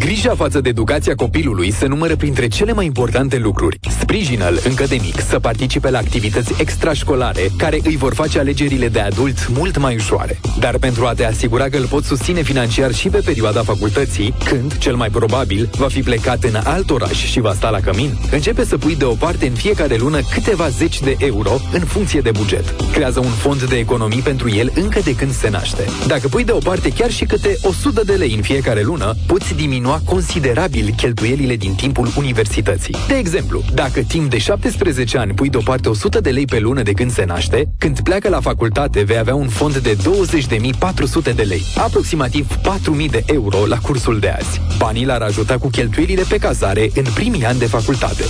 Grija 0.00 0.34
față 0.34 0.60
de 0.60 0.68
educația 0.68 1.14
copilului 1.14 1.70
se 1.72 1.86
numără 1.86 2.16
printre 2.16 2.48
cele 2.48 2.72
mai 2.72 2.84
importante 2.84 3.38
lucruri. 3.38 3.78
Sprijină-l 4.00 4.60
încă 4.64 4.84
de 4.84 4.98
mic 5.02 5.20
să 5.20 5.38
participe 5.38 5.90
la 5.90 5.98
activități 5.98 6.54
extrașcolare 6.60 7.50
care 7.56 7.78
îi 7.84 7.96
vor 7.96 8.14
face 8.14 8.38
alegerile 8.38 8.88
de 8.88 9.00
adult 9.00 9.48
mult 9.48 9.78
mai 9.78 9.94
ușoare. 9.94 10.40
Dar 10.58 10.78
pentru 10.78 11.04
a 11.04 11.12
te 11.12 11.24
asigura 11.24 11.68
că 11.68 11.76
îl 11.76 11.86
poți 11.86 12.06
susține 12.06 12.42
financiar 12.42 12.92
și 12.94 13.08
pe 13.08 13.20
perioada 13.24 13.62
facultății, 13.62 14.34
când, 14.44 14.78
cel 14.78 14.94
mai 14.94 15.08
probabil, 15.08 15.70
va 15.76 15.86
fi 15.88 16.02
plecat 16.02 16.44
în 16.44 16.54
alt 16.64 16.90
oraș 16.90 17.24
și 17.24 17.40
va 17.40 17.52
sta 17.52 17.70
la 17.70 17.80
cămin, 17.80 18.18
începe 18.30 18.64
să 18.64 18.78
pui 18.78 18.96
deoparte 18.96 19.46
în 19.46 19.54
fiecare 19.54 19.96
lună 19.96 20.20
câteva 20.30 20.68
zeci 20.68 21.00
de 21.00 21.16
euro 21.18 21.60
în 21.72 21.80
funcție 21.80 22.20
de 22.20 22.30
buget. 22.30 22.74
Creează 22.92 23.20
un 23.20 23.30
fond 23.30 23.62
de 23.62 23.76
economii 23.76 24.20
pentru 24.20 24.50
el 24.50 24.72
încă 24.74 25.00
de 25.04 25.14
când 25.14 25.32
se 25.32 25.50
naște. 25.50 25.84
Dacă 26.06 26.28
pui 26.28 26.44
deoparte 26.44 26.88
chiar 26.88 27.10
și 27.10 27.24
câte 27.24 27.56
100 27.62 28.02
de 28.04 28.12
lei 28.12 28.34
în 28.34 28.42
fiecare 28.42 28.82
lună, 28.82 29.14
poți 29.26 29.54
diminua 29.54 29.88
considerabil 29.98 30.94
cheltuielile 30.96 31.56
din 31.56 31.74
timpul 31.74 32.08
universității. 32.16 32.94
De 33.08 33.14
exemplu, 33.14 33.62
dacă 33.74 34.00
timp 34.00 34.30
de 34.30 34.38
17 34.38 35.18
ani 35.18 35.34
pui 35.34 35.48
deoparte 35.48 35.88
100 35.88 36.20
de 36.20 36.30
lei 36.30 36.44
pe 36.44 36.58
lună 36.58 36.82
de 36.82 36.92
când 36.92 37.12
se 37.12 37.24
naște, 37.24 37.68
când 37.78 38.00
pleacă 38.00 38.28
la 38.28 38.40
facultate 38.40 39.02
vei 39.02 39.18
avea 39.18 39.34
un 39.34 39.48
fond 39.48 39.76
de 39.76 39.96
20.400 39.96 41.34
de 41.34 41.42
lei, 41.42 41.64
aproximativ 41.76 42.46
4.000 43.02 43.10
de 43.10 43.22
euro 43.26 43.66
la 43.66 43.78
cursul 43.78 44.18
de 44.18 44.28
azi. 44.28 44.60
Banii 44.78 45.04
l-ar 45.04 45.22
ajuta 45.22 45.58
cu 45.58 45.68
cheltuielile 45.68 46.22
pe 46.28 46.38
cazare 46.38 46.90
în 46.94 47.04
primii 47.14 47.44
ani 47.44 47.58
de 47.58 47.66
facultate. 47.66 48.24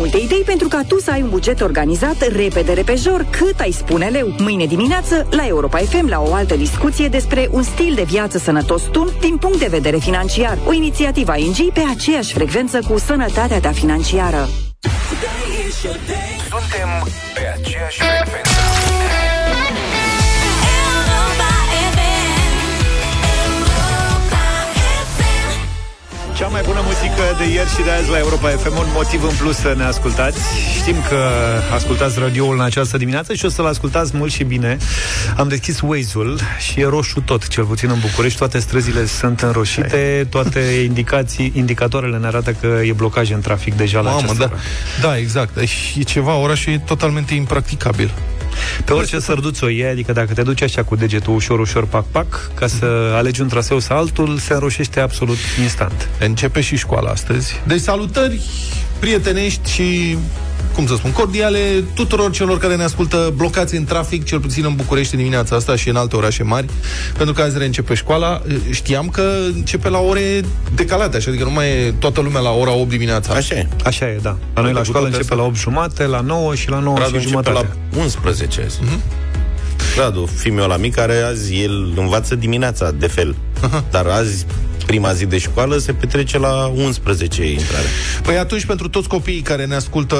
Multe 0.00 0.18
idei 0.18 0.42
pentru 0.46 0.68
ca 0.68 0.82
tu 0.88 1.00
să 1.00 1.10
ai 1.10 1.22
un 1.22 1.28
buget 1.28 1.60
organizat 1.60 2.28
repede, 2.36 2.72
repejor, 2.72 3.26
cât 3.30 3.60
ai 3.60 3.70
spune 3.70 4.08
leu. 4.08 4.34
Mâine 4.38 4.66
dimineață, 4.66 5.26
la 5.30 5.46
Europa 5.46 5.78
FM, 5.78 6.08
la 6.08 6.20
o 6.20 6.34
altă 6.34 6.56
discuție 6.56 7.08
despre 7.08 7.48
un 7.50 7.62
stil 7.62 7.94
de 7.94 8.02
viață 8.02 8.38
sănătos 8.38 8.82
tu 8.82 9.12
din 9.20 9.36
punct 9.36 9.58
de 9.58 9.66
vedere 9.70 9.96
financiar. 9.96 10.58
O 10.66 10.72
inițiativă 10.72 11.36
ING 11.36 11.72
pe 11.72 11.82
aceeași 11.96 12.32
frecvență 12.32 12.78
cu 12.88 12.98
sănătatea 12.98 13.60
ta 13.60 13.72
financiară. 13.72 14.48
Suntem 16.50 17.06
pe 17.34 17.40
aceeași 17.58 17.98
frecvență. 17.98 18.59
Cea 26.40 26.46
mai 26.48 26.62
bună 26.64 26.80
muzică 26.84 27.22
de 27.38 27.52
ieri 27.52 27.68
și 27.68 27.82
de 27.82 27.90
azi 27.90 28.10
la 28.10 28.18
Europa 28.18 28.48
FM, 28.48 28.76
un 28.78 28.86
motiv 28.92 29.22
în 29.22 29.34
plus 29.38 29.56
să 29.56 29.74
ne 29.76 29.84
ascultați. 29.84 30.40
Știm 30.80 30.96
că 31.08 31.16
ascultați 31.74 32.18
radioul 32.18 32.54
în 32.54 32.60
această 32.60 32.96
dimineață 32.96 33.34
și 33.34 33.44
o 33.44 33.48
să-l 33.48 33.66
ascultați 33.66 34.16
mult 34.16 34.32
și 34.32 34.44
bine. 34.44 34.76
Am 35.36 35.48
deschis 35.48 35.80
Waze-ul 35.80 36.38
și 36.58 36.80
e 36.80 36.86
roșu 36.86 37.20
tot, 37.20 37.48
cel 37.48 37.64
puțin 37.64 37.90
în 37.90 37.98
București. 38.00 38.38
Toate 38.38 38.58
străzile 38.58 39.06
sunt 39.06 39.40
înroșite, 39.40 40.26
toate 40.30 40.60
indicații, 40.84 41.52
indicatoarele 41.54 42.16
ne 42.16 42.26
arată 42.26 42.56
că 42.60 42.80
e 42.84 42.92
blocaj 42.92 43.30
în 43.30 43.40
trafic 43.40 43.74
deja 43.74 44.00
la 44.00 44.10
Mamă, 44.10 44.20
această 44.22 44.38
da. 44.38 44.44
oră. 44.44 44.60
da, 45.00 45.18
exact. 45.18 45.58
Și 45.66 46.04
ceva, 46.04 46.34
orașul 46.34 46.72
e 46.72 46.78
totalmente 46.78 47.34
impracticabil. 47.34 48.10
Pe 48.84 48.92
orice 48.92 49.18
sărduț 49.18 49.60
o 49.60 49.68
iei, 49.68 49.90
adică 49.90 50.12
dacă 50.12 50.34
te 50.34 50.42
duci 50.42 50.62
așa 50.62 50.82
cu 50.82 50.96
degetul 50.96 51.34
ușor, 51.34 51.58
ușor, 51.58 51.86
pac, 51.86 52.04
pac, 52.10 52.50
ca 52.54 52.66
să 52.66 53.12
alegi 53.14 53.40
un 53.40 53.48
traseu 53.48 53.78
sau 53.78 53.96
altul, 53.96 54.38
se 54.38 54.52
înroșește 54.52 55.00
absolut 55.00 55.38
instant. 55.62 56.08
Începe 56.20 56.60
și 56.60 56.76
școala 56.76 57.10
astăzi. 57.10 57.60
Deci 57.66 57.80
salutări 57.80 58.40
prietenești 58.98 59.70
și 59.70 60.18
cum 60.74 60.86
să 60.86 60.94
spun, 60.94 61.12
cordiale 61.12 61.84
tuturor 61.94 62.30
celor 62.30 62.58
care 62.58 62.76
ne 62.76 62.82
ascultă 62.82 63.32
blocați 63.36 63.76
în 63.76 63.84
trafic, 63.84 64.24
cel 64.24 64.40
puțin 64.40 64.64
în 64.64 64.74
București 64.74 65.14
în 65.14 65.20
dimineața 65.20 65.56
asta 65.56 65.76
și 65.76 65.88
în 65.88 65.96
alte 65.96 66.16
orașe 66.16 66.42
mari, 66.42 66.66
pentru 67.16 67.34
că 67.34 67.42
azi 67.42 67.58
reîncepe 67.58 67.94
școala. 67.94 68.42
Știam 68.70 69.08
că 69.08 69.32
începe 69.54 69.88
la 69.88 69.98
ore 69.98 70.40
decalate, 70.74 71.16
așa, 71.16 71.30
adică 71.30 71.44
nu 71.44 71.50
mai 71.50 71.68
e 71.68 71.94
toată 71.98 72.20
lumea 72.20 72.40
la 72.40 72.50
ora 72.50 72.72
8 72.72 72.88
dimineața. 72.88 73.34
Așa 73.34 73.54
e. 73.54 73.66
Așa 73.84 74.06
e, 74.06 74.18
da. 74.22 74.36
La 74.54 74.62
noi 74.62 74.72
la 74.72 74.78
Cu 74.78 74.84
școală 74.84 75.06
toate 75.06 75.16
începe 75.22 75.40
la 75.40 75.46
8 75.46 75.56
jumate, 75.56 76.06
la 76.06 76.20
9 76.20 76.54
și 76.54 76.68
la 76.68 76.78
9 76.78 76.96
Radu 76.96 77.08
și 77.08 77.14
începe 77.14 77.30
jumătate. 77.30 77.68
la 77.92 78.00
11 78.00 78.62
azi. 78.64 78.80
Radu, 79.96 80.28
fiul 80.36 80.68
la 80.68 80.76
mic, 80.76 80.94
care 80.94 81.20
azi 81.20 81.62
el 81.62 81.92
învață 81.96 82.34
dimineața, 82.34 82.90
de 82.90 83.06
fel. 83.06 83.34
Dar 83.90 84.06
azi, 84.06 84.46
prima 84.90 85.12
zi 85.12 85.26
de 85.26 85.38
școală, 85.38 85.78
se 85.78 85.92
petrece 85.92 86.38
la 86.38 86.72
11 86.74 87.50
intrare. 87.50 87.86
Păi 88.22 88.38
atunci, 88.38 88.64
pentru 88.64 88.88
toți 88.88 89.08
copiii 89.08 89.40
care 89.40 89.66
ne 89.66 89.74
ascultă 89.74 90.16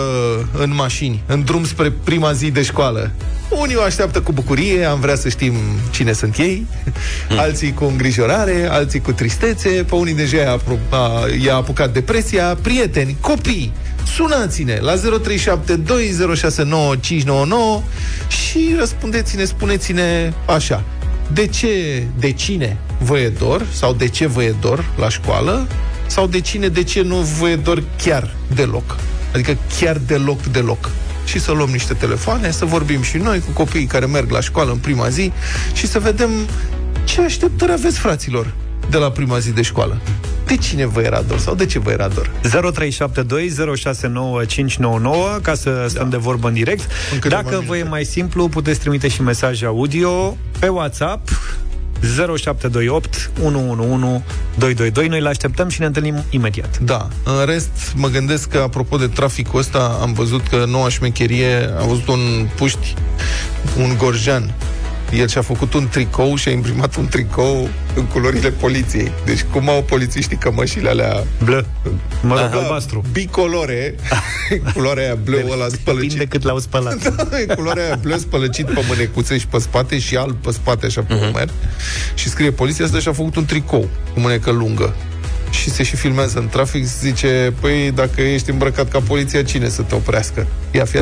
în 0.59 0.75
mașini, 0.75 1.23
în 1.27 1.45
drum 1.45 1.65
spre 1.65 1.93
prima 2.05 2.33
zi 2.33 2.51
de 2.51 2.63
școală, 2.63 3.11
unii 3.49 3.77
o 3.77 3.83
așteaptă 3.83 4.21
cu 4.21 4.33
bucurie, 4.33 4.85
am 4.85 5.01
vrea 5.01 5.15
să 5.15 5.29
știm 5.29 5.55
cine 5.91 6.13
sunt 6.13 6.37
ei, 6.37 6.67
alții 7.45 7.73
cu 7.73 7.85
îngrijorare, 7.85 8.69
alții 8.71 9.01
cu 9.01 9.13
tristețe, 9.13 9.69
pe 9.69 9.95
unii 9.95 10.15
deja 10.15 10.37
i-a, 10.37 10.59
apro- 10.59 10.89
a, 10.91 11.27
i-a 11.45 11.55
apucat 11.55 11.93
depresia, 11.93 12.59
prieteni, 12.63 13.17
copii, 13.21 13.73
sunați-ne 14.15 14.79
la 14.81 14.95
0372069599 14.95 15.01
și 18.29 18.75
răspundeți-ne, 18.79 19.45
spuneți-ne 19.45 20.33
așa. 20.47 20.85
De 21.33 21.47
ce, 21.47 22.03
de 22.19 22.33
cine 22.33 22.77
vă 23.03 23.19
e 23.19 23.29
dor 23.29 23.67
sau 23.73 23.93
de 23.93 24.09
ce 24.09 24.27
vă 24.27 24.43
e 24.43 24.55
dor 24.61 24.85
la 24.97 25.09
școală 25.09 25.67
sau 26.07 26.27
de 26.27 26.41
cine, 26.41 26.69
de 26.69 26.83
ce 26.83 27.03
nu 27.03 27.17
vă 27.17 27.49
e 27.49 27.57
dor 27.57 27.83
chiar 28.03 28.35
deloc. 28.55 28.97
Adică 29.33 29.57
chiar 29.79 29.97
deloc, 30.07 30.43
deloc. 30.43 30.91
Și 31.25 31.39
să 31.41 31.53
luăm 31.53 31.69
niște 31.69 31.95
telefoane, 31.95 32.51
să 32.51 32.65
vorbim 32.65 33.03
și 33.03 33.17
noi 33.17 33.41
cu 33.41 33.51
copiii 33.51 33.87
care 33.87 34.07
merg 34.07 34.31
la 34.31 34.41
școală 34.41 34.71
în 34.71 34.79
prima 34.79 35.09
zi 35.09 35.33
și 35.73 35.87
să 35.87 35.99
vedem 35.99 36.31
ce 37.05 37.21
așteptări 37.21 37.73
aveți, 37.73 37.99
fraților, 37.99 38.53
de 38.91 38.97
la 38.97 39.11
prima 39.11 39.39
zi 39.39 39.51
de 39.51 39.63
școală. 39.63 40.01
De 40.47 40.57
cine 40.57 40.87
vă 40.87 41.01
era 41.01 41.21
dor 41.21 41.39
sau 41.39 41.55
de 41.55 41.67
ce 41.67 41.79
vă 41.79 41.91
era 41.91 42.09
dor? 42.09 42.31
0372069599 45.39 45.43
ca 45.43 45.55
să 45.55 45.87
stăm 45.89 46.09
de 46.09 46.17
vorbă 46.17 46.49
în 46.49 46.55
direct. 46.55 46.91
câteva 47.21 47.43
Dacă 47.43 47.63
vă 47.67 47.77
e 47.77 47.83
mai 47.83 48.05
simplu, 48.05 48.49
puteți 48.49 48.81
trimite 48.81 49.09
și 49.09 49.23
mesaje 49.23 49.67
audio 49.67 50.37
pe 50.59 50.69
WhatsApp 50.69 51.29
0728 52.03 53.31
111 53.43 54.23
222. 54.59 55.09
Noi 55.09 55.21
le 55.21 55.29
așteptăm 55.29 55.69
și 55.69 55.81
ne 55.81 55.87
întâlnim 55.87 56.25
imediat. 56.31 56.79
Da. 56.79 57.09
În 57.25 57.45
rest, 57.47 57.71
mă 57.95 58.09
gândesc 58.09 58.49
că, 58.49 58.59
apropo 58.59 58.97
de 58.97 59.07
traficul 59.07 59.59
ăsta, 59.59 59.99
am 60.01 60.13
văzut 60.13 60.49
că 60.49 60.65
noua 60.69 60.89
șmecherie, 60.89 61.71
am 61.81 61.89
văzut 61.89 62.09
un 62.09 62.49
puști, 62.57 62.95
un 63.79 63.97
gorjan. 63.99 64.55
El 65.13 65.29
și-a 65.29 65.43
făcut 65.43 65.75
un 65.75 65.89
tricou 65.89 66.35
și 66.37 66.49
a 66.49 66.51
imprimat 66.51 66.97
un 66.97 67.07
tricou 67.07 67.69
în 67.95 68.05
culorile 68.07 68.51
poliției. 68.51 69.13
Deci 69.25 69.43
cum 69.53 69.69
au 69.69 69.83
polițiștii 69.83 70.37
cămășile 70.37 70.89
alea 70.89 71.25
Blă. 71.45 71.67
Mă 72.23 72.35
rog, 72.35 72.45
Aha, 72.45 72.57
albastru. 72.59 73.05
bicolore, 73.13 73.95
culoarea 74.75 75.05
aia 75.05 75.15
bleu 75.25 75.51
ăla 75.51 75.67
spălăcit. 75.69 76.09
Depinde 76.09 76.27
cât 76.27 76.43
l-au 76.43 76.59
spălat. 76.59 77.15
Da, 77.31 77.41
e 77.41 77.55
culoarea 77.55 77.85
aia 77.85 77.99
bleu 78.03 78.19
spălăcit 78.19 78.67
pe 78.67 78.85
mânecuțe 78.89 79.39
și 79.39 79.47
pe 79.47 79.59
spate 79.59 79.99
și 79.99 80.17
alb 80.17 80.37
pe 80.37 80.51
spate 80.53 80.87
așa 80.87 81.01
pe 81.03 81.15
Mhm. 81.15 81.23
uh-huh. 81.25 81.29
umer. 81.33 81.49
Și 82.15 82.29
scrie 82.29 82.51
poliția 82.51 82.85
asta 82.85 82.99
și-a 82.99 83.13
făcut 83.13 83.37
un 83.37 83.45
tricou 83.45 83.89
cu 84.15 84.21
mânecă 84.21 84.51
lungă. 84.51 84.95
și 85.51 85.71
se 85.71 85.83
și 85.83 85.97
filmează 85.97 86.39
în 86.39 86.49
trafic, 86.49 86.85
zice, 86.85 87.53
păi 87.61 87.91
dacă 87.95 88.21
ești 88.21 88.51
îmbrăcat 88.51 88.89
ca 88.89 89.01
poliția, 89.01 89.43
cine 89.43 89.69
să 89.69 89.83
te 89.83 89.95
oprească? 89.95 90.47
Ia 90.71 90.85
fi 90.85 90.97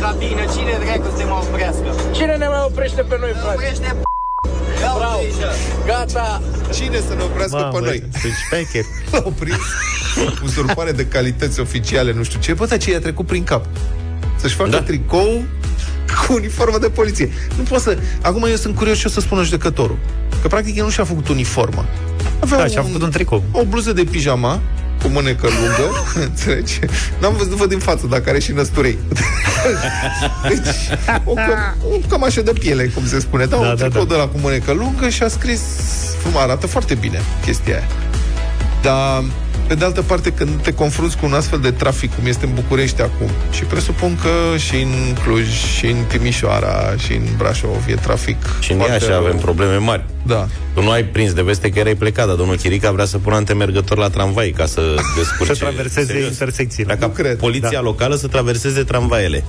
cabină, 0.00 0.44
cine 0.54 0.74
dracu 0.84 1.06
să 1.10 1.16
te 1.18 1.24
mai 1.24 1.40
oprească? 1.46 1.88
Cine 2.16 2.34
ne 2.36 2.48
mai 2.54 2.62
oprește 2.70 3.02
pe 3.02 3.16
noi, 3.20 3.32
frate? 3.40 3.54
Oprește 3.56 3.88
Bravo! 4.98 5.20
Gata! 5.86 6.42
Cine 6.74 6.98
să 7.08 7.14
ne 7.16 7.22
oprească 7.22 7.56
Mamă, 7.56 7.78
pe 7.78 7.84
noi? 7.84 8.04
sunt 8.20 8.32
șpecher. 8.44 8.84
L-au 9.10 9.32
prins 9.40 9.64
uzurpare 10.44 10.92
de 10.92 11.06
calități 11.06 11.60
oficiale, 11.60 12.12
nu 12.12 12.22
știu 12.22 12.40
ce. 12.40 12.52
Bă, 12.52 12.66
dar 12.66 12.78
ce 12.78 12.90
i-a 12.90 13.00
trecut 13.00 13.26
prin 13.26 13.44
cap? 13.44 13.66
Să-și 14.36 14.54
facă 14.54 14.70
da. 14.70 14.82
tricou 14.82 15.44
cu 16.26 16.32
uniformă 16.32 16.78
de 16.78 16.88
poliție. 16.88 17.30
Nu 17.56 17.62
pot 17.62 17.80
să... 17.80 17.98
Acum 18.22 18.44
eu 18.44 18.56
sunt 18.56 18.76
curios 18.76 18.98
ce 18.98 19.06
o 19.06 19.10
să 19.10 19.20
spună 19.20 19.42
judecătorul. 19.42 19.98
Că 20.42 20.48
practic 20.48 20.76
el 20.76 20.84
nu 20.84 20.90
și-a 20.90 21.04
făcut 21.04 21.28
uniformă. 21.28 21.84
Avea 22.40 22.58
Da, 22.58 22.66
și-a 22.66 22.82
făcut 22.82 23.02
un 23.02 23.10
tricou. 23.10 23.42
O 23.52 23.64
bluză 23.64 23.92
de 23.92 24.04
pijama 24.04 24.60
cu 25.06 25.12
mânecă 25.12 25.48
lungă, 25.60 26.02
înțelegi? 26.28 26.78
N-am 27.20 27.34
văzut 27.36 27.52
văd 27.52 27.68
din 27.68 27.78
față, 27.78 28.06
dacă 28.06 28.28
are 28.28 28.38
și 28.38 28.52
năsturei. 28.52 28.98
deci, 30.48 30.74
o, 31.24 31.32
căm, 31.32 31.76
o 31.92 31.96
cămașă 32.08 32.42
de 32.42 32.52
piele, 32.52 32.84
cum 32.86 33.06
se 33.06 33.20
spune. 33.20 33.44
Da, 33.44 33.56
Da, 33.56 33.62
un 33.62 33.76
da, 33.76 33.84
tricou 33.84 34.04
da. 34.04 34.14
de 34.14 34.20
la 34.20 34.26
cu 34.26 34.38
mânecă 34.40 34.72
lungă 34.72 35.08
și 35.08 35.22
a 35.22 35.28
scris... 35.28 35.60
Mă, 36.32 36.38
arată 36.38 36.66
foarte 36.66 36.94
bine 36.94 37.20
chestia 37.44 37.74
aia. 37.74 37.86
Dar, 38.82 39.24
pe 39.66 39.74
de 39.74 39.84
altă 39.84 40.02
parte, 40.02 40.32
când 40.32 40.60
te 40.62 40.72
confrunți 40.72 41.16
cu 41.16 41.26
un 41.26 41.32
astfel 41.32 41.58
de 41.58 41.70
trafic, 41.70 42.14
cum 42.14 42.26
este 42.26 42.44
în 42.46 42.54
București 42.54 43.00
acum, 43.02 43.28
și 43.50 43.62
presupun 43.62 44.18
că 44.22 44.56
și 44.56 44.76
în 44.82 45.14
Cluj, 45.24 45.48
și 45.78 45.86
în 45.86 45.96
Timișoara, 46.08 46.94
și 46.96 47.12
în 47.12 47.22
Brașov 47.36 47.84
e 47.88 47.94
trafic 47.94 48.36
Și 48.60 48.70
în 48.72 48.76
foarte 48.78 48.94
Iași 48.94 49.06
rău. 49.06 49.18
avem 49.24 49.36
probleme 49.36 49.76
mari. 49.76 50.04
Da. 50.26 50.46
Tu 50.74 50.82
nu 50.82 50.90
ai 50.90 51.04
prins 51.04 51.32
de 51.32 51.42
veste 51.42 51.68
că 51.70 51.78
erai 51.78 51.94
plecat, 51.94 52.26
dar 52.26 52.34
domnul 52.36 52.56
Chirica 52.56 52.90
vrea 52.92 53.04
să 53.04 53.18
pună 53.18 53.34
antemergător 53.36 53.98
la 53.98 54.08
tramvai 54.08 54.52
ca 54.56 54.66
să 54.66 54.80
descurce. 55.18 55.52
Să 55.54 55.58
traverseze 55.64 56.06
Serios. 56.06 56.28
intersecțiile. 56.28 56.94
Vrea 56.94 57.08
ca 57.08 57.14
cred. 57.14 57.36
poliția 57.38 57.70
Da. 57.72 57.80
locală 57.80 58.14
să 58.14 58.26
traverseze 58.26 58.82
tramvaiele. 58.82 59.44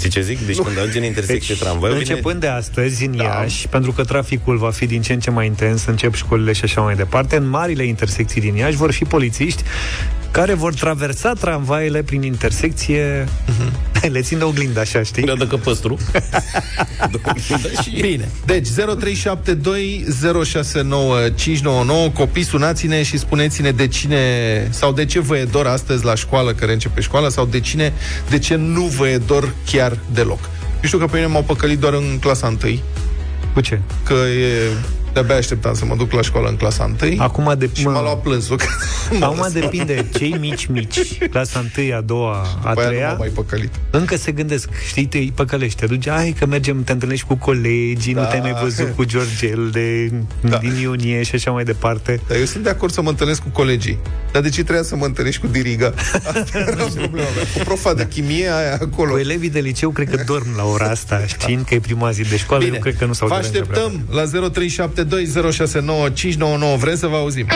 Știi 0.00 0.12
ce 0.12 0.20
zic? 0.20 0.46
Deci 0.46 0.56
când 0.56 0.78
ajungi 0.78 0.98
în 0.98 1.04
intersecție 1.04 1.54
Deci, 1.54 1.62
tramvaiul, 1.62 1.98
vine... 1.98 2.10
începând 2.10 2.40
de 2.40 2.46
astăzi 2.46 3.04
în 3.04 3.12
Iași, 3.12 3.68
pentru 3.68 3.92
că 3.92 4.04
traficul 4.04 4.56
va 4.56 4.70
fi 4.70 4.86
din 4.86 5.02
ce 5.02 5.12
în 5.12 5.20
ce 5.20 5.30
mai 5.30 5.46
intens, 5.46 5.84
încep 5.84 6.14
școlile 6.14 6.52
și 6.52 6.64
așa 6.64 6.80
mai 6.80 6.94
departe, 6.94 7.36
în 7.36 7.48
marile 7.48 7.84
intersecții 7.84 8.40
din 8.40 8.54
Iași 8.54 8.76
vor 8.76 8.92
fi 8.92 9.04
polițiști 9.04 9.62
care 10.30 10.54
vor 10.54 10.74
traversa 10.74 11.32
tramvaiele 11.32 12.02
prin 12.02 12.22
intersecție, 12.22 13.28
le 14.12 14.20
țin 14.20 14.38
de 14.38 14.44
oglindă, 14.44 14.80
așa, 14.80 15.02
știi? 15.02 15.22
Le 15.22 15.34
dă 15.34 15.46
căpăstru. 15.46 15.98
Bine. 18.00 18.28
Deci 18.46 18.68
0372069599 18.68 18.72
Copii, 22.14 22.42
sunați-ne 22.42 23.02
și 23.02 23.18
spuneți-ne 23.18 23.70
de 23.70 23.88
cine 23.88 24.18
sau 24.70 24.92
de 24.92 25.04
ce 25.04 25.20
vă 25.20 25.36
e 25.36 25.44
dor 25.44 25.66
astăzi 25.66 26.04
la 26.04 26.14
școală, 26.14 26.52
că 26.52 26.64
începe 26.64 27.00
școala, 27.00 27.28
sau 27.28 27.46
de 27.46 27.60
cine, 27.60 27.92
de 28.28 28.38
ce 28.38 28.54
nu 28.54 28.82
vă 28.82 29.08
e 29.08 29.18
dor 29.18 29.54
chiar 29.70 29.98
deloc. 30.12 30.40
Eu 30.74 30.86
știu 30.86 30.98
că 30.98 31.06
pe 31.06 31.16
mine 31.16 31.26
m-au 31.26 31.42
păcălit 31.42 31.78
doar 31.78 31.92
în 31.92 32.18
clasa 32.20 32.46
1 32.46 32.56
Cu 33.54 33.60
ce? 33.60 33.80
Că 34.04 34.14
e... 34.14 34.70
De-abia 35.12 35.36
așteptam 35.36 35.74
să 35.74 35.84
mă 35.84 35.94
duc 35.96 36.12
la 36.12 36.22
școală 36.22 36.48
în 36.48 36.56
clasa 36.56 36.94
1 37.02 37.14
Acum 37.22 37.54
de, 37.58 37.70
și 37.72 37.86
m-a 37.86 38.02
luat 38.02 38.20
plânsul. 38.22 38.56
că 38.56 38.64
m-a 39.20 39.26
Acum 39.26 39.36
lăsat. 39.38 39.52
depinde, 39.52 40.06
cei 40.18 40.36
mici, 40.40 40.66
mici, 40.66 41.18
clasa 41.30 41.64
1, 41.78 41.96
a 41.96 42.00
doua, 42.00 42.46
a 42.64 42.68
După 42.68 42.80
aia 42.80 42.84
nu 42.84 42.88
treia, 42.88 43.06
m-au 43.08 43.16
mai 43.18 43.28
păcălit. 43.28 43.70
încă 43.90 44.16
se 44.16 44.32
gândesc, 44.32 44.68
știi, 44.88 45.06
te 45.06 45.18
îi 45.18 45.32
păcălești, 45.34 45.78
te 45.80 45.86
duci, 45.86 46.08
hai 46.08 46.34
că 46.38 46.46
mergem, 46.46 46.82
te 46.84 46.92
întâlnești 46.92 47.26
cu 47.26 47.34
colegii, 47.34 48.14
Da. 48.14 48.20
nu 48.22 48.26
te-ai 48.28 48.40
mai 48.40 48.56
văzut 48.62 48.92
cu 48.96 49.04
Georgel 49.04 49.68
de, 49.72 50.12
Da. 50.40 50.56
din 50.56 50.74
iunie 50.80 51.22
și 51.22 51.34
așa 51.34 51.50
mai 51.50 51.64
departe. 51.64 52.20
Dar 52.28 52.36
eu 52.38 52.44
sunt 52.44 52.62
de 52.62 52.70
acord 52.70 52.92
să 52.92 53.02
mă 53.02 53.08
întâlnesc 53.08 53.42
cu 53.42 53.48
colegii. 53.48 53.98
Dar 54.32 54.42
de 54.42 54.48
ce 54.48 54.62
trebuia 54.62 54.84
să 54.84 54.96
mă 54.96 55.04
întâlnești 55.04 55.40
cu 55.40 55.46
diriga? 55.46 55.92
Asta 56.34 56.58
era 56.58 56.70
problema 56.84 57.28
mea. 57.34 57.44
Cu 57.56 57.58
profa 57.64 57.94
de 57.94 58.06
chimie 58.08 58.48
aia 58.52 58.78
acolo. 58.80 59.10
Cu 59.12 59.18
elevii 59.18 59.50
de 59.50 59.60
liceu 59.60 59.90
cred 59.90 60.10
că 60.10 60.22
dorm 60.26 60.56
la 60.56 60.64
ora 60.64 60.86
asta, 60.90 61.26
știind 61.38 61.64
că 61.64 61.74
e 61.74 61.80
prima 61.80 62.10
zi 62.10 62.22
de 62.22 62.36
școală, 62.36 62.64
eu 62.64 62.78
cred 62.80 62.96
că 62.96 63.04
nu 63.04 63.12
s-au 63.12 63.28
Vă 63.28 63.34
deranjat 63.34 63.66
prea 63.66 63.82
așteptăm 63.82 64.16
la 64.16 64.24
0372069599. 65.04 66.76
Vrem 66.78 66.96
să 66.96 67.06
vă 67.06 67.16
auzim. 67.16 67.46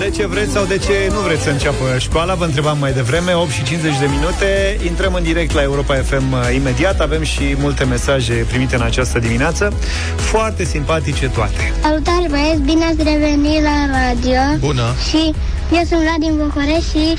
De 0.00 0.10
ce 0.16 0.26
vreți 0.26 0.52
sau 0.52 0.64
de 0.64 0.78
ce 0.78 1.10
nu 1.12 1.20
vreți 1.20 1.42
să 1.42 1.50
înceapă 1.50 1.84
școala? 1.98 2.34
Vă 2.34 2.44
întrebam 2.44 2.78
mai 2.78 2.92
devreme, 2.92 3.32
8 3.32 3.50
și 3.50 3.62
50 3.64 3.98
de 3.98 4.06
minute. 4.06 4.78
Intrăm 4.86 5.14
în 5.14 5.22
direct 5.22 5.52
la 5.52 5.62
Europa 5.62 5.94
FM 5.94 6.32
uh, 6.32 6.54
imediat. 6.54 7.00
Avem 7.00 7.22
și 7.22 7.56
multe 7.58 7.84
mesaje 7.84 8.32
primite 8.32 8.74
în 8.74 8.82
această 8.82 9.18
dimineață. 9.18 9.72
Foarte 10.16 10.64
simpatice 10.64 11.28
toate. 11.28 11.72
Salutare 11.80 12.26
băieți, 12.30 12.60
bine 12.60 12.84
ați 12.84 12.96
revenit 12.96 13.62
la 13.62 13.76
radio 13.92 14.40
Bună. 14.58 14.94
Și 15.08 15.34
eu 15.72 15.82
sunt 15.88 16.00
Vlad 16.00 16.20
din 16.20 16.34
București 16.36 16.90
și 16.90 17.16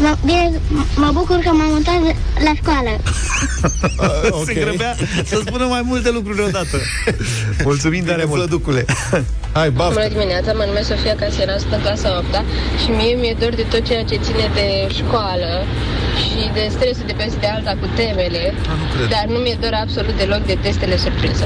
mă, 0.00 0.16
bine, 0.24 0.60
mă 0.96 1.10
bucur 1.12 1.36
că 1.36 1.48
m-am 1.48 1.70
mutat 1.72 2.00
la 2.44 2.52
școală 2.60 2.92
okay. 4.30 4.54
Se 4.54 4.54
grăbea 4.54 4.96
să 5.24 5.42
spună 5.46 5.64
mai 5.64 5.82
multe 5.84 6.10
lucruri 6.10 6.40
odată. 6.40 6.76
Mulțumim 7.68 8.04
tare 8.04 8.24
mult. 8.24 8.40
Flăducule. 8.40 8.84
Hai, 9.52 9.70
Bună 9.70 10.08
dimineața, 10.08 10.52
mă 10.52 10.64
numesc 10.66 10.88
Sofia 10.88 11.14
Casera, 11.14 11.58
sunt 11.58 11.72
în 11.72 11.80
clasa 11.80 12.08
8 12.18 12.44
și 12.82 12.90
mie 12.90 13.14
mi-e 13.14 13.36
dor 13.40 13.54
de 13.54 13.66
tot 13.70 13.84
ceea 13.86 14.04
ce 14.04 14.16
ține 14.16 14.50
de 14.54 14.94
școală 14.94 15.50
și 16.20 16.50
de 16.54 16.68
stresul 16.70 17.04
de 17.06 17.14
pe 17.16 17.26
zi 17.30 17.38
de 17.38 17.46
alta 17.46 17.70
cu 17.80 17.86
temele, 17.96 18.54
cred. 18.96 19.08
dar 19.08 19.24
nu 19.28 19.38
mi-e 19.38 19.56
dor 19.60 19.74
absolut 19.84 20.16
deloc 20.16 20.46
de 20.46 20.58
testele 20.62 20.96
surpriză. 20.96 21.44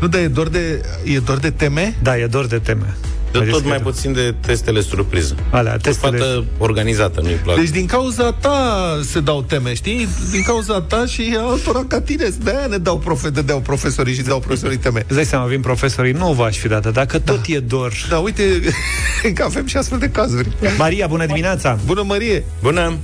Nu, 0.00 0.06
dar 0.06 0.20
e 0.20 0.26
doar 0.26 0.46
de, 0.46 0.80
e 1.04 1.18
doar 1.18 1.38
de 1.38 1.50
teme? 1.50 1.94
Da, 2.02 2.18
e 2.18 2.26
doar 2.26 2.44
de 2.44 2.58
teme. 2.58 2.96
De 3.38 3.50
tot 3.50 3.64
mai 3.66 3.78
puțin 3.80 4.12
de 4.12 4.34
testele 4.40 4.80
surpriză. 4.80 5.34
Alea, 5.50 5.76
testele... 5.76 6.16
fată 6.18 6.44
organizată, 6.58 7.20
nu-i 7.20 7.32
plac. 7.34 7.56
Deci 7.56 7.68
din 7.68 7.86
cauza 7.86 8.32
ta 8.32 8.98
se 9.04 9.20
dau 9.20 9.42
teme, 9.42 9.74
știi? 9.74 10.08
Din 10.30 10.42
cauza 10.42 10.80
ta 10.80 11.06
și 11.06 11.36
altora 11.38 11.84
ca 11.88 12.00
tine. 12.00 12.28
De-aia 12.42 12.66
ne 12.66 12.76
dau, 12.76 12.98
profe- 12.98 13.30
de 13.30 13.42
dau 13.42 13.60
profesorii 13.60 14.14
și 14.14 14.22
dau 14.22 14.38
profesorii 14.38 14.76
teme. 14.78 15.04
Îți 15.06 15.14
dai 15.14 15.24
seama, 15.24 15.46
vin 15.46 15.60
profesorii, 15.60 16.12
nu 16.12 16.32
v-aș 16.32 16.56
fi 16.56 16.68
dată, 16.68 16.90
dacă 16.90 17.18
tot 17.18 17.40
e 17.46 17.58
dor. 17.58 17.92
Da, 18.08 18.16
uite, 18.18 18.42
că 19.34 19.42
avem 19.44 19.66
și 19.66 19.76
astfel 19.76 19.98
de 19.98 20.08
cazuri. 20.08 20.48
Maria, 20.78 21.06
bună 21.06 21.26
dimineața! 21.26 21.78
Bună, 21.86 22.02
Marie! 22.06 22.44
Bună! 22.62 22.96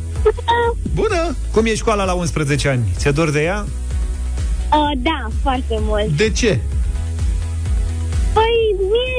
Bună! 0.95 1.37
Cum 1.51 1.64
e 1.66 1.74
școala 1.74 2.05
la 2.05 2.12
11 2.12 2.68
ani? 2.68 2.81
Ți-e 2.97 3.11
dor 3.11 3.31
de 3.31 3.43
ea? 3.43 3.66
uh, 4.72 4.99
Da, 5.03 5.28
foarte 5.43 5.74
mult 5.81 6.16
De 6.16 6.31
ce? 6.31 6.61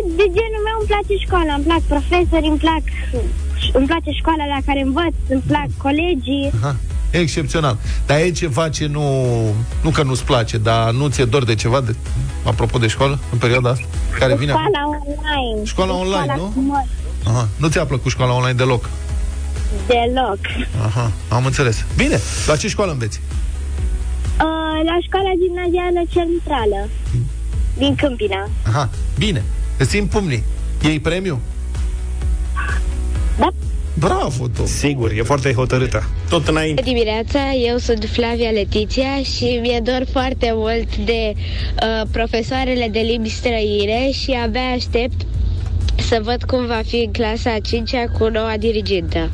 Păi 0.02 0.10
mie 0.10 0.16
de 0.22 0.28
genul 0.38 0.64
meu 0.68 0.78
îmi 0.80 0.90
place 0.92 1.14
școala 1.26 1.54
Îmi 1.54 1.64
plac 1.64 1.82
profesori, 1.94 2.48
îmi 2.52 2.62
plac 2.66 2.84
îmi 3.74 3.86
place 3.86 4.12
școala 4.12 4.46
la 4.46 4.60
care 4.66 4.82
învăț, 4.82 5.14
îmi 5.30 5.44
plac 5.48 5.68
colegii. 5.78 6.52
Aha. 6.62 6.76
Excepțional. 7.10 7.78
Dar 8.06 8.20
e 8.20 8.32
ceva 8.32 8.70
ce 8.70 8.86
nu... 8.86 9.06
Nu 9.84 9.90
că 9.90 10.04
nu-ți 10.04 10.24
place, 10.24 10.58
dar 10.58 10.92
nu 10.92 11.08
ți-e 11.08 11.26
dor 11.26 11.44
de 11.44 11.56
ceva, 11.56 11.82
de, 11.82 11.96
apropo 12.44 12.78
de 12.78 12.88
școală, 12.88 13.20
în 13.32 13.38
perioada 13.38 13.70
asta? 13.70 13.86
Care 14.20 14.36
vine? 14.36 14.52
acum? 14.52 14.64
Școala 14.64 14.88
online. 14.88 15.66
Școala 15.66 15.94
online, 15.94 16.22
școala 16.22 16.36
nu? 16.36 16.52
cu 16.56 16.60
mări. 16.60 16.88
Aha. 17.28 17.48
Nu 17.58 17.68
ți-a 17.68 17.86
plăcut 17.86 18.12
școala 18.12 18.34
online 18.34 18.54
deloc? 18.54 18.90
Deloc. 19.88 20.40
Aha, 20.86 21.12
am 21.30 21.46
înțeles. 21.46 21.86
Bine, 21.96 22.20
la 22.48 22.56
ce 22.56 22.68
școală 22.68 22.92
înveți? 22.92 23.22
Uh, 24.26 24.86
la 24.90 24.98
școala 25.06 25.32
gimnazială 25.42 26.02
centrală. 26.10 26.90
Din 27.78 27.96
Câmpina. 27.96 28.50
Aha, 28.68 28.90
bine. 29.18 29.44
Îți 29.82 29.90
țin 29.90 30.06
pumnii. 30.06 30.44
Iei 30.82 31.00
premiu? 31.00 31.40
Da. 33.40 33.48
Bravo, 33.94 34.48
Tom. 34.48 34.66
Sigur, 34.66 35.12
e 35.12 35.22
foarte 35.22 35.54
hotărâtă. 35.54 36.10
Tot 36.30 36.48
înainte. 36.48 36.82
dimineața, 36.82 37.40
eu 37.52 37.78
sunt 37.78 38.10
Flavia 38.12 38.50
Letiția 38.50 39.24
și 39.36 39.60
mi-e 39.62 39.80
dor 39.84 40.04
foarte 40.12 40.52
mult 40.54 40.96
de 40.96 41.34
uh, 41.34 42.08
profesoarele 42.12 42.88
de 42.92 43.00
limbi 43.00 43.30
străine 43.30 44.12
și 44.12 44.32
abia 44.44 44.72
aștept 44.76 45.26
să 45.96 46.20
văd 46.24 46.44
cum 46.44 46.66
va 46.66 46.82
fi 46.88 46.96
în 46.96 47.12
clasa 47.12 47.50
a 47.50 47.60
5-a 47.60 48.12
cu 48.18 48.28
noua 48.28 48.54
dirigintă. 48.60 49.30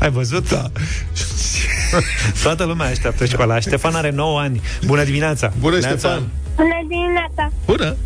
Ai 0.00 0.10
văzut? 0.10 0.50
Da. 0.50 0.70
Toată 2.42 2.64
lumea 2.64 2.86
așteaptă 2.86 3.24
școala. 3.24 3.60
Ștefan 3.60 3.94
are 3.94 4.10
9 4.10 4.40
ani. 4.40 4.60
Bună 4.86 5.04
dimineața! 5.04 5.52
Bună, 5.60 5.78
Neața. 5.78 5.88
Ștefan! 5.88 6.28
Bună 6.56 6.86
dimineața! 6.88 7.52
Bună! 7.66 7.96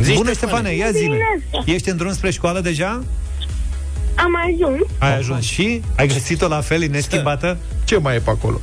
Zi, 0.00 0.14
Bună, 0.14 0.32
Ștefane, 0.32 0.74
ia 0.74 0.90
zine. 0.90 1.00
dimineața. 1.00 1.72
Ești 1.72 1.88
în 1.88 1.96
drum 1.96 2.12
spre 2.12 2.30
școală 2.30 2.60
deja? 2.60 3.02
Am 4.14 4.36
ajuns. 4.46 4.80
Ai 4.98 5.16
ajuns 5.16 5.44
și? 5.44 5.82
Ai 5.96 6.06
găsit-o 6.06 6.48
la 6.48 6.60
fel, 6.60 6.88
neschimbată? 6.90 7.56
Ce 7.84 7.98
mai 7.98 8.16
e 8.16 8.18
pe 8.18 8.30
acolo? 8.30 8.60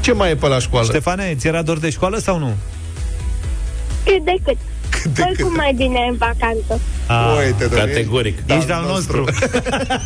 Ce 0.00 0.12
mai 0.12 0.30
e 0.30 0.36
pe 0.36 0.46
la 0.46 0.58
școală? 0.58 0.86
Ștefane, 0.86 1.34
ți 1.38 1.46
era 1.46 1.62
dor 1.62 1.78
de 1.78 1.90
școală 1.90 2.18
sau 2.18 2.38
nu? 2.38 2.52
Cât 4.04 4.24
de 4.24 4.34
cât. 4.44 4.56
Oricum 5.28 5.52
mai 5.54 5.72
bine 5.76 5.98
în 6.10 6.16
vacanță. 6.16 6.80
Ah, 7.06 7.36
Uite, 7.46 7.66
doamne, 7.66 7.90
Categoric. 7.92 8.38
Ești 8.46 8.70
al 8.72 8.84
nostru. 8.88 9.24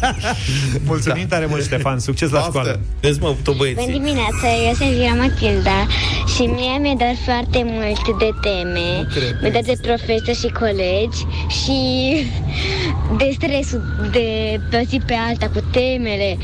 Mulțumim 0.87 1.27
tare 1.27 1.47
mult, 1.47 1.63
Ștefan. 1.65 1.99
Succes 1.99 2.31
la 2.31 2.41
școală. 2.41 2.81
Vezi, 3.01 3.21
mă, 3.21 3.29
tu 3.29 3.37
Bună 3.43 3.57
băieții. 3.57 3.93
dimineața, 3.93 4.47
eu 4.67 4.73
sunt 4.75 4.91
Vira 4.91 5.13
Matilda 5.15 5.87
și 6.35 6.43
mie 6.43 6.79
mi-e 6.81 6.95
dor 6.99 7.17
foarte 7.25 7.63
mult 7.65 8.19
de 8.19 8.31
teme, 8.43 9.07
mi-e 9.43 9.51
dor 9.51 9.63
de 9.65 9.77
profesori 9.83 10.39
și 10.39 10.49
colegi 10.61 11.19
și 11.63 11.79
de 13.17 13.31
stresul 13.35 13.83
de 14.13 14.27
pe 14.71 14.77
o 14.77 14.85
zi 14.89 15.01
pe 15.07 15.15
alta 15.29 15.49
cu 15.55 15.61
temele, 15.71 16.39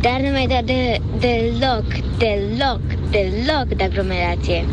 dar 0.00 0.18
nu 0.22 0.28
mi-e 0.28 0.46
dor 0.48 0.62
de, 0.64 1.00
deloc, 1.18 1.84
deloc, 2.18 2.80
deloc 3.10 3.66
de 3.76 3.82
aglomerație. 3.84 4.64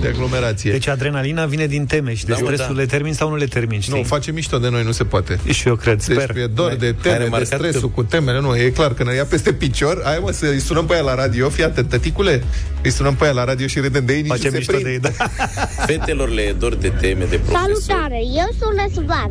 De 0.00 0.08
aglomerație. 0.08 0.70
Deci 0.70 0.86
adrenalina 0.88 1.44
vine 1.46 1.66
din 1.66 1.86
teme 1.86 2.14
și 2.14 2.24
de 2.24 2.32
Da, 2.32 2.38
mă, 2.38 2.44
stresul 2.44 2.74
da. 2.74 2.80
le 2.80 2.86
termin 2.86 3.12
sau 3.14 3.28
nu 3.28 3.36
le 3.36 3.44
termin, 3.46 3.80
știi? 3.80 3.94
Nu, 3.96 4.02
face 4.02 4.32
mișto 4.32 4.58
de 4.58 4.68
noi, 4.68 4.82
nu 4.84 4.92
se 4.92 5.04
poate. 5.04 5.38
Și 5.52 5.68
eu 5.68 5.74
cred, 5.74 6.04
Deci 6.04 6.16
sper. 6.18 6.36
e 6.36 6.46
dor 6.46 6.74
de 6.74 6.86
Ai 6.86 6.94
teme, 7.02 7.16
de 7.16 7.22
remarcat 7.22 7.46
stresul 7.46 7.80
că- 7.80 7.86
cu 7.94 8.02
temele, 8.02 8.40
nu, 8.40 8.56
e 8.56 8.70
clar 8.70 8.94
că 8.94 9.04
ne 9.04 9.14
ia 9.14 9.24
peste 9.24 9.52
picior. 9.52 10.00
Hai 10.04 10.18
mă, 10.22 10.30
să-i 10.30 10.58
sunăm 10.60 10.86
pe 10.86 10.92
aia 10.92 11.02
la 11.02 11.14
radio, 11.14 11.48
fii 11.48 11.64
atent, 11.64 11.88
tăticule, 11.88 12.42
îi 12.82 12.90
sunăm 12.90 13.14
pe 13.14 13.24
aia 13.24 13.32
la 13.32 13.44
radio 13.44 13.66
și 13.66 13.78
râdem 13.78 14.04
de 14.04 14.12
ei, 14.12 14.20
nici 14.20 14.30
Face 14.30 14.44
nu 14.44 14.50
se 14.50 14.56
mișto 14.56 14.72
prind. 14.72 14.84
de 14.86 14.90
ei, 14.92 14.98
da. 14.98 15.10
Fetelor 15.86 16.28
le 16.28 16.40
e 16.42 16.52
dor 16.52 16.74
de 16.74 16.88
teme, 17.00 17.24
de 17.24 17.36
profesori. 17.46 17.82
Salutare, 17.86 18.18
eu 18.36 18.48
sunt 18.58 18.80
Răzvan 18.94 19.30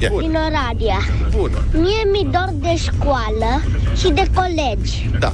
Ia. 0.00 0.08
din 0.20 0.30
Oradea. 0.46 1.00
Bună. 1.36 1.64
Mie 1.72 2.02
mi 2.12 2.28
dor 2.32 2.50
de 2.60 2.76
școală 2.76 3.62
și 3.96 4.08
de 4.10 4.22
colegi. 4.34 5.10
Da. 5.18 5.32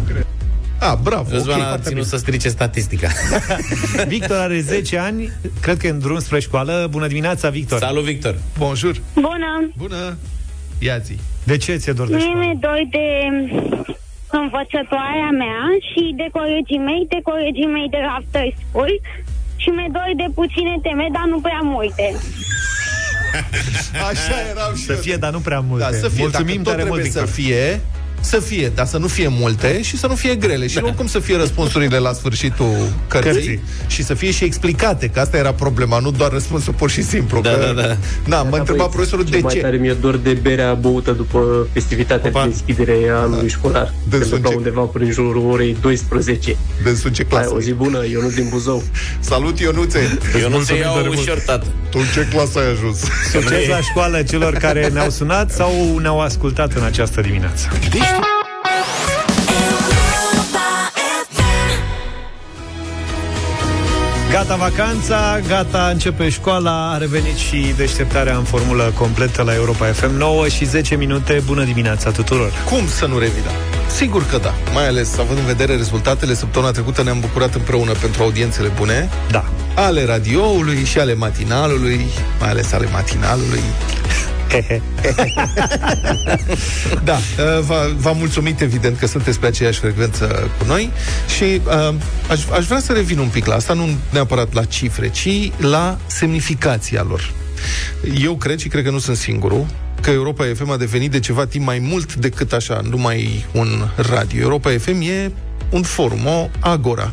A, 0.78 0.94
bravo. 0.94 1.28
Răzvan 1.30 1.56
ok, 1.58 1.62
a 1.62 1.66
foarte 1.66 1.82
ținut 1.88 2.02
bine. 2.04 2.08
să 2.10 2.16
strice 2.16 2.48
statistica. 2.48 3.08
Victor 4.14 4.36
are 4.36 4.60
10 4.60 4.98
ani, 4.98 5.30
cred 5.60 5.76
că 5.76 5.86
e 5.86 5.90
în 5.90 5.98
drum 5.98 6.18
spre 6.20 6.40
școală. 6.40 6.86
Bună 6.90 7.06
dimineața, 7.06 7.48
Victor. 7.50 7.78
Salut, 7.78 8.04
Victor. 8.04 8.34
Bonjour. 8.58 8.96
Bună! 9.14 9.70
Bună. 9.76 10.16
Ia 10.78 10.98
zi. 10.98 11.16
De 11.44 11.56
ce 11.56 11.76
ți-e 11.76 11.92
dor 11.92 12.06
de 12.08 12.14
Mie 12.14 12.24
școală? 12.24 12.40
mi-e 12.44 12.58
dor 12.60 12.80
de 12.90 13.06
învățătoarea 14.42 15.30
mea 15.42 15.62
și 15.88 16.02
de 16.20 16.26
colegii 16.38 16.82
mei, 16.88 17.02
de 17.14 17.20
colegii 17.30 17.70
mei 17.76 17.88
de 17.90 18.00
after 18.18 18.44
school 18.68 18.92
și 19.62 19.68
mi-e 19.68 19.88
dor 19.96 20.10
de 20.22 20.28
puține 20.34 20.74
teme, 20.82 21.06
dar 21.16 21.26
nu 21.32 21.38
prea 21.46 21.60
multe. 21.74 22.06
Așa 24.10 24.36
erau 24.52 24.70
și 24.74 24.84
Să 24.84 24.92
eu. 24.92 24.98
fie, 24.98 25.16
dar 25.16 25.32
nu 25.32 25.38
prea 25.48 25.60
multe. 25.60 25.84
Da, 25.90 25.96
să 26.04 26.08
fie. 26.08 26.22
Mulțumim 26.22 26.60
Dacă 26.62 26.68
tot 26.68 26.72
tare 26.76 26.84
mult, 26.88 27.00
trebuie 27.00 27.10
Victor. 27.10 27.26
să 27.26 27.32
fie, 27.40 27.80
să 28.24 28.38
fie, 28.40 28.72
dar 28.74 28.86
să 28.86 28.98
nu 28.98 29.06
fie 29.06 29.28
multe 29.30 29.82
și 29.82 29.96
să 29.98 30.06
nu 30.06 30.14
fie 30.14 30.34
grele. 30.34 30.66
Și 30.66 30.78
oricum 30.84 31.06
să 31.06 31.18
fie 31.18 31.36
răspunsurile 31.36 31.98
la 31.98 32.12
sfârșitul 32.12 32.74
cărții 33.08 33.30
Cărții. 33.32 33.60
și 33.86 34.04
să 34.04 34.14
fie 34.14 34.30
și 34.30 34.44
explicate, 34.44 35.06
că 35.08 35.20
asta 35.20 35.36
era 35.36 35.52
problema, 35.52 35.98
nu 35.98 36.10
doar 36.10 36.30
răspunsul 36.32 36.72
pur 36.72 36.90
și 36.90 37.02
simplu. 37.02 37.40
Da, 37.40 37.50
că, 37.50 37.72
da, 37.76 37.82
da. 37.82 37.96
Da, 38.28 38.42
mă 38.42 38.56
întreba 38.56 38.84
profesorul 38.86 39.24
de 39.24 39.30
Cel 39.30 39.40
mai 39.42 39.54
ce. 39.54 39.60
tare 39.60 39.76
mi-e 39.76 39.92
dor 40.00 40.16
de 40.16 40.32
berea 40.32 40.74
băută 40.74 41.12
după 41.12 41.66
festivitatea 41.72 42.30
Opa. 42.30 42.42
de 42.42 42.48
deschidere 42.48 42.96
a 43.12 43.16
anului 43.20 43.48
școlar. 43.48 43.94
Dânsul 44.08 44.28
Se 44.28 44.34
întâmpla 44.34 44.50
ce- 44.50 44.56
undeva 44.56 44.80
prin 44.80 45.10
jurul 45.12 45.50
orei 45.50 45.76
12. 45.80 46.56
Dânsul 46.82 47.10
ce 47.10 47.26
Hai, 47.30 47.40
clasă 47.40 47.54
o 47.54 47.60
zi 47.60 47.70
e? 47.70 47.72
bună, 47.72 48.04
eu 48.04 48.20
nu 48.20 48.28
din 48.28 48.46
Buzău. 48.50 48.82
Salut, 49.20 49.58
Ionuțe! 49.60 49.98
Eu 49.98 50.40
nu 50.40 50.48
te 50.48 50.54
mulțumim 50.54 50.82
tare 50.82 50.94
iau 50.94 51.04
mult. 51.06 51.18
ușor, 51.18 51.38
tată. 51.46 51.66
Tu 51.90 51.98
în 51.98 52.04
ce 52.14 52.28
clasă 52.36 52.58
ai 52.58 52.70
ajuns? 52.70 52.98
Succes 53.32 53.68
la 53.68 53.80
școală 53.80 54.22
celor 54.22 54.52
care 54.54 54.88
ne-au 54.92 55.10
sunat 55.10 55.50
sau 55.50 55.98
ne-au 56.02 56.20
ascultat 56.20 56.72
în 56.72 56.82
această 56.82 57.20
dimineață. 57.20 57.68
Gata 64.30 64.56
vacanța, 64.56 65.40
gata 65.48 65.88
începe 65.92 66.28
școala, 66.28 66.92
a 66.92 66.98
revenit 66.98 67.36
și 67.36 67.74
deșteptarea 67.76 68.36
în 68.36 68.42
formulă 68.44 68.92
completă 68.98 69.42
la 69.42 69.54
Europa 69.54 69.86
FM 69.86 70.16
9 70.16 70.48
și 70.48 70.64
10 70.64 70.96
minute. 70.96 71.42
Bună 71.46 71.64
dimineața 71.64 72.10
tuturor! 72.10 72.52
Cum 72.70 72.88
să 72.88 73.06
nu 73.06 73.18
revină? 73.18 73.50
Sigur 73.96 74.26
că 74.26 74.38
da. 74.38 74.54
Mai 74.72 74.86
ales 74.88 75.18
având 75.18 75.38
în 75.38 75.44
vedere 75.44 75.76
rezultatele, 75.76 76.34
săptămâna 76.34 76.70
trecută 76.70 77.02
ne-am 77.02 77.20
bucurat 77.20 77.54
împreună 77.54 77.92
pentru 77.92 78.22
audiențele 78.22 78.68
bune 78.68 79.08
Da. 79.30 79.44
ale 79.74 80.04
radioului 80.04 80.84
și 80.84 80.98
ale 80.98 81.14
matinalului, 81.14 82.06
mai 82.40 82.48
ales 82.50 82.72
ale 82.72 82.88
matinalului. 82.92 83.62
da, 87.04 87.16
uh, 87.16 87.60
v-a, 87.60 87.88
v-am 87.96 88.16
mulțumit 88.16 88.60
evident 88.60 88.98
că 88.98 89.06
sunteți 89.06 89.38
pe 89.38 89.46
aceeași 89.46 89.78
frecvență 89.78 90.50
cu 90.58 90.64
noi 90.66 90.90
și 91.36 91.44
uh, 91.44 91.94
aș, 92.30 92.40
aș 92.52 92.66
vrea 92.66 92.80
să 92.80 92.92
revin 92.92 93.18
un 93.18 93.28
pic 93.28 93.46
la 93.46 93.54
asta, 93.54 93.72
nu 93.72 93.88
neapărat 94.10 94.52
la 94.52 94.64
cifre, 94.64 95.10
ci 95.10 95.50
la 95.56 95.98
semnificația 96.06 97.04
lor. 97.08 97.32
Eu 98.20 98.36
cred 98.36 98.58
și 98.58 98.68
cred 98.68 98.84
că 98.84 98.90
nu 98.90 98.98
sunt 98.98 99.16
singurul 99.16 99.66
că 100.00 100.10
Europa 100.10 100.44
FM 100.54 100.70
a 100.70 100.76
devenit 100.76 101.10
de 101.10 101.20
ceva 101.20 101.46
timp 101.46 101.64
mai 101.64 101.78
mult 101.78 102.14
decât 102.14 102.52
așa, 102.52 102.80
numai 102.90 103.46
un 103.52 103.88
radio. 103.96 104.40
Europa 104.40 104.70
FM 104.78 105.00
e 105.00 105.30
un 105.70 105.82
forum, 105.82 106.26
o 106.26 106.48
agora 106.60 107.12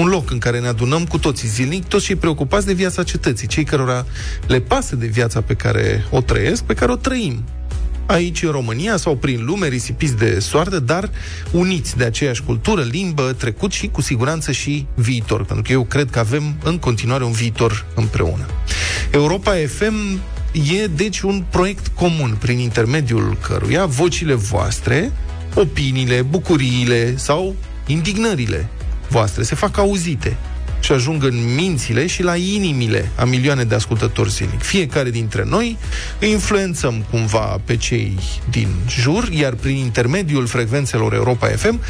un 0.00 0.08
loc 0.08 0.30
în 0.30 0.38
care 0.38 0.60
ne 0.60 0.66
adunăm 0.66 1.04
cu 1.04 1.18
toții 1.18 1.48
zilnic, 1.48 1.84
toți 1.84 2.04
cei 2.04 2.16
preocupați 2.16 2.66
de 2.66 2.72
viața 2.72 3.02
cetății, 3.02 3.46
cei 3.46 3.64
cărora 3.64 4.06
le 4.46 4.60
pasă 4.60 4.96
de 4.96 5.06
viața 5.06 5.40
pe 5.40 5.54
care 5.54 6.04
o 6.10 6.20
trăiesc, 6.20 6.62
pe 6.62 6.74
care 6.74 6.92
o 6.92 6.96
trăim. 6.96 7.44
Aici, 8.06 8.42
în 8.42 8.50
România 8.50 8.96
sau 8.96 9.16
prin 9.16 9.44
lume, 9.44 9.68
risipiți 9.68 10.16
de 10.16 10.38
soardă, 10.38 10.78
dar 10.78 11.10
uniți 11.50 11.96
de 11.96 12.04
aceeași 12.04 12.42
cultură, 12.42 12.82
limbă, 12.82 13.34
trecut 13.38 13.72
și, 13.72 13.88
cu 13.88 14.00
siguranță, 14.00 14.52
și 14.52 14.86
viitor. 14.94 15.44
Pentru 15.44 15.62
că 15.62 15.72
eu 15.72 15.84
cred 15.84 16.10
că 16.10 16.18
avem 16.18 16.56
în 16.64 16.78
continuare 16.78 17.24
un 17.24 17.32
viitor 17.32 17.86
împreună. 17.94 18.46
Europa 19.10 19.52
FM 19.66 20.20
e, 20.52 20.86
deci, 20.86 21.20
un 21.20 21.44
proiect 21.50 21.86
comun, 21.86 22.36
prin 22.38 22.58
intermediul 22.58 23.36
căruia 23.40 23.84
vocile 23.84 24.34
voastre, 24.34 25.12
opiniile, 25.54 26.22
bucuriile 26.22 27.16
sau 27.16 27.54
indignările 27.86 28.68
voastre 29.10 29.42
se 29.42 29.54
fac 29.54 29.78
auzite 29.78 30.36
și 30.80 30.92
ajung 30.92 31.24
în 31.24 31.54
mințile 31.54 32.06
și 32.06 32.22
la 32.22 32.36
inimile 32.36 33.10
a 33.16 33.24
milioane 33.24 33.64
de 33.64 33.74
ascultători 33.74 34.30
zilnic. 34.30 34.62
Fiecare 34.62 35.10
dintre 35.10 35.44
noi 35.44 35.78
îi 36.20 36.30
influențăm 36.30 37.04
cumva 37.10 37.60
pe 37.64 37.76
cei 37.76 38.18
din 38.50 38.68
jur, 38.88 39.28
iar 39.28 39.52
prin 39.54 39.76
intermediul 39.76 40.46
frecvențelor 40.46 41.14
Europa 41.14 41.46
FM, 41.46 41.80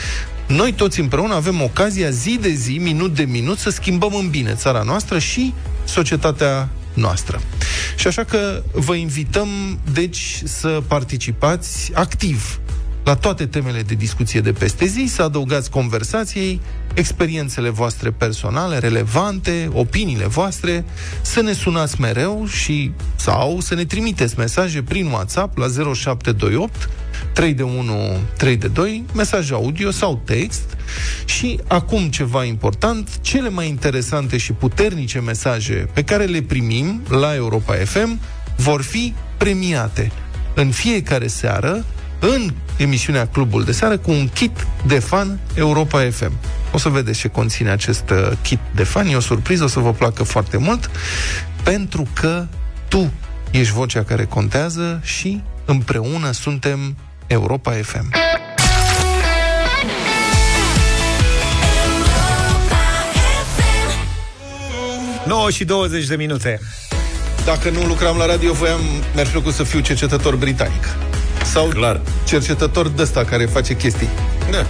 noi 0.46 0.72
toți 0.72 1.00
împreună 1.00 1.34
avem 1.34 1.62
ocazia 1.62 2.10
zi 2.10 2.38
de 2.40 2.50
zi, 2.50 2.78
minut 2.78 3.14
de 3.14 3.22
minut, 3.22 3.58
să 3.58 3.70
schimbăm 3.70 4.14
în 4.14 4.28
bine 4.28 4.54
țara 4.54 4.82
noastră 4.82 5.18
și 5.18 5.54
societatea 5.84 6.68
noastră. 6.94 7.40
Și 7.96 8.06
așa 8.06 8.24
că 8.24 8.62
vă 8.72 8.94
invităm, 8.94 9.48
deci, 9.92 10.40
să 10.44 10.82
participați 10.86 11.90
activ 11.94 12.60
la 13.10 13.16
toate 13.16 13.46
temele 13.46 13.82
de 13.82 13.94
discuție 13.94 14.40
de 14.40 14.52
peste 14.52 14.84
zi, 14.86 15.04
să 15.08 15.22
adăugați 15.22 15.70
conversației 15.70 16.60
experiențele 16.94 17.68
voastre 17.68 18.10
personale, 18.10 18.78
relevante, 18.78 19.70
opiniile 19.72 20.26
voastre, 20.26 20.84
să 21.22 21.42
ne 21.42 21.52
sunați 21.52 22.00
mereu 22.00 22.46
și 22.46 22.92
sau 23.16 23.60
să 23.60 23.74
ne 23.74 23.84
trimiteți 23.84 24.38
mesaje 24.38 24.82
prin 24.82 25.06
WhatsApp 25.06 25.58
la 25.58 25.66
0728 25.94 26.88
3 27.32 27.54
de 27.54 27.62
1, 27.62 28.16
3 28.36 28.56
de 28.56 28.68
2, 28.68 29.04
mesaj 29.14 29.50
audio 29.50 29.90
sau 29.90 30.22
text. 30.24 30.76
Și 31.24 31.60
acum 31.66 32.08
ceva 32.08 32.44
important, 32.44 33.20
cele 33.20 33.48
mai 33.48 33.68
interesante 33.68 34.36
și 34.36 34.52
puternice 34.52 35.20
mesaje 35.20 35.88
pe 35.94 36.04
care 36.04 36.24
le 36.24 36.42
primim 36.42 37.02
la 37.08 37.34
Europa 37.34 37.74
FM 37.74 38.20
vor 38.56 38.82
fi 38.82 39.14
premiate 39.36 40.12
în 40.54 40.70
fiecare 40.70 41.26
seară 41.26 41.84
în 42.20 42.52
emisiunea 42.76 43.26
Clubul 43.26 43.64
de 43.64 43.72
Seară 43.72 43.98
cu 43.98 44.10
un 44.10 44.28
kit 44.28 44.66
de 44.86 44.98
fan 44.98 45.38
Europa 45.54 46.08
FM. 46.10 46.32
O 46.72 46.78
să 46.78 46.88
vedeți 46.88 47.18
ce 47.18 47.28
conține 47.28 47.70
acest 47.70 48.10
uh, 48.10 48.30
kit 48.42 48.58
de 48.74 48.84
fan. 48.84 49.06
E 49.06 49.16
o 49.16 49.20
surpriză, 49.20 49.64
o 49.64 49.66
să 49.66 49.80
vă 49.80 49.92
placă 49.92 50.22
foarte 50.22 50.56
mult, 50.56 50.90
pentru 51.62 52.06
că 52.20 52.46
tu 52.88 53.12
ești 53.50 53.72
vocea 53.72 54.02
care 54.02 54.24
contează 54.24 55.00
și 55.02 55.42
împreună 55.64 56.30
suntem 56.30 56.96
Europa 57.26 57.72
FM. 57.72 58.10
9 65.26 65.50
și 65.50 65.64
20 65.64 66.06
de 66.06 66.16
minute. 66.16 66.60
Dacă 67.44 67.70
nu 67.70 67.84
lucram 67.86 68.16
la 68.16 68.26
radio, 68.26 68.52
voiam, 68.52 68.80
mi-ar 69.14 69.26
fi 69.26 69.32
plăcut 69.32 69.54
să 69.54 69.62
fiu 69.62 69.80
cercetător 69.80 70.36
britanic. 70.36 71.09
Sau 71.52 71.66
Clar. 71.66 72.00
cercetător 72.26 72.88
de 72.88 73.02
ăsta 73.02 73.24
care 73.24 73.44
face 73.44 73.76
chestii. 73.76 74.08
Da. 74.50 74.66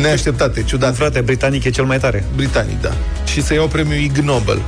Neașteptate, 0.00 0.62
ciudate. 0.62 0.94
Frate, 0.96 1.20
britanic 1.20 1.64
e 1.64 1.70
cel 1.70 1.84
mai 1.84 1.98
tare. 1.98 2.24
Britanic, 2.36 2.80
da. 2.80 2.92
Și 3.24 3.42
să 3.42 3.54
iau 3.54 3.66
premiul 3.66 4.00
Ig 4.00 4.16
Nobel. 4.16 4.62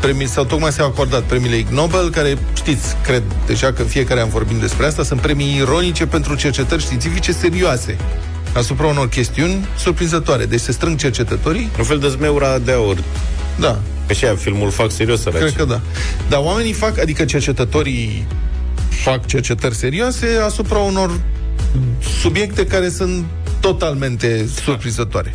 Premii, 0.00 0.28
sau 0.28 0.44
tocmai 0.44 0.72
s-au 0.72 0.86
acordat 0.86 1.22
premiile 1.22 1.56
Ig 1.56 1.68
Nobel, 1.68 2.10
care 2.10 2.38
știți, 2.56 2.96
cred 3.02 3.22
deja 3.46 3.72
că 3.72 3.82
în 3.82 3.88
fiecare 3.88 4.20
am 4.20 4.28
vorbit 4.28 4.56
despre 4.56 4.86
asta, 4.86 5.02
sunt 5.02 5.20
premii 5.20 5.56
ironice 5.56 6.06
pentru 6.06 6.34
cercetări 6.34 6.82
științifice 6.82 7.32
serioase 7.32 7.96
asupra 8.52 8.86
unor 8.86 9.08
chestiuni 9.08 9.66
surprinzătoare. 9.78 10.44
Deci 10.44 10.60
se 10.60 10.72
strâng 10.72 10.98
cercetătorii. 10.98 11.70
Un 11.78 11.84
fel 11.84 11.98
de 11.98 12.08
zmeura 12.08 12.58
de 12.58 12.72
aur. 12.72 12.96
Da. 13.58 13.78
Că 14.06 14.12
și 14.12 14.24
aia 14.24 14.34
filmul 14.34 14.70
fac 14.70 14.90
serios, 14.90 15.20
săraci. 15.20 15.40
Cred 15.40 15.54
că 15.56 15.64
da. 15.64 15.80
Dar 16.28 16.40
oamenii 16.42 16.72
fac, 16.72 16.98
adică 16.98 17.24
cercetătorii 17.24 18.26
fac 19.02 19.26
cercetări 19.26 19.74
serioase 19.74 20.26
asupra 20.44 20.78
unor 20.78 21.20
subiecte 22.20 22.66
care 22.66 22.88
sunt 22.88 23.24
totalmente 23.60 24.48
surprinzătoare. 24.64 25.30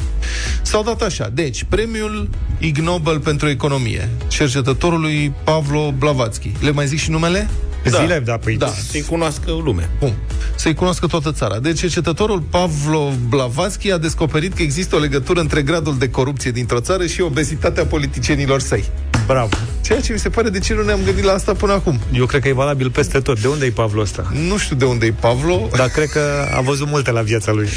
S-au 0.61 0.84
dat 0.84 1.01
așa. 1.01 1.30
Deci, 1.34 1.63
premiul 1.63 2.30
Ig 2.57 2.78
Nobel 2.78 3.20
pentru 3.20 3.49
economie, 3.49 4.09
cercetătorului 4.28 5.34
Pavlo 5.43 5.93
Blavatsky. 5.97 6.51
Le 6.59 6.72
mai 6.72 6.88
zic 6.88 6.99
și 6.99 7.09
numele? 7.09 7.49
Da. 7.84 7.99
Zile, 7.99 8.20
da, 8.20 8.38
păi... 8.38 8.55
Da. 8.55 8.68
Să-i 8.68 9.01
cunoască 9.01 9.51
lumea. 9.63 9.89
Bun. 9.99 10.13
Să-i 10.55 10.74
cunoască 10.74 11.07
toată 11.07 11.32
țara. 11.32 11.59
Deci, 11.59 11.80
cercetătorul 11.80 12.41
Pavlo 12.41 13.11
Blavatsky 13.30 13.91
a 13.91 13.97
descoperit 13.97 14.53
că 14.53 14.61
există 14.61 14.95
o 14.95 14.99
legătură 14.99 15.39
între 15.39 15.61
gradul 15.61 15.97
de 15.97 16.09
corupție 16.09 16.51
dintr-o 16.51 16.80
țară 16.80 17.05
și 17.05 17.22
obezitatea 17.22 17.86
politicienilor 17.86 18.59
săi. 18.59 18.84
Bravo. 19.28 19.49
Ceea 19.82 20.01
ce 20.01 20.13
mi 20.13 20.19
se 20.19 20.30
pare 20.30 20.49
de 20.49 20.59
ce 20.59 20.73
nu 20.73 20.84
ne-am 20.84 20.99
gândit 21.05 21.23
la 21.23 21.34
asta 21.34 21.53
până 21.53 21.73
acum. 21.73 21.99
Eu 22.13 22.25
cred 22.25 22.41
că 22.41 22.47
e 22.47 22.53
valabil 22.53 22.89
peste 22.89 23.19
tot. 23.19 23.41
De 23.41 23.47
unde 23.47 23.65
e 23.65 23.69
Pavlo 23.69 24.01
ăsta? 24.01 24.32
Nu 24.47 24.57
știu 24.57 24.75
de 24.75 24.86
unde 24.86 25.05
e 25.05 25.11
Pavlo. 25.11 25.69
Dar 25.75 25.88
cred 25.88 26.09
că 26.09 26.47
a 26.55 26.61
văzut 26.61 26.88
multe 26.88 27.11
la 27.11 27.21
viața 27.21 27.51
lui. 27.51 27.69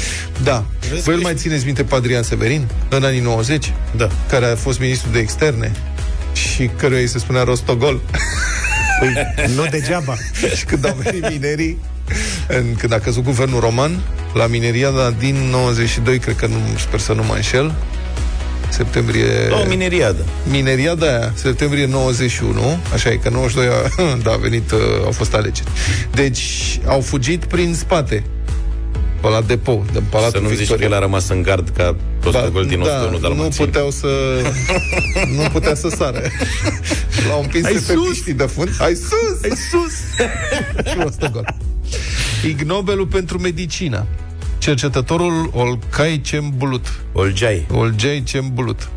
Da. 0.43 0.65
Voi 1.03 1.15
îl 1.15 1.21
mai 1.21 1.33
țineți 1.35 1.65
minte 1.65 1.83
pe 1.83 1.95
Adrian 1.95 2.23
Severin 2.23 2.67
în 2.89 3.03
anii 3.03 3.19
90? 3.19 3.73
Da. 3.95 4.07
Care 4.29 4.45
a 4.45 4.55
fost 4.55 4.79
ministru 4.79 5.11
de 5.11 5.19
externe 5.19 5.71
și 6.33 6.69
căruia 6.77 6.99
îi 6.99 7.07
se 7.07 7.19
spunea 7.19 7.43
Rostogol. 7.43 8.01
Păi, 8.99 9.13
nu 9.55 9.65
degeaba. 9.65 10.15
și 10.57 10.65
când 10.65 10.85
au 10.85 10.97
venit 11.03 11.29
minerii, 11.29 11.77
în, 12.47 12.75
când 12.77 12.93
a 12.93 12.99
căzut 12.99 13.23
guvernul 13.23 13.59
roman, 13.59 13.99
la 14.33 14.47
mineriada 14.47 15.09
din 15.09 15.35
92, 15.35 16.19
cred 16.19 16.35
că 16.35 16.47
nu, 16.47 16.55
sper 16.77 16.99
să 16.99 17.13
nu 17.13 17.23
mă 17.23 17.33
înșel, 17.33 17.75
septembrie... 18.71 19.49
O 19.63 19.67
mineriadă. 19.67 20.25
Mineriada 20.49 21.05
aia, 21.05 21.31
septembrie 21.35 21.85
91, 21.85 22.77
așa 22.93 23.09
e 23.09 23.15
că 23.15 23.29
92 23.29 23.67
a, 23.73 24.03
da, 24.23 24.31
a 24.31 24.35
venit, 24.35 24.71
uh, 24.71 24.79
au 25.05 25.11
fost 25.11 25.33
alegeri. 25.33 25.67
Deci 26.13 26.79
au 26.85 27.01
fugit 27.01 27.45
prin 27.45 27.73
spate, 27.75 28.23
pe 29.21 29.27
la 29.27 29.41
depou, 29.41 29.85
din 29.91 30.03
Palatul 30.09 30.39
Să 30.41 30.47
nu 30.47 30.49
zici 30.49 30.57
că 30.57 30.61
Victoria. 30.63 30.87
el 30.87 30.93
a 30.93 30.99
rămas 30.99 31.29
în 31.29 31.41
gard 31.41 31.69
ca 31.77 31.95
Rostogol 32.23 32.65
din 32.65 32.81
101 32.81 33.11
nu 33.11 33.17
Dalmațin. 33.17 33.65
puteau 33.65 33.91
să 33.91 34.07
nu 35.37 35.41
putea 35.51 35.75
să 35.75 35.89
sară. 35.97 36.21
L-au 37.27 37.41
împins 37.41 37.63
Hai 37.63 37.73
pe 37.73 37.93
sus! 37.93 38.07
piștii 38.07 38.33
de 38.33 38.43
fund. 38.43 38.69
Hai 38.77 38.93
sus! 38.95 39.37
Hai 39.41 39.51
sus! 39.71 40.25
Și 40.91 40.97
Rostogol. 41.03 41.55
Ig 42.45 42.61
Nobelul 42.61 43.05
pentru 43.07 43.37
medicină. 43.39 44.05
Cercetătorul 44.61 45.49
Olcay 45.53 46.21
Cembulut. 46.23 47.01
Olgeai. 47.11 47.65
Olcay 47.71 48.23
Cembulut. 48.25 48.89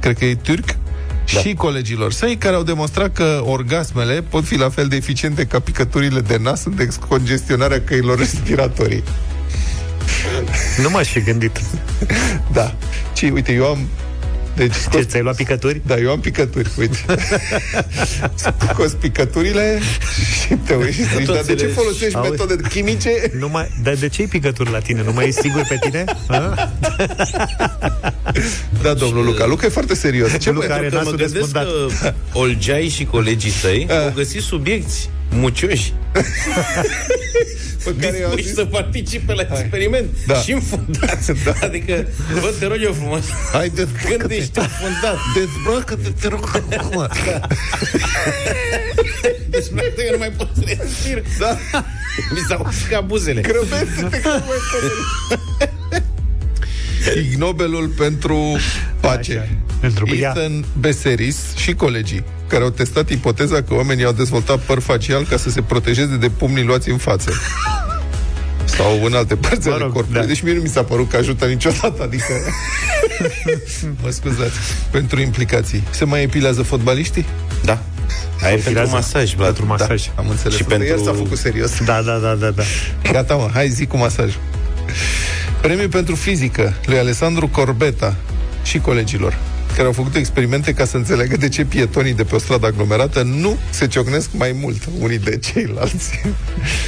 Cred 0.00 0.18
că 0.18 0.24
e 0.24 0.34
turc. 0.34 0.64
Da. 0.66 1.40
Și 1.40 1.54
colegilor 1.54 2.12
săi 2.12 2.36
care 2.36 2.54
au 2.54 2.62
demonstrat 2.62 3.12
că 3.12 3.42
orgasmele 3.44 4.22
pot 4.22 4.44
fi 4.44 4.56
la 4.56 4.68
fel 4.68 4.88
de 4.88 4.96
eficiente 4.96 5.44
ca 5.46 5.60
picăturile 5.60 6.20
de 6.20 6.38
nas 6.42 6.64
în 6.64 6.74
descongestionarea 6.74 7.82
căilor 7.84 8.18
respiratorii. 8.24 9.02
Nu 10.82 10.90
m-aș 10.90 11.08
fi 11.08 11.20
gândit. 11.20 11.60
Da. 12.52 12.74
Și 13.14 13.24
uite, 13.24 13.52
eu 13.52 13.66
am 13.66 13.78
deci, 14.56 14.74
Ce, 14.92 15.00
ți-ai 15.02 15.22
luat 15.22 15.36
picături? 15.36 15.80
Da, 15.86 15.96
eu 15.96 16.10
am 16.10 16.20
picături, 16.20 16.70
uite. 16.78 16.98
Scos 18.70 18.92
picăturile 18.92 19.80
și 20.42 20.54
te 20.54 20.74
uiți 20.74 20.94
și 20.96 21.02
zici, 21.16 21.26
dar 21.26 21.42
de 21.42 21.54
ce 21.54 21.66
folosești 21.66 22.14
Auzi. 22.16 22.30
metode 22.30 22.56
chimice? 22.68 23.10
Nu 23.38 23.48
mai, 23.48 23.70
dar 23.82 23.94
de 23.94 24.08
ce 24.08 24.20
ai 24.22 24.28
picături 24.28 24.70
la 24.70 24.78
tine? 24.78 25.02
Nu 25.02 25.12
mai 25.12 25.26
ești 25.26 25.40
sigur 25.40 25.66
pe 25.68 25.78
tine? 25.80 26.04
A? 26.26 26.70
Da, 28.82 28.94
domnul 28.94 29.24
Luca. 29.24 29.46
Luca 29.46 29.66
e 29.66 29.68
foarte 29.68 29.94
serios. 29.94 30.38
Ce 30.38 30.50
Luca 30.50 30.66
băi? 30.66 30.76
are 30.76 30.88
Pentru 30.88 30.98
că 30.98 31.04
mă 31.04 31.10
nasul 31.10 31.16
gândesc 31.26 31.52
desfundat. 31.52 31.66
că 32.02 32.14
Olgeai 32.38 32.88
și 32.88 33.04
colegii 33.04 33.50
săi 33.50 33.86
au 34.04 34.12
găsit 34.14 34.42
subiecti 34.42 35.08
mucioși 35.30 35.92
Pe 37.84 37.94
care 38.00 38.18
eu 38.18 38.28
am 38.28 38.34
dispuși 38.34 38.46
zis- 38.46 38.54
să 38.54 38.64
participe 38.64 39.32
la 39.34 39.42
experiment 39.50 40.06
Da. 40.26 40.34
și 40.34 40.52
înfundați. 40.52 41.32
Da. 41.44 41.52
Adică, 41.62 42.06
vă 42.40 42.52
te 42.58 42.66
rog 42.66 42.76
eu 42.82 42.92
frumos, 42.92 43.24
Hai, 43.52 43.68
dezbracă-te. 43.68 44.16
când 44.16 44.30
ești 44.30 44.58
înfundat, 44.58 45.16
Dezbracă-te, 45.34 46.08
te 46.20 46.28
rog 46.28 46.50
acum. 46.54 47.06
despre 49.50 49.92
că 49.96 50.02
nu 50.10 50.18
mai 50.18 50.30
pot 50.36 50.48
să 50.54 50.62
respir. 50.66 51.22
Da. 51.38 51.58
Mi 52.32 52.38
s-au 52.48 52.66
uscat 52.68 53.06
buzele. 53.06 53.40
Crăbește-te 53.40 54.20
că 54.20 54.28
nu 54.28 54.44
mai 54.46 54.56
poți. 54.70 55.68
Ig 57.18 57.34
Nobelul 57.34 57.88
pentru 57.88 58.56
pace. 59.00 59.32
Așa. 59.38 59.48
Pentru 59.80 60.14
ea. 60.16 60.30
Ethan 60.36 60.64
Beseris 60.78 61.36
și 61.56 61.74
colegii 61.74 62.24
care 62.50 62.62
au 62.64 62.70
testat 62.70 63.08
ipoteza 63.10 63.62
că 63.62 63.74
oamenii 63.74 64.04
au 64.04 64.12
dezvoltat 64.12 64.58
păr 64.58 64.80
facial 64.80 65.24
ca 65.24 65.36
să 65.36 65.50
se 65.50 65.62
protejeze 65.62 66.16
de 66.16 66.28
pumnii 66.28 66.64
luați 66.64 66.90
în 66.90 66.96
față. 66.96 67.32
Sau 68.64 69.04
în 69.04 69.12
alte 69.14 69.36
părți 69.36 69.66
Mă 69.68 69.74
ale 69.74 69.82
rog, 69.82 69.92
corpului. 69.92 70.20
da. 70.20 70.26
Deci 70.26 70.40
mie 70.42 70.52
nu 70.54 70.60
mi 70.60 70.68
s-a 70.68 70.82
părut 70.82 71.10
că 71.10 71.16
ajută 71.16 71.46
niciodată, 71.46 72.02
adică... 72.02 72.32
mă 74.02 74.10
scuzați. 74.10 74.52
Pentru 74.90 75.20
implicații. 75.20 75.82
Se 75.90 76.04
mai 76.04 76.22
epilează 76.22 76.62
fotbaliștii? 76.62 77.26
Da. 77.64 77.72
Ai 78.42 78.50
pentru 78.50 78.68
Firează. 78.68 78.90
masaj, 78.92 79.34
Vlad. 79.34 79.46
Pentru 79.46 79.66
masaj. 79.66 80.06
Da, 80.06 80.12
am 80.22 80.28
înțeles. 80.28 80.54
Și 80.56 80.62
Asta 80.62 80.74
pentru- 80.76 80.96
Iar 80.96 80.98
s-a 81.04 81.12
făcut 81.22 81.38
serios. 81.38 81.70
Da, 81.84 82.02
da, 82.02 82.16
da, 82.18 82.34
da, 82.34 82.50
da. 82.50 82.62
Gata, 83.12 83.34
mă, 83.34 83.50
hai 83.52 83.68
zi 83.68 83.86
cu 83.86 83.96
masaj. 83.96 84.34
Premiul 85.60 85.88
pentru 85.88 86.14
fizică 86.14 86.74
lui 86.84 86.98
Alessandro 86.98 87.46
Corbeta 87.46 88.14
și 88.62 88.78
colegilor 88.78 89.36
care 89.80 89.92
au 89.92 90.02
făcut 90.04 90.14
experimente 90.18 90.72
ca 90.72 90.84
să 90.84 90.96
înțeleagă 90.96 91.36
de 91.36 91.48
ce 91.48 91.64
pietonii 91.64 92.12
de 92.14 92.24
pe 92.24 92.34
o 92.34 92.38
stradă 92.38 92.66
aglomerată 92.66 93.22
nu 93.22 93.56
se 93.70 93.86
ciocnesc 93.86 94.28
mai 94.32 94.56
mult 94.60 94.82
unii 94.98 95.18
de 95.18 95.38
ceilalți. 95.38 96.20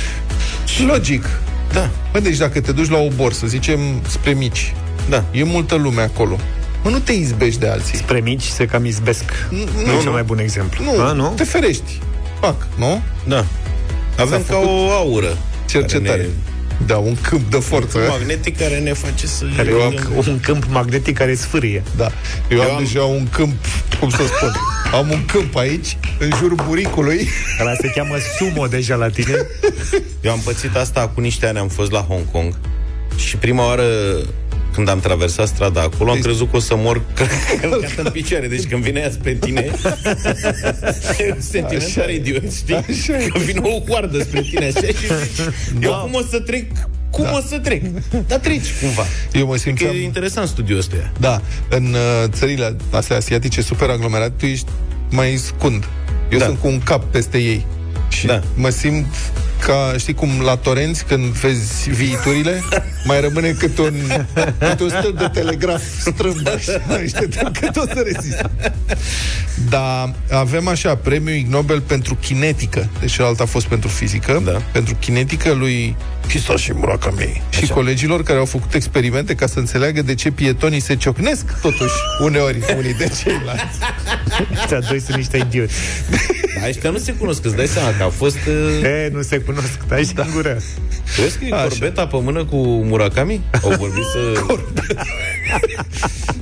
Logic. 0.86 1.24
Da. 1.72 1.90
Bă, 2.12 2.20
deci 2.20 2.36
dacă 2.36 2.60
te 2.60 2.72
duci 2.72 2.88
la 2.88 2.98
o 2.98 3.08
borsă, 3.08 3.38
să 3.38 3.46
zicem 3.46 3.80
spre 4.08 4.32
mici, 4.32 4.74
Da. 5.08 5.24
e 5.30 5.42
multă 5.44 5.74
lume 5.74 6.02
acolo. 6.02 6.38
Mă, 6.84 6.90
nu 6.90 6.98
te 6.98 7.12
izbești 7.12 7.60
de 7.60 7.68
alții. 7.68 7.96
Spre 7.98 8.20
mici 8.20 8.42
se 8.44 8.64
cam 8.66 8.84
izbesc. 8.84 9.24
Nu, 9.50 9.92
e 9.92 10.00
cel 10.02 10.10
mai 10.10 10.22
bun 10.22 10.38
exemplu. 10.38 10.84
Nu, 10.84 11.00
A, 11.02 11.12
nu? 11.12 11.32
te 11.36 11.44
ferești. 11.44 12.00
Fac, 12.40 12.66
nu? 12.78 13.02
Da. 13.28 13.44
Avem 14.18 14.42
S-a 14.46 14.52
ca 14.52 14.58
făcut 14.60 14.68
o 14.68 14.90
aură. 14.90 15.36
Cercetare. 15.68 16.28
Care 16.72 16.84
Da, 16.86 16.96
un 16.96 17.16
câmp 17.20 17.50
de 17.50 17.56
forță. 17.56 17.98
ne, 17.98 18.06
magnetic 18.06 18.58
care 18.58 18.78
ne 18.78 18.92
face 18.92 19.26
să... 19.26 19.44
Care 19.56 19.70
e 19.70 19.74
un, 19.74 20.24
un 20.28 20.40
câmp 20.40 20.64
magnetic 20.70 21.16
care 21.18 21.34
sfârie. 21.34 21.82
Da. 21.96 22.10
Eu, 22.50 22.58
Eu 22.58 22.64
am, 22.70 22.76
am- 22.76 22.82
deja 22.82 23.02
un 23.02 23.26
câmp, 23.28 23.54
cum 24.00 24.10
să 24.10 24.22
spun, 24.36 24.52
am 24.92 25.10
un 25.10 25.24
câmp 25.24 25.56
aici, 25.56 25.96
în 26.18 26.30
jurul 26.38 26.58
buricului. 26.66 27.28
Ăla 27.60 27.74
se 27.80 27.88
cheamă 27.94 28.14
sumo 28.38 28.66
deja 28.66 28.94
la 28.94 29.08
tine. 29.08 29.36
Eu 30.20 30.32
am 30.32 30.38
pățit 30.44 30.76
asta 30.76 31.08
cu 31.14 31.20
niște 31.20 31.46
ani, 31.46 31.58
am 31.58 31.68
fost 31.68 31.90
la 31.90 32.00
Hong 32.00 32.30
Kong 32.32 32.58
și 33.16 33.36
prima 33.36 33.66
oară 33.66 33.84
când 34.72 34.88
am 34.88 35.00
traversat 35.00 35.46
strada 35.48 35.80
acolo, 35.80 36.10
am 36.10 36.18
crezut 36.20 36.50
că 36.50 36.56
o 36.56 36.60
să 36.60 36.74
mor 36.76 37.02
călcat 37.60 37.96
în 37.96 38.10
picioare. 38.12 38.46
Deci 38.48 38.64
când 38.64 38.82
vine 38.82 39.00
ea 39.00 39.10
spre 39.10 39.34
tine, 39.34 39.60
e 41.18 41.32
un 41.34 41.40
sentiment 41.40 41.82
Așa 41.82 42.00
tare 42.00 42.12
e. 42.12 42.16
idiot, 42.16 42.52
știi? 42.54 42.74
Așa 42.74 43.18
e. 43.18 43.26
Că 43.26 43.38
vine 43.38 43.60
o 43.62 43.80
coardă 43.80 44.22
spre 44.22 44.40
tine 44.40 44.64
așa 44.64 44.86
și 44.86 44.92
zici, 44.94 45.46
eu 45.82 45.90
Da. 45.90 45.96
cum 45.96 46.14
o 46.14 46.20
să 46.30 46.40
trec? 46.40 46.66
Cum 47.10 47.24
o 47.32 47.40
să 47.48 47.58
trec? 47.58 47.82
Dar 48.26 48.38
treci 48.38 48.66
cumva. 48.80 49.02
Eu 49.32 49.46
mă 49.46 49.52
Că 49.52 49.58
simțeam... 49.58 49.94
e 49.94 50.02
interesant 50.02 50.48
studiul 50.48 50.78
ăsta. 50.78 51.12
Da, 51.20 51.42
în 51.68 51.84
uh, 51.84 52.28
țările 52.28 52.76
astea 52.90 53.16
asiatice 53.16 53.62
super 53.62 53.88
aglomerate, 53.88 54.32
tu 54.38 54.46
ești 54.46 54.66
mai 55.10 55.36
scund. 55.36 55.84
Eu 56.30 56.38
Da. 56.38 56.44
sunt 56.44 56.58
cu 56.58 56.66
un 56.66 56.80
cap 56.80 57.04
peste 57.10 57.38
ei. 57.38 57.66
Și 58.08 58.26
Da. 58.26 58.42
mă 58.54 58.68
simt 58.68 59.06
ca, 59.66 59.94
știi 59.98 60.14
cum, 60.14 60.28
la 60.44 60.56
torenți, 60.56 61.04
când 61.04 61.24
vezi 61.24 61.90
viiturile, 61.90 62.62
mai 63.04 63.20
rămâne 63.20 63.50
cât 63.50 63.78
un, 63.78 63.94
cât 64.58 64.80
un 64.80 64.88
stâlp 64.88 65.18
de 65.18 65.28
telegraf 65.32 65.82
strâmb 66.00 66.46
așa, 66.56 66.80
știi, 67.06 67.28
că 67.60 67.70
tot 67.72 67.88
să 67.94 68.04
rezist. 68.12 68.48
Dar 69.68 70.14
avem 70.30 70.68
așa, 70.68 70.96
premiul 70.96 71.36
Ig 71.36 71.46
Nobel 71.46 71.80
pentru 71.80 72.14
kinetică, 72.14 72.88
deci 73.00 73.12
celălalt 73.12 73.40
a 73.40 73.44
fost 73.44 73.66
pentru 73.66 73.88
fizică, 73.88 74.42
Da. 74.44 74.62
pentru 74.72 74.94
kinetică 74.94 75.52
lui 75.52 75.96
Hisashi 76.28 76.72
Murakami 76.72 77.42
și 77.50 77.66
colegilor 77.66 78.22
care 78.22 78.38
au 78.38 78.44
făcut 78.44 78.74
experimente 78.74 79.34
ca 79.34 79.46
să 79.46 79.58
înțeleagă 79.58 80.02
de 80.02 80.14
ce 80.14 80.30
pietonii 80.30 80.80
se 80.80 80.94
ciocnesc 80.96 81.60
totuși 81.60 81.94
uneori 82.20 82.58
unii 82.76 82.94
de 82.94 83.10
ceilalți. 83.22 83.78
Ăștia 84.60 84.78
doi 84.88 85.00
sunt 85.00 85.16
niște 85.16 85.36
idioți. 85.36 85.72
Dar 86.58 86.68
ăștia 86.68 86.90
nu 86.90 86.98
se 86.98 87.12
cunosc, 87.12 87.44
îți 87.44 87.56
dai 87.56 87.66
seama 87.66 87.88
că 87.96 88.02
a 88.02 88.08
fost... 88.08 88.38
Uh, 88.48 88.82
E, 88.82 89.08
nu 89.12 89.22
se 89.22 89.36
cunosc, 89.38 89.51
dai 89.88 90.04
și 90.04 90.12
în 90.16 90.26
gură. 90.34 90.60
crezi 91.16 91.38
că 91.38 91.44
e 91.44 91.52
Așa. 91.52 91.62
corbeta 91.68 92.06
pe 92.06 92.16
mână 92.22 92.44
cu 92.44 92.56
Murakami? 92.66 93.40
Au 93.62 93.70
vorbit 93.78 94.04
să... 94.12 94.42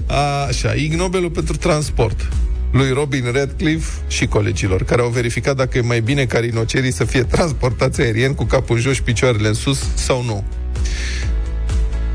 Așa, 0.49 0.73
Ig 0.73 0.93
Nobelul 0.93 1.31
pentru 1.31 1.57
transport 1.57 2.29
lui 2.73 2.91
Robin 2.91 3.31
Redcliffe 3.33 3.91
și 4.09 4.27
colegilor, 4.27 4.83
care 4.85 5.03
au 5.03 5.09
verificat 5.09 5.57
dacă 5.57 5.79
e 5.79 5.81
mai 5.81 6.01
bine 6.01 6.25
ca 6.25 6.39
rinocerii 6.39 6.93
să 6.93 7.05
fie 7.05 7.23
transportați 7.23 8.01
aerien 8.01 8.35
cu 8.35 8.45
capul 8.45 8.77
în 8.77 8.83
jos 8.83 8.95
și 8.95 9.03
picioarele 9.03 9.49
în 9.49 9.55
sus 9.55 9.79
sau 9.95 10.23
nu. 10.25 10.45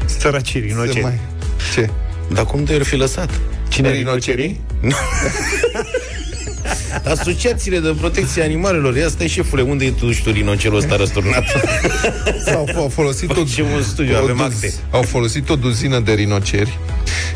Săracii 0.05 0.61
Se 0.61 0.67
inoceni. 0.67 1.01
mai... 1.01 1.19
Ce? 1.73 1.89
Dar 2.33 2.45
cum 2.45 2.63
te-ar 2.63 2.83
fi 2.83 2.95
lăsat? 2.95 3.29
Cine 3.69 3.91
Rinocerii? 3.91 4.59
Asociațiile 7.03 7.79
de 7.79 7.95
protecție 7.99 8.41
a 8.41 8.45
animalelor. 8.45 8.95
Ia 8.97 9.07
stai, 9.09 9.27
șefule, 9.27 9.61
unde 9.61 9.85
e 9.85 9.91
tu 9.91 10.11
și 10.11 10.23
tu 10.23 10.31
rinocerul 10.31 10.77
ăsta 10.77 10.95
răsturnat? 10.95 11.43
Sau 12.45 12.67
au 12.75 12.89
folosit 12.93 13.27
tot, 13.27 13.47
Facem 13.49 13.65
un 13.75 13.81
studiu, 13.83 14.15
o 14.15 14.17
avem 14.23 14.35
duz- 14.35 14.45
acte. 14.45 14.73
Au 14.91 15.01
folosit 15.01 15.49
o 15.49 15.55
duzină 15.55 15.99
de 15.99 16.11
rinoceri. 16.13 16.77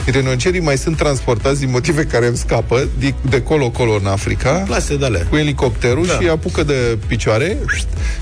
Rinocerii 0.05 0.59
mai 0.59 0.77
sunt 0.77 0.97
transportați 0.97 1.59
din 1.59 1.69
motive 1.69 2.03
care 2.03 2.27
îmi 2.27 2.38
scapă 2.38 2.88
de, 2.99 3.13
de 3.30 3.41
colo-colo 3.41 3.91
în 4.01 4.05
Africa 4.07 4.49
Plase 4.49 4.95
de 4.97 5.05
alea. 5.05 5.25
cu 5.30 5.36
elicopterul 5.36 6.05
Da. 6.05 6.13
și 6.13 6.21
îi 6.23 6.30
apucă 6.30 6.63
de 6.63 6.97
picioare 7.07 7.57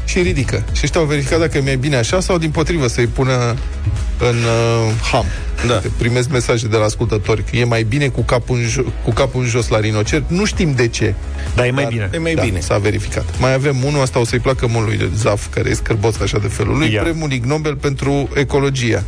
și 0.06 0.20
ridică. 0.22 0.64
Și 0.72 0.82
ăștia 0.84 1.00
au 1.02 1.06
verificat 1.08 1.40
dacă 1.40 1.58
e 1.58 1.62
mai 1.62 1.76
bine 1.76 1.96
așa 1.96 2.20
sau 2.20 2.38
din 2.38 2.50
potrivă 2.50 2.88
să-i 2.88 3.08
pună 3.08 3.56
în 4.20 4.36
uh, 4.36 4.92
ham. 5.12 5.26
Da. 5.68 5.74
Uite, 5.74 5.92
Primesc 5.98 6.30
mesaje 6.30 6.68
de 6.68 6.78
la 6.78 6.84
ascultători 6.84 7.44
că 7.44 7.56
e 7.58 7.64
mai 7.64 7.84
bine 7.84 8.08
cu 8.08 8.22
capul 8.22 8.56
în, 8.58 8.64
jo- 8.66 9.04
cu 9.04 9.12
capul 9.12 9.42
în 9.42 9.48
jos 9.48 9.68
la 9.68 9.80
rinocer. 9.80 10.24
Nu 10.28 10.46
știm 10.46 10.74
de 10.76 10.88
ce. 10.88 10.97
Dar 11.56 11.66
e 11.66 11.72
mai 11.72 11.86
bine. 11.90 12.10
E 12.14 12.18
mai 12.18 12.34
da, 12.34 12.42
bine. 12.44 12.60
S-a 12.60 12.78
verificat. 12.78 13.40
Mai 13.40 13.54
avem 13.54 13.84
unul, 13.84 14.02
asta 14.02 14.20
o 14.20 14.26
să-i 14.26 14.40
placă 14.40 14.68
mult 14.68 14.86
lui 14.86 15.10
Zaf, 15.16 15.48
care 15.54 15.70
e 15.70 15.74
scârbos 15.74 16.20
așa 16.20 16.38
de 16.40 16.48
felul 16.48 16.78
lui, 16.78 16.92
Ia. 16.94 17.02
premiul 17.02 17.32
Ig 17.32 17.44
Nobel 17.44 17.76
pentru 17.76 18.30
ecologia. 18.34 19.04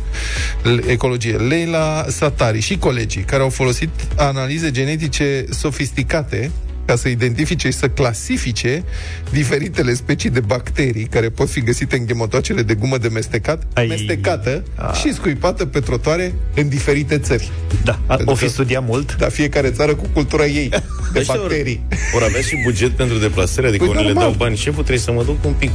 L- 0.62 0.88
ecologie. 0.90 1.36
Leila 1.36 2.04
Satari 2.08 2.60
și 2.60 2.78
colegii 2.78 3.22
care 3.22 3.42
au 3.42 3.48
folosit 3.48 3.90
analize 4.16 4.70
genetice 4.70 5.44
sofisticate 5.50 6.50
ca 6.90 6.96
să 6.96 7.08
identifice 7.08 7.70
și 7.70 7.76
să 7.76 7.88
clasifice 7.88 8.84
diferitele 9.30 9.94
specii 9.94 10.30
de 10.30 10.40
bacterii 10.40 11.04
care 11.04 11.28
pot 11.28 11.50
fi 11.50 11.60
găsite 11.60 11.96
în 11.96 12.06
ghemotocele 12.06 12.62
de 12.62 12.74
gumă 12.74 12.98
de 12.98 13.08
mestecat, 13.08 13.62
Ai. 13.74 13.86
mestecată 13.86 14.62
A. 14.74 14.92
și 14.92 15.14
scuipată 15.14 15.66
pe 15.66 15.80
trotoare 15.80 16.34
în 16.54 16.68
diferite 16.68 17.18
țări. 17.18 17.50
Da, 17.84 17.98
a, 18.06 18.14
Pentru 18.14 18.32
o 18.32 18.36
fi 18.36 18.44
că- 18.44 18.50
studiat 18.50 18.84
mult. 18.86 19.16
Dar 19.16 19.30
fiecare 19.30 19.70
țară 19.70 19.94
cu 19.94 20.06
cultura 20.12 20.46
ei 20.46 20.68
de 21.12 21.18
Ăștia 21.18 21.34
bacterii. 21.38 21.80
Vor 22.12 22.22
avea 22.22 22.40
și 22.40 22.56
buget 22.64 22.90
pentru 22.90 23.18
deplasare, 23.18 23.66
adică 23.68 23.84
Păi 23.84 23.92
unii 23.92 24.06
le 24.06 24.12
normal. 24.12 24.30
dau 24.30 24.38
bani. 24.38 24.56
Șeful, 24.56 24.72
trebuie 24.82 24.98
să 25.04 25.12
mă 25.12 25.22
duc 25.24 25.44
un 25.44 25.52
pic 25.52 25.70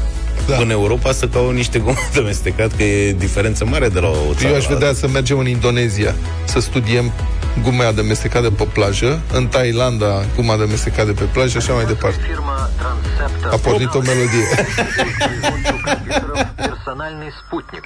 Da. 0.47 0.57
în 0.57 0.70
Europa 0.70 1.11
să 1.11 1.28
caut 1.28 1.53
niște 1.53 1.80
gumă 1.80 1.97
de 2.13 2.20
mestecat, 2.20 2.76
că 2.76 2.84
e 2.84 3.13
diferență 3.13 3.66
mare 3.66 3.88
de 3.89 3.99
la 3.99 4.07
o 4.07 4.34
țară 4.36 4.47
Eu 4.47 4.55
aș 4.55 4.68
la 4.68 4.74
vedea 4.74 4.93
să 4.93 5.07
mergem 5.07 5.38
în 5.38 5.47
Indonezia 5.47 6.16
să 6.45 6.59
studiem 6.59 7.11
gumea 7.62 7.93
de 7.93 8.03
mestecat 8.03 8.43
de 8.43 8.51
pe 8.51 8.64
plajă, 8.72 9.20
în 9.32 9.49
Thailanda 9.49 10.24
guma 10.36 10.57
de 10.57 10.64
mestecat 10.64 11.07
de 11.07 11.12
pe 11.12 11.24
plajă 11.24 11.49
și 11.49 11.57
așa 11.57 11.72
mai 11.72 11.84
departe. 11.84 12.20
A 13.51 13.57
pornit 13.57 13.95
o 13.95 14.01
melodie. 14.01 14.47
Персональный 16.57 17.30
спутник. 17.45 17.82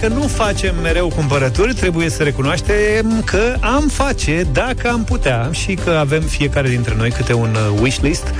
dacă 0.00 0.14
nu 0.14 0.26
facem 0.26 0.74
mereu 0.82 1.08
cumpărături, 1.08 1.74
trebuie 1.74 2.08
să 2.08 2.22
recunoaștem 2.22 3.22
că 3.24 3.56
am 3.60 3.88
face 3.88 4.46
dacă 4.52 4.88
am 4.88 5.04
putea 5.04 5.48
și 5.52 5.74
că 5.74 5.90
avem 5.90 6.20
fiecare 6.20 6.68
dintre 6.68 6.94
noi 6.96 7.10
câte 7.10 7.32
un 7.32 7.54
uh, 7.54 7.80
wishlist, 7.80 8.34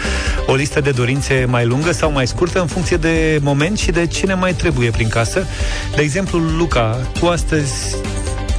o 0.47 0.55
listă 0.55 0.81
de 0.81 0.91
dorințe 0.91 1.47
mai 1.49 1.67
lungă 1.67 1.93
sau 1.93 2.13
mai 2.13 2.27
scurtă 2.27 2.61
în 2.61 2.67
funcție 2.67 2.97
de 2.97 3.39
moment 3.43 3.79
și 3.79 3.91
de 3.91 4.07
cine 4.07 4.35
mai 4.35 4.53
trebuie 4.53 4.91
prin 4.91 5.09
casă. 5.09 5.47
De 5.97 6.03
exemplu, 6.03 6.39
Luca, 6.39 6.99
tu 7.19 7.29
astăzi 7.29 7.97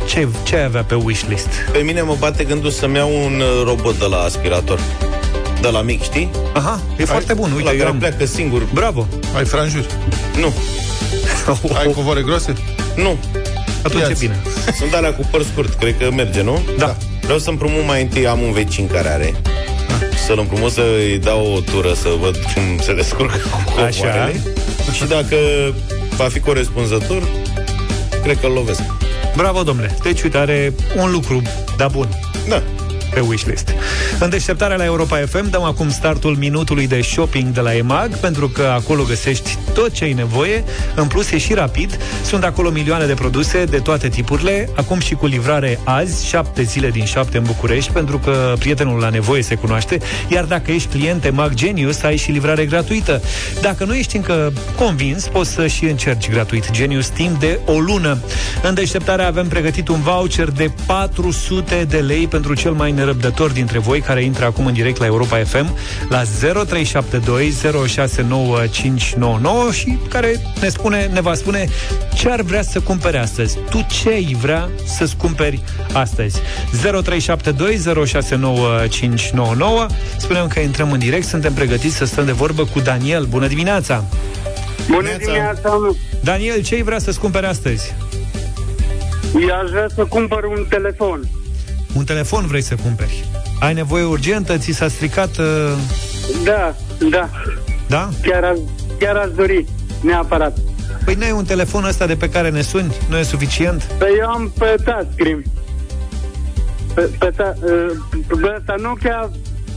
ce, 0.08 0.28
ce 0.43 0.56
ai 0.56 0.64
avea 0.64 0.84
pe 0.84 0.96
wishlist? 0.96 1.50
Pe 1.72 1.78
mine 1.78 2.02
mă 2.02 2.16
bate 2.20 2.43
gândul 2.43 2.72
să-mi 2.72 2.96
iau 2.96 3.24
un 3.26 3.39
uh, 3.39 3.64
robot 3.66 4.00
de 4.00 4.06
la 4.06 4.18
aspirator. 4.18 4.80
De 5.62 5.68
la 5.68 5.82
mic, 5.82 6.04
știi? 6.04 6.30
Aha, 6.54 6.80
e 6.98 7.06
foarte 7.06 7.34
bun. 7.34 7.50
la 7.50 7.56
Uite, 7.56 7.70
eu 7.72 7.78
care 7.78 7.89
am... 7.89 7.98
pleacă 7.98 8.26
singur. 8.26 8.68
Bravo! 8.74 9.08
Ai 9.36 9.46
franjuri? 9.46 9.88
Nu, 10.39 10.54
Ai 11.80 11.91
covoare 11.93 12.22
groase? 12.22 12.54
Nu. 12.96 13.18
Atunci 13.84 14.04
e 14.04 14.08
Ia-ți. 14.08 14.20
bine. 14.20 14.41
Sunt 14.80 14.93
alea 14.93 15.14
cu 15.14 15.28
păr 15.32 15.43
scurt, 15.43 15.74
cred 15.74 15.98
că 15.98 16.12
merge, 16.12 16.41
nu? 16.41 16.60
Da. 16.78 16.96
Vreau 17.22 17.38
să 17.39 17.50
împrumut 17.50 17.86
mai 17.86 18.02
întâi, 18.02 18.28
am 18.28 18.41
un 18.41 18.52
vecin 18.52 18.88
care 18.88 19.08
are. 19.10 19.34
Să-l 20.28 20.39
împrumut 20.39 20.72
să-i 20.72 21.20
dau 21.24 21.54
o 21.56 21.60
tură 21.60 21.93
să 21.93 22.10
văd 22.22 22.36
cum 22.54 22.64
se 22.82 22.93
descurcă 22.93 23.38
cu 23.38 23.80
Așa. 23.80 24.02
covoarele. 24.02 24.41
Și 24.93 25.06
dacă 25.06 25.36
va 26.16 26.24
fi 26.24 26.39
corespunzător, 26.39 27.24
cred 28.24 28.39
că-l 28.39 28.52
lovesc. 28.52 28.82
Bravo, 29.36 29.64
domnule. 29.64 29.98
Deci, 30.04 30.22
uite, 30.22 30.38
are 30.38 30.74
un 30.98 31.12
lucru, 31.12 31.41
da 31.78 31.88
bun, 31.88 32.08
Da. 32.48 32.62
Pe 33.16 33.22
wishlist. 33.22 33.74
În 34.20 34.30
deșteptarea 34.30 34.76
la 34.76 34.84
Europa 34.86 35.18
FM 35.18 35.49
dăm 35.49 35.63
acum 35.63 35.89
startul 35.89 36.36
minutului 36.36 36.88
de 36.88 37.01
shopping 37.01 37.53
de 37.53 37.59
la 37.59 37.76
EMAG, 37.76 38.18
pentru 38.18 38.49
că 38.49 38.61
acolo 38.61 39.03
găsești 39.03 39.57
tot 39.74 39.91
ce 39.91 40.03
ai 40.03 40.13
nevoie, 40.13 40.63
în 40.95 41.07
plus 41.07 41.32
e 41.32 41.38
și 41.38 41.53
rapid, 41.53 41.97
sunt 42.24 42.43
acolo 42.43 42.70
milioane 42.70 43.05
de 43.05 43.13
produse 43.13 43.63
de 43.63 43.78
toate 43.78 44.09
tipurile, 44.09 44.70
acum 44.76 44.99
și 44.99 45.13
cu 45.13 45.26
livrare 45.26 45.80
azi, 45.84 46.28
șapte 46.28 46.63
zile 46.63 46.89
din 46.89 47.05
șapte 47.05 47.38
în 47.38 47.43
București, 47.43 47.91
pentru 47.91 48.18
că 48.18 48.53
prietenul 48.59 48.99
la 48.99 49.09
nevoie 49.09 49.41
se 49.41 49.55
cunoaște, 49.55 49.99
iar 50.28 50.43
dacă 50.43 50.72
ești 50.72 50.88
client 50.88 51.26
EMAG 51.26 51.53
Genius, 51.53 52.03
ai 52.03 52.18
și 52.18 52.32
livrare 52.32 52.66
gratuită. 52.66 53.22
Dacă 53.61 53.86
nu 53.86 53.95
ești 53.95 54.16
încă 54.16 54.53
convins, 54.76 55.28
poți 55.28 55.51
să 55.51 55.68
și 55.68 55.86
încerci 55.86 56.30
gratuit 56.30 56.72
Genius 56.72 57.07
timp 57.07 57.39
de 57.39 57.59
o 57.66 57.80
lună. 57.80 58.18
În 58.63 58.74
deșteptare 58.74 59.24
avem 59.24 59.47
pregătit 59.47 59.88
un 59.88 60.01
voucher 60.01 60.49
de 60.49 60.72
400 60.86 61.86
de 61.89 61.97
lei 61.97 62.28
pentru 62.28 62.53
cel 62.53 62.72
mai 62.72 62.91
nerăbdător 63.06 63.51
dintre 63.51 63.80
voi 63.80 63.99
care 63.99 64.24
intră 64.24 64.45
acum 64.45 64.66
în 64.66 64.74
direct 64.74 64.99
la 64.99 65.06
Europa 65.06 65.38
FM 65.43 65.78
la 66.10 66.22
0372069599 66.22 66.28
și 69.72 69.97
care 70.10 70.41
ne 70.62 70.70
spune, 70.70 71.10
ne 71.14 71.22
va 71.22 71.34
spune 71.34 71.68
ce 72.16 72.30
ar 72.30 72.41
vrea 72.41 72.62
să 72.62 72.80
cumpere 72.80 73.18
astăzi. 73.18 73.58
Tu 73.70 73.86
ce 73.89 74.10
ai 74.10 74.38
vrea 74.41 74.70
să-ți 74.86 75.16
cumperi 75.16 75.64
astăzi? 75.93 76.39
0372069599 76.39 76.41
Spunem 80.18 80.47
că 80.47 80.60
intrăm 80.60 80.91
în 80.91 80.99
direct, 80.99 81.26
suntem 81.26 81.53
pregătiți 81.53 81.95
să 81.95 82.06
stăm 82.06 82.26
de 82.26 82.32
vorbă 82.32 82.66
cu 82.66 82.80
Daniel. 82.80 83.26
Bună 83.26 83.47
dimineața! 83.47 84.03
Bună 84.89 85.10
dimineața! 85.18 85.80
Daniel, 86.24 86.62
ce 86.62 86.76
ai 86.76 86.82
vrea 86.82 86.99
să-ți 86.99 87.20
cumpere 87.20 87.47
astăzi? 87.47 87.93
Eu 89.34 89.56
aș 89.64 89.70
vrea 89.70 89.88
să 89.95 90.06
cumpăr 90.06 90.43
un 90.43 90.66
telefon. 90.70 91.20
Un 91.96 92.04
telefon 92.04 92.48
vrei 92.48 92.62
să 92.62 92.76
cumperi. 92.84 93.26
Ai 93.60 93.74
nevoie 93.74 94.04
urgentă, 94.04 94.58
ți 94.58 94.72
s-a 94.72 94.88
stricat... 94.88 95.38
Uh... 95.38 95.46
Da, 96.43 96.76
da. 97.10 97.30
Da? 97.88 98.10
Chiar 98.22 98.43
aș, 98.43 98.58
chiar 99.00 99.16
aș 99.16 99.30
dori, 99.36 99.66
neapărat. 100.02 100.58
Păi 101.06 101.14
n-ai 101.14 101.32
un 101.32 101.46
telefon 101.46 101.84
ăsta 101.84 102.06
de 102.06 102.16
pe 102.16 102.30
care 102.30 102.50
ne 102.50 102.62
suni? 102.62 102.93
Nu 103.10 103.18
e 103.18 103.24
suficient? 103.24 103.84
Păi 103.98 104.10
eu 104.20 104.30
am 104.30 104.52
pe 104.58 104.76
touchscreen. 104.84 105.43
Pe, 106.93 107.10
pe, 107.20 107.30
ta, 107.36 107.54
uh, 107.64 107.91
pe 108.28 108.54
ăsta 108.58 108.76
Nokia 108.82 109.30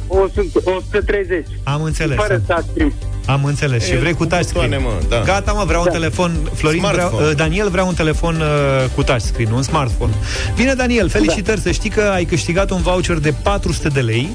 100, 0.07 0.43
130. 0.65 1.47
Am 1.63 1.83
înțeles. 1.83 2.17
Fără 2.17 2.43
touchscreen. 2.47 2.93
Am 3.29 3.45
înțeles. 3.45 3.85
Și 3.85 3.93
E, 3.93 3.97
vrei 3.99 4.13
cu 4.13 4.19
cu 4.19 4.27
touchscreen. 4.27 4.69
butoane, 4.71 4.95
mă, 5.01 5.03
da. 5.09 5.23
Gata, 5.23 5.53
mă, 5.53 5.65
vreau 5.65 5.83
Da. 5.85 5.89
un 5.91 5.95
telefon. 5.95 6.51
Florin, 6.55 6.81
vreau, 6.81 6.95
Smartphone. 7.09 7.29
uh, 7.29 7.37
Daniel 7.37 7.69
vrea 7.71 7.85
un 7.85 7.95
telefon 7.95 8.35
uh, 8.41 8.91
cu 8.95 9.03
touchscreen, 9.03 9.51
un 9.53 9.63
smartphone. 9.63 10.13
Bine, 10.57 10.75
Daniel, 10.75 11.09
felicitări. 11.09 11.61
Să 11.61 11.71
știi 11.71 11.91
că 11.91 12.01
ai 12.01 12.25
câștigat 12.25 12.71
un 12.71 12.81
voucher 12.83 13.17
de 13.19 13.35
400 13.43 13.89
de 13.89 14.01
lei 14.01 14.29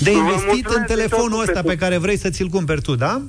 de 0.00 0.10
Vă 0.10 0.16
investit 0.16 0.44
mulțumesc 0.46 0.76
în 0.76 0.84
de 0.86 0.94
telefonul 0.94 1.30
tot 1.30 1.38
ăsta 1.40 1.52
pe 1.52 1.58
sufletul. 1.58 1.78
care 1.86 1.98
vrei 1.98 2.18
să 2.18 2.28
ți-l 2.28 2.46
cumperi 2.48 2.80
tu, 2.80 2.94
da? 2.94 3.22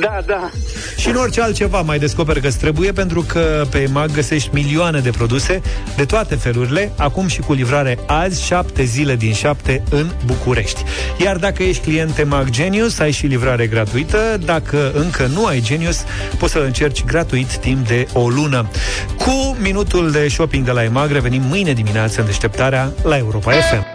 Da, 0.00 0.20
da. 0.26 0.50
Și 0.96 1.08
în 1.08 1.16
orice 1.16 1.40
altceva 1.40 1.80
mai 1.80 1.98
descoperi 1.98 2.40
că 2.40 2.50
trebuie 2.50 2.92
pentru 2.92 3.22
că 3.22 3.66
pe 3.70 3.78
EMAG 3.78 4.12
găsești 4.12 4.50
milioane 4.52 5.00
de 5.00 5.10
produse 5.10 5.62
de 5.96 6.04
toate 6.04 6.34
felurile, 6.34 6.92
acum 6.96 7.26
și 7.26 7.40
cu 7.40 7.52
livrare 7.52 7.98
azi, 8.06 8.44
șapte 8.44 8.82
zile 8.82 9.16
din 9.16 9.32
șapte 9.32 9.82
în 9.90 10.10
București. 10.26 10.82
Iar 11.18 11.36
dacă 11.36 11.62
ești 11.62 11.82
client 11.82 12.18
EMAG 12.18 12.50
Genius, 12.50 12.98
ai 12.98 13.10
și 13.10 13.26
livrare 13.26 13.66
gratuită. 13.66 14.38
Dacă 14.44 14.92
încă 14.94 15.26
nu 15.26 15.46
ai 15.46 15.60
Genius, 15.60 16.04
poți 16.38 16.52
să 16.52 16.58
încerci 16.58 17.04
gratuit 17.04 17.56
timp 17.56 17.86
de 17.86 18.06
o 18.12 18.28
lună. 18.28 18.70
Cu 19.16 19.56
minutul 19.60 20.10
de 20.10 20.28
shopping 20.28 20.64
de 20.64 20.70
la 20.70 20.84
EMAG 20.84 21.10
revenim 21.10 21.42
mâine 21.42 21.72
dimineață 21.72 22.20
în 22.20 22.26
deșteptarea 22.26 22.92
la 23.02 23.16
Europa 23.16 23.52
FM. 23.52 23.93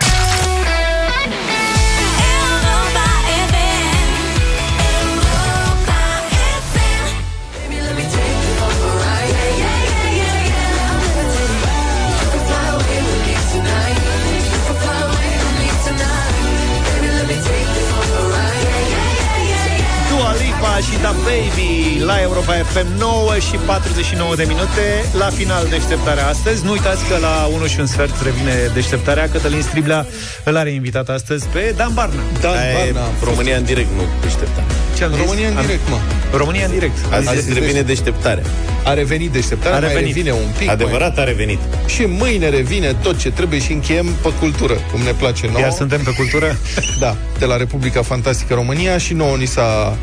Și 20.80 20.98
Da 21.02 21.12
Baby 21.28 22.00
la 22.04 22.22
Europa 22.22 22.54
FM 22.54 22.88
9 22.98 23.38
și 23.40 23.56
49 23.66 24.36
de 24.36 24.44
minute 24.48 24.86
la 25.18 25.30
final 25.30 25.68
deșteptarea 25.70 26.28
astăzi. 26.28 26.64
Nu 26.66 26.72
uitați 26.72 27.04
că 27.10 27.18
la 27.18 27.50
1 27.54 27.66
și 27.66 27.80
un 27.80 27.86
sfert 27.86 28.22
revine 28.22 28.54
deșteptarea. 28.74 29.30
Cătălin 29.30 29.62
Striblea 29.62 30.06
îl 30.44 30.58
are 30.58 30.70
invitat 30.70 31.10
astăzi 31.10 31.46
pe 31.48 31.74
Dan 31.78 31.92
Barna. 31.94 32.22
Dan 32.42 32.58
Aia 32.58 32.70
e 32.88 32.92
Barna. 32.92 33.08
România 33.24 33.58
în 33.58 33.64
direct, 33.64 33.90
nu 33.96 34.04
deșteptare. 34.22 34.66
Ce 34.98 35.04
am 35.04 35.12
zis? 35.12 35.20
România 35.20 35.48
în 35.48 35.58
Am- 35.58 35.66
direct, 35.66 35.90
mă. 35.90 35.98
România 36.32 36.66
în 36.66 36.72
direct. 36.72 36.98
Azi, 37.12 37.30
Azi 37.30 37.38
Azi 37.38 37.54
revine 37.54 37.82
deșteptarea. 37.82 38.44
A 38.84 38.94
revenit 38.94 39.32
deșteptarea, 39.32 39.78
A 39.78 39.80
mai 39.80 39.90
revenit. 39.90 40.16
revine 40.16 40.32
un 40.32 40.52
pic. 40.58 40.70
Adevărat 40.70 41.18
a 41.18 41.24
revenit. 41.24 41.60
Mai... 41.72 41.80
Și 41.88 42.06
mâine 42.06 42.50
revine 42.50 42.94
tot 43.02 43.18
ce 43.20 43.32
trebuie 43.32 43.60
și 43.60 43.72
încheiem 43.72 44.06
pe 44.22 44.30
cultură, 44.40 44.74
cum 44.92 45.02
ne 45.02 45.12
place 45.12 45.48
nouă. 45.48 45.60
Iar 45.60 45.72
suntem 45.72 46.02
pe 46.02 46.12
cultură? 46.12 46.58
Da, 47.00 47.16
de 47.40 47.46
la 47.46 47.58
Republica 47.58 48.02
Fantastică 48.02 48.54
România 48.54 48.98
și 48.98 49.14
nouă 49.14 49.36
ni 49.36 49.46
s-a 49.46 49.98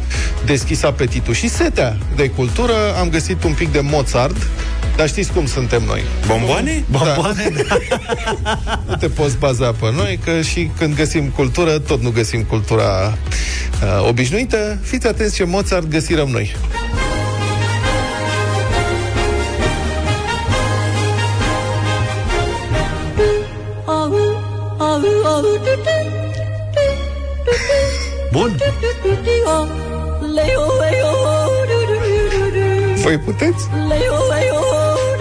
deschis 0.44 0.82
apetitul. 0.82 1.34
Și 1.34 1.48
setea 1.48 1.96
de 2.16 2.28
cultură, 2.28 2.72
am 3.00 3.08
găsit 3.08 3.44
un 3.44 3.52
pic 3.52 3.72
de 3.72 3.80
Mozart, 3.82 4.36
dar 4.96 5.08
știți 5.08 5.32
cum 5.32 5.46
suntem 5.46 5.82
noi. 5.86 6.02
Bomboane? 6.26 6.84
Bomboane? 6.90 7.52
Da. 7.68 7.76
Nu 8.86 8.94
te 8.96 9.08
poți 9.08 9.38
baza 9.38 9.72
pe 9.72 9.92
noi, 9.92 10.18
că 10.24 10.40
și 10.40 10.70
când 10.78 10.94
găsim 10.94 11.28
cultură, 11.28 11.78
tot 11.78 12.02
nu 12.02 12.10
găsim 12.10 12.42
cultura 12.42 13.18
uh, 13.82 14.08
obișnuită. 14.08 14.78
Fiți 14.82 15.06
atenți 15.06 15.34
ce 15.34 15.44
Mozart 15.44 15.88
găsirăm 15.88 16.28
noi. 16.28 16.56
Bun. 28.32 28.56
Voi 33.02 33.18
puteți? 33.18 33.68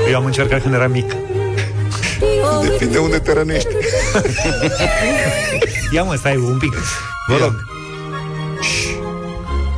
Eu 0.10 0.16
am 0.16 0.26
încercat 0.26 0.62
când 0.62 0.74
eram 0.74 0.92
mic. 0.92 1.16
Depinde 2.62 2.98
unde 2.98 3.20
te 3.20 3.34
rănești. 3.34 3.70
Ia 5.92 6.04
mă, 6.04 6.16
stai 6.16 6.38
un 6.38 6.58
pic. 6.58 6.74
Vă 7.28 7.38
rog. 7.38 7.54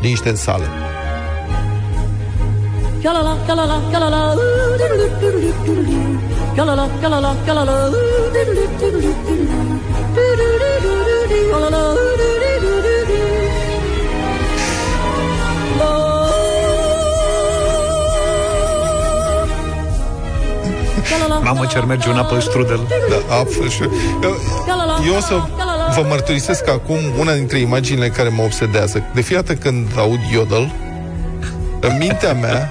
Liniște 0.01 0.29
în 0.29 0.35
sală. 0.35 0.65
Mamă, 21.43 21.65
ce 21.65 21.79
merge 21.79 22.09
un 22.09 22.17
apple 22.17 22.39
strudel. 22.39 22.79
Da, 23.09 23.35
apă 23.35 23.67
și... 23.69 23.81
Eu 25.07 25.15
o 25.15 25.19
să 25.19 25.33
vă 25.95 26.05
mărturisesc 26.09 26.69
acum 26.69 26.97
una 27.19 27.33
dintre 27.33 27.57
imaginile 27.57 28.07
care 28.07 28.29
mă 28.29 28.43
obsedează. 28.43 29.03
De 29.13 29.21
fiecare 29.21 29.47
dată 29.47 29.59
când 29.59 29.87
aud 29.97 30.19
yodel, 30.31 30.71
în 31.79 31.97
mintea 31.97 32.33
mea... 32.33 32.69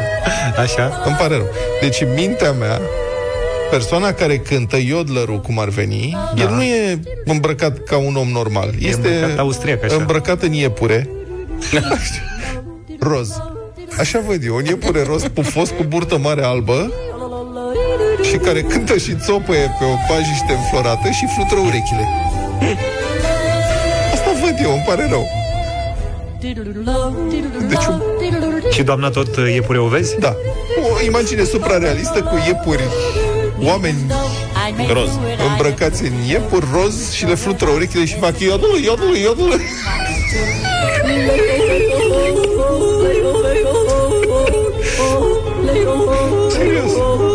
Așa? 0.64 1.02
Îmi 1.04 1.16
pare 1.18 1.34
rău. 1.34 1.46
Deci 1.80 2.00
în 2.00 2.08
mintea 2.14 2.52
mea, 2.52 2.80
persoana 3.70 4.12
care 4.12 4.36
cântă 4.36 4.76
yodlerul, 4.76 5.40
cum 5.40 5.58
ar 5.58 5.68
veni, 5.68 6.16
da. 6.34 6.42
el 6.42 6.50
nu 6.50 6.62
e 6.62 7.00
îmbrăcat 7.24 7.78
ca 7.78 7.96
un 7.96 8.16
om 8.16 8.28
normal. 8.28 8.70
E 8.78 8.86
este 8.86 9.08
îmbrăcat 9.08 9.38
austriac, 9.38 9.84
așa. 9.84 9.94
îmbrăcat 9.94 10.42
în 10.42 10.52
iepure. 10.52 11.08
roz. 13.10 13.42
Așa 13.98 14.22
văd 14.26 14.44
eu, 14.44 14.54
un 14.54 14.64
iepure 14.64 15.02
roz 15.02 15.22
pufos 15.28 15.70
cu 15.70 15.84
burtă 15.88 16.18
mare 16.18 16.44
albă 16.44 16.92
și 18.30 18.36
care 18.36 18.62
cântă 18.62 18.96
și 18.96 19.16
țopăie 19.24 19.74
pe 19.78 19.84
o 19.84 19.96
pajiște 20.08 20.52
înflorată 20.52 21.10
și 21.10 21.26
flutură 21.34 21.60
urechile. 21.60 22.08
Asta 24.12 24.30
văd 24.42 24.56
eu, 24.62 24.72
îmi 24.72 24.84
pare 24.86 25.06
rău. 25.10 25.26
Deci 27.68 27.86
un 27.86 28.02
Și 28.70 28.82
doamna 28.82 29.08
tot 29.08 29.36
uh, 29.36 29.52
iepure 29.54 29.78
o 29.78 29.86
vezi? 29.86 30.18
Da. 30.18 30.36
O 30.82 31.04
imagine 31.04 31.44
suprarealistă 31.44 32.22
cu 32.22 32.42
iepuri, 32.46 32.82
oameni 33.62 33.98
Roz. 34.92 35.10
îmbrăcați 35.50 36.02
în 36.02 36.12
iepuri 36.28 36.66
roz 36.72 37.12
și 37.12 37.26
le 37.26 37.34
flutură 37.34 37.70
urechile 37.70 38.04
și 38.04 38.18
fac 38.18 38.38
iodul, 38.38 38.78
iodul, 38.82 39.16
iodul. 39.16 39.60
Serios. 46.50 47.33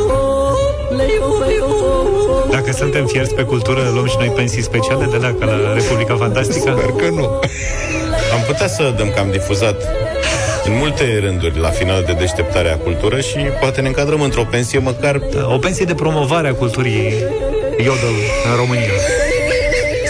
Dacă 2.70 2.82
suntem 2.82 3.06
fierți 3.06 3.36
pe 3.36 3.44
cultură, 3.44 3.90
luăm 3.94 4.08
și 4.08 4.16
noi 4.18 4.28
pensii 4.28 4.62
speciale 4.62 5.06
de 5.06 5.18
la, 5.18 5.34
ca 5.40 5.46
la 5.46 5.74
Republica 5.74 6.16
Fantastică? 6.16 6.76
Sper 6.78 6.92
că 7.06 7.10
nu. 7.10 7.26
Am 8.34 8.42
putea 8.48 8.68
să 8.68 8.94
dăm 8.98 9.10
că 9.10 9.20
am 9.20 9.32
difuzat 9.32 9.82
în 10.66 10.78
multe 10.78 11.20
rânduri 11.20 11.60
la 11.60 11.70
final 11.70 12.04
de 12.04 12.14
deșteptare 12.14 12.70
a 12.72 12.78
cultură 12.78 13.20
și 13.20 13.38
poate 13.60 13.82
ne 13.82 13.88
încadrăm 13.88 14.22
într-o 14.22 14.44
pensie 14.44 14.80
măcar 14.80 15.22
O 15.54 15.58
pensie 15.58 15.86
de 15.86 15.94
promovare 15.94 16.48
a 16.48 16.54
culturii 16.54 17.14
Yodel 17.78 18.18
în 18.52 18.56
România. 18.56 18.94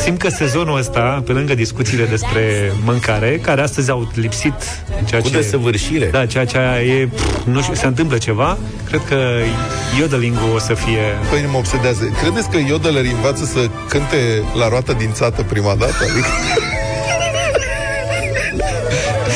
Simt 0.09 0.21
că 0.21 0.29
sezonul 0.29 0.77
ăsta, 0.77 1.23
pe 1.25 1.31
lângă 1.31 1.55
discuțiile 1.55 2.05
despre 2.05 2.73
mâncare, 2.83 3.37
care 3.37 3.61
astăzi 3.61 3.89
au 3.89 4.11
lipsit 4.13 4.53
ceea 5.05 5.21
cu 5.21 5.27
ce... 5.27 5.35
desăvârșire. 5.35 6.05
Da, 6.05 6.25
ceea 6.25 6.45
ce 6.45 6.57
e, 6.57 7.05
pf, 7.05 7.45
nu 7.45 7.61
știu, 7.61 7.73
se 7.73 7.85
întâmplă 7.85 8.17
ceva, 8.17 8.57
cred 8.85 9.01
că 9.07 9.15
yodeling-ul 9.99 10.55
o 10.55 10.59
să 10.59 10.73
fie... 10.73 10.99
Păi 11.29 11.41
nu 11.41 11.51
mă 11.51 11.57
obsedează. 11.57 12.03
Credeți 12.21 12.49
că 12.49 12.57
yodeleri 12.67 13.07
învață 13.07 13.45
să 13.45 13.69
cânte 13.89 14.43
la 14.57 14.67
roata 14.69 14.93
din 14.93 15.11
țată 15.13 15.43
prima 15.43 15.75
dată? 15.75 16.03
Adică... 16.11 16.27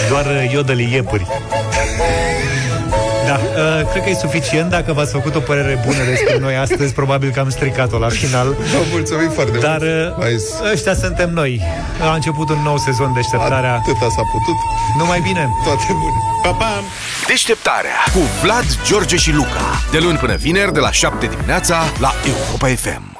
Doar 0.10 0.26
uh, 0.26 0.52
yodelii 0.54 0.94
iepuri. 0.94 1.26
Da, 3.34 3.40
uh, 3.80 3.90
cred 3.92 4.04
că 4.04 4.10
e 4.10 4.14
suficient 4.14 4.70
dacă 4.70 4.94
v-ați 4.94 5.12
făcut 5.12 5.36
o 5.36 5.40
părere 5.40 5.82
bună 5.86 6.04
despre 6.10 6.38
noi 6.40 6.56
astăzi, 6.56 6.94
probabil 6.94 7.30
că 7.32 7.40
am 7.40 7.50
stricat-o 7.50 7.98
la 7.98 8.10
final. 8.10 8.48
Vă 8.48 8.78
mulțumim 8.92 9.30
foarte 9.30 9.58
Dar 9.58 9.78
mult. 9.82 10.18
uh, 10.18 10.24
Hai 10.24 10.36
să- 10.40 10.70
ăștia 10.74 10.96
suntem 10.96 11.30
noi. 11.34 11.62
A 12.02 12.14
început 12.14 12.50
un 12.50 12.60
nou 12.64 12.78
sezon 12.78 13.14
deșteptarea. 13.14 13.74
Atâta 13.74 14.08
s-a 14.16 14.24
putut. 14.32 14.58
Numai 14.98 15.20
bine! 15.20 15.50
Toate 15.64 15.84
bune. 15.90 16.16
Pa, 16.44 16.50
pa! 16.52 16.84
Deșteptarea 17.28 17.98
cu 18.14 18.20
Vlad, 18.44 18.66
George 18.88 19.16
și 19.16 19.32
Luca. 19.32 19.66
De 19.92 19.98
luni 20.00 20.18
până 20.18 20.36
vineri, 20.36 20.74
de 20.74 20.80
la 20.80 20.92
7 20.92 21.26
dimineața, 21.26 21.78
la 22.00 22.14
Europa 22.26 22.68
FM. 22.68 23.12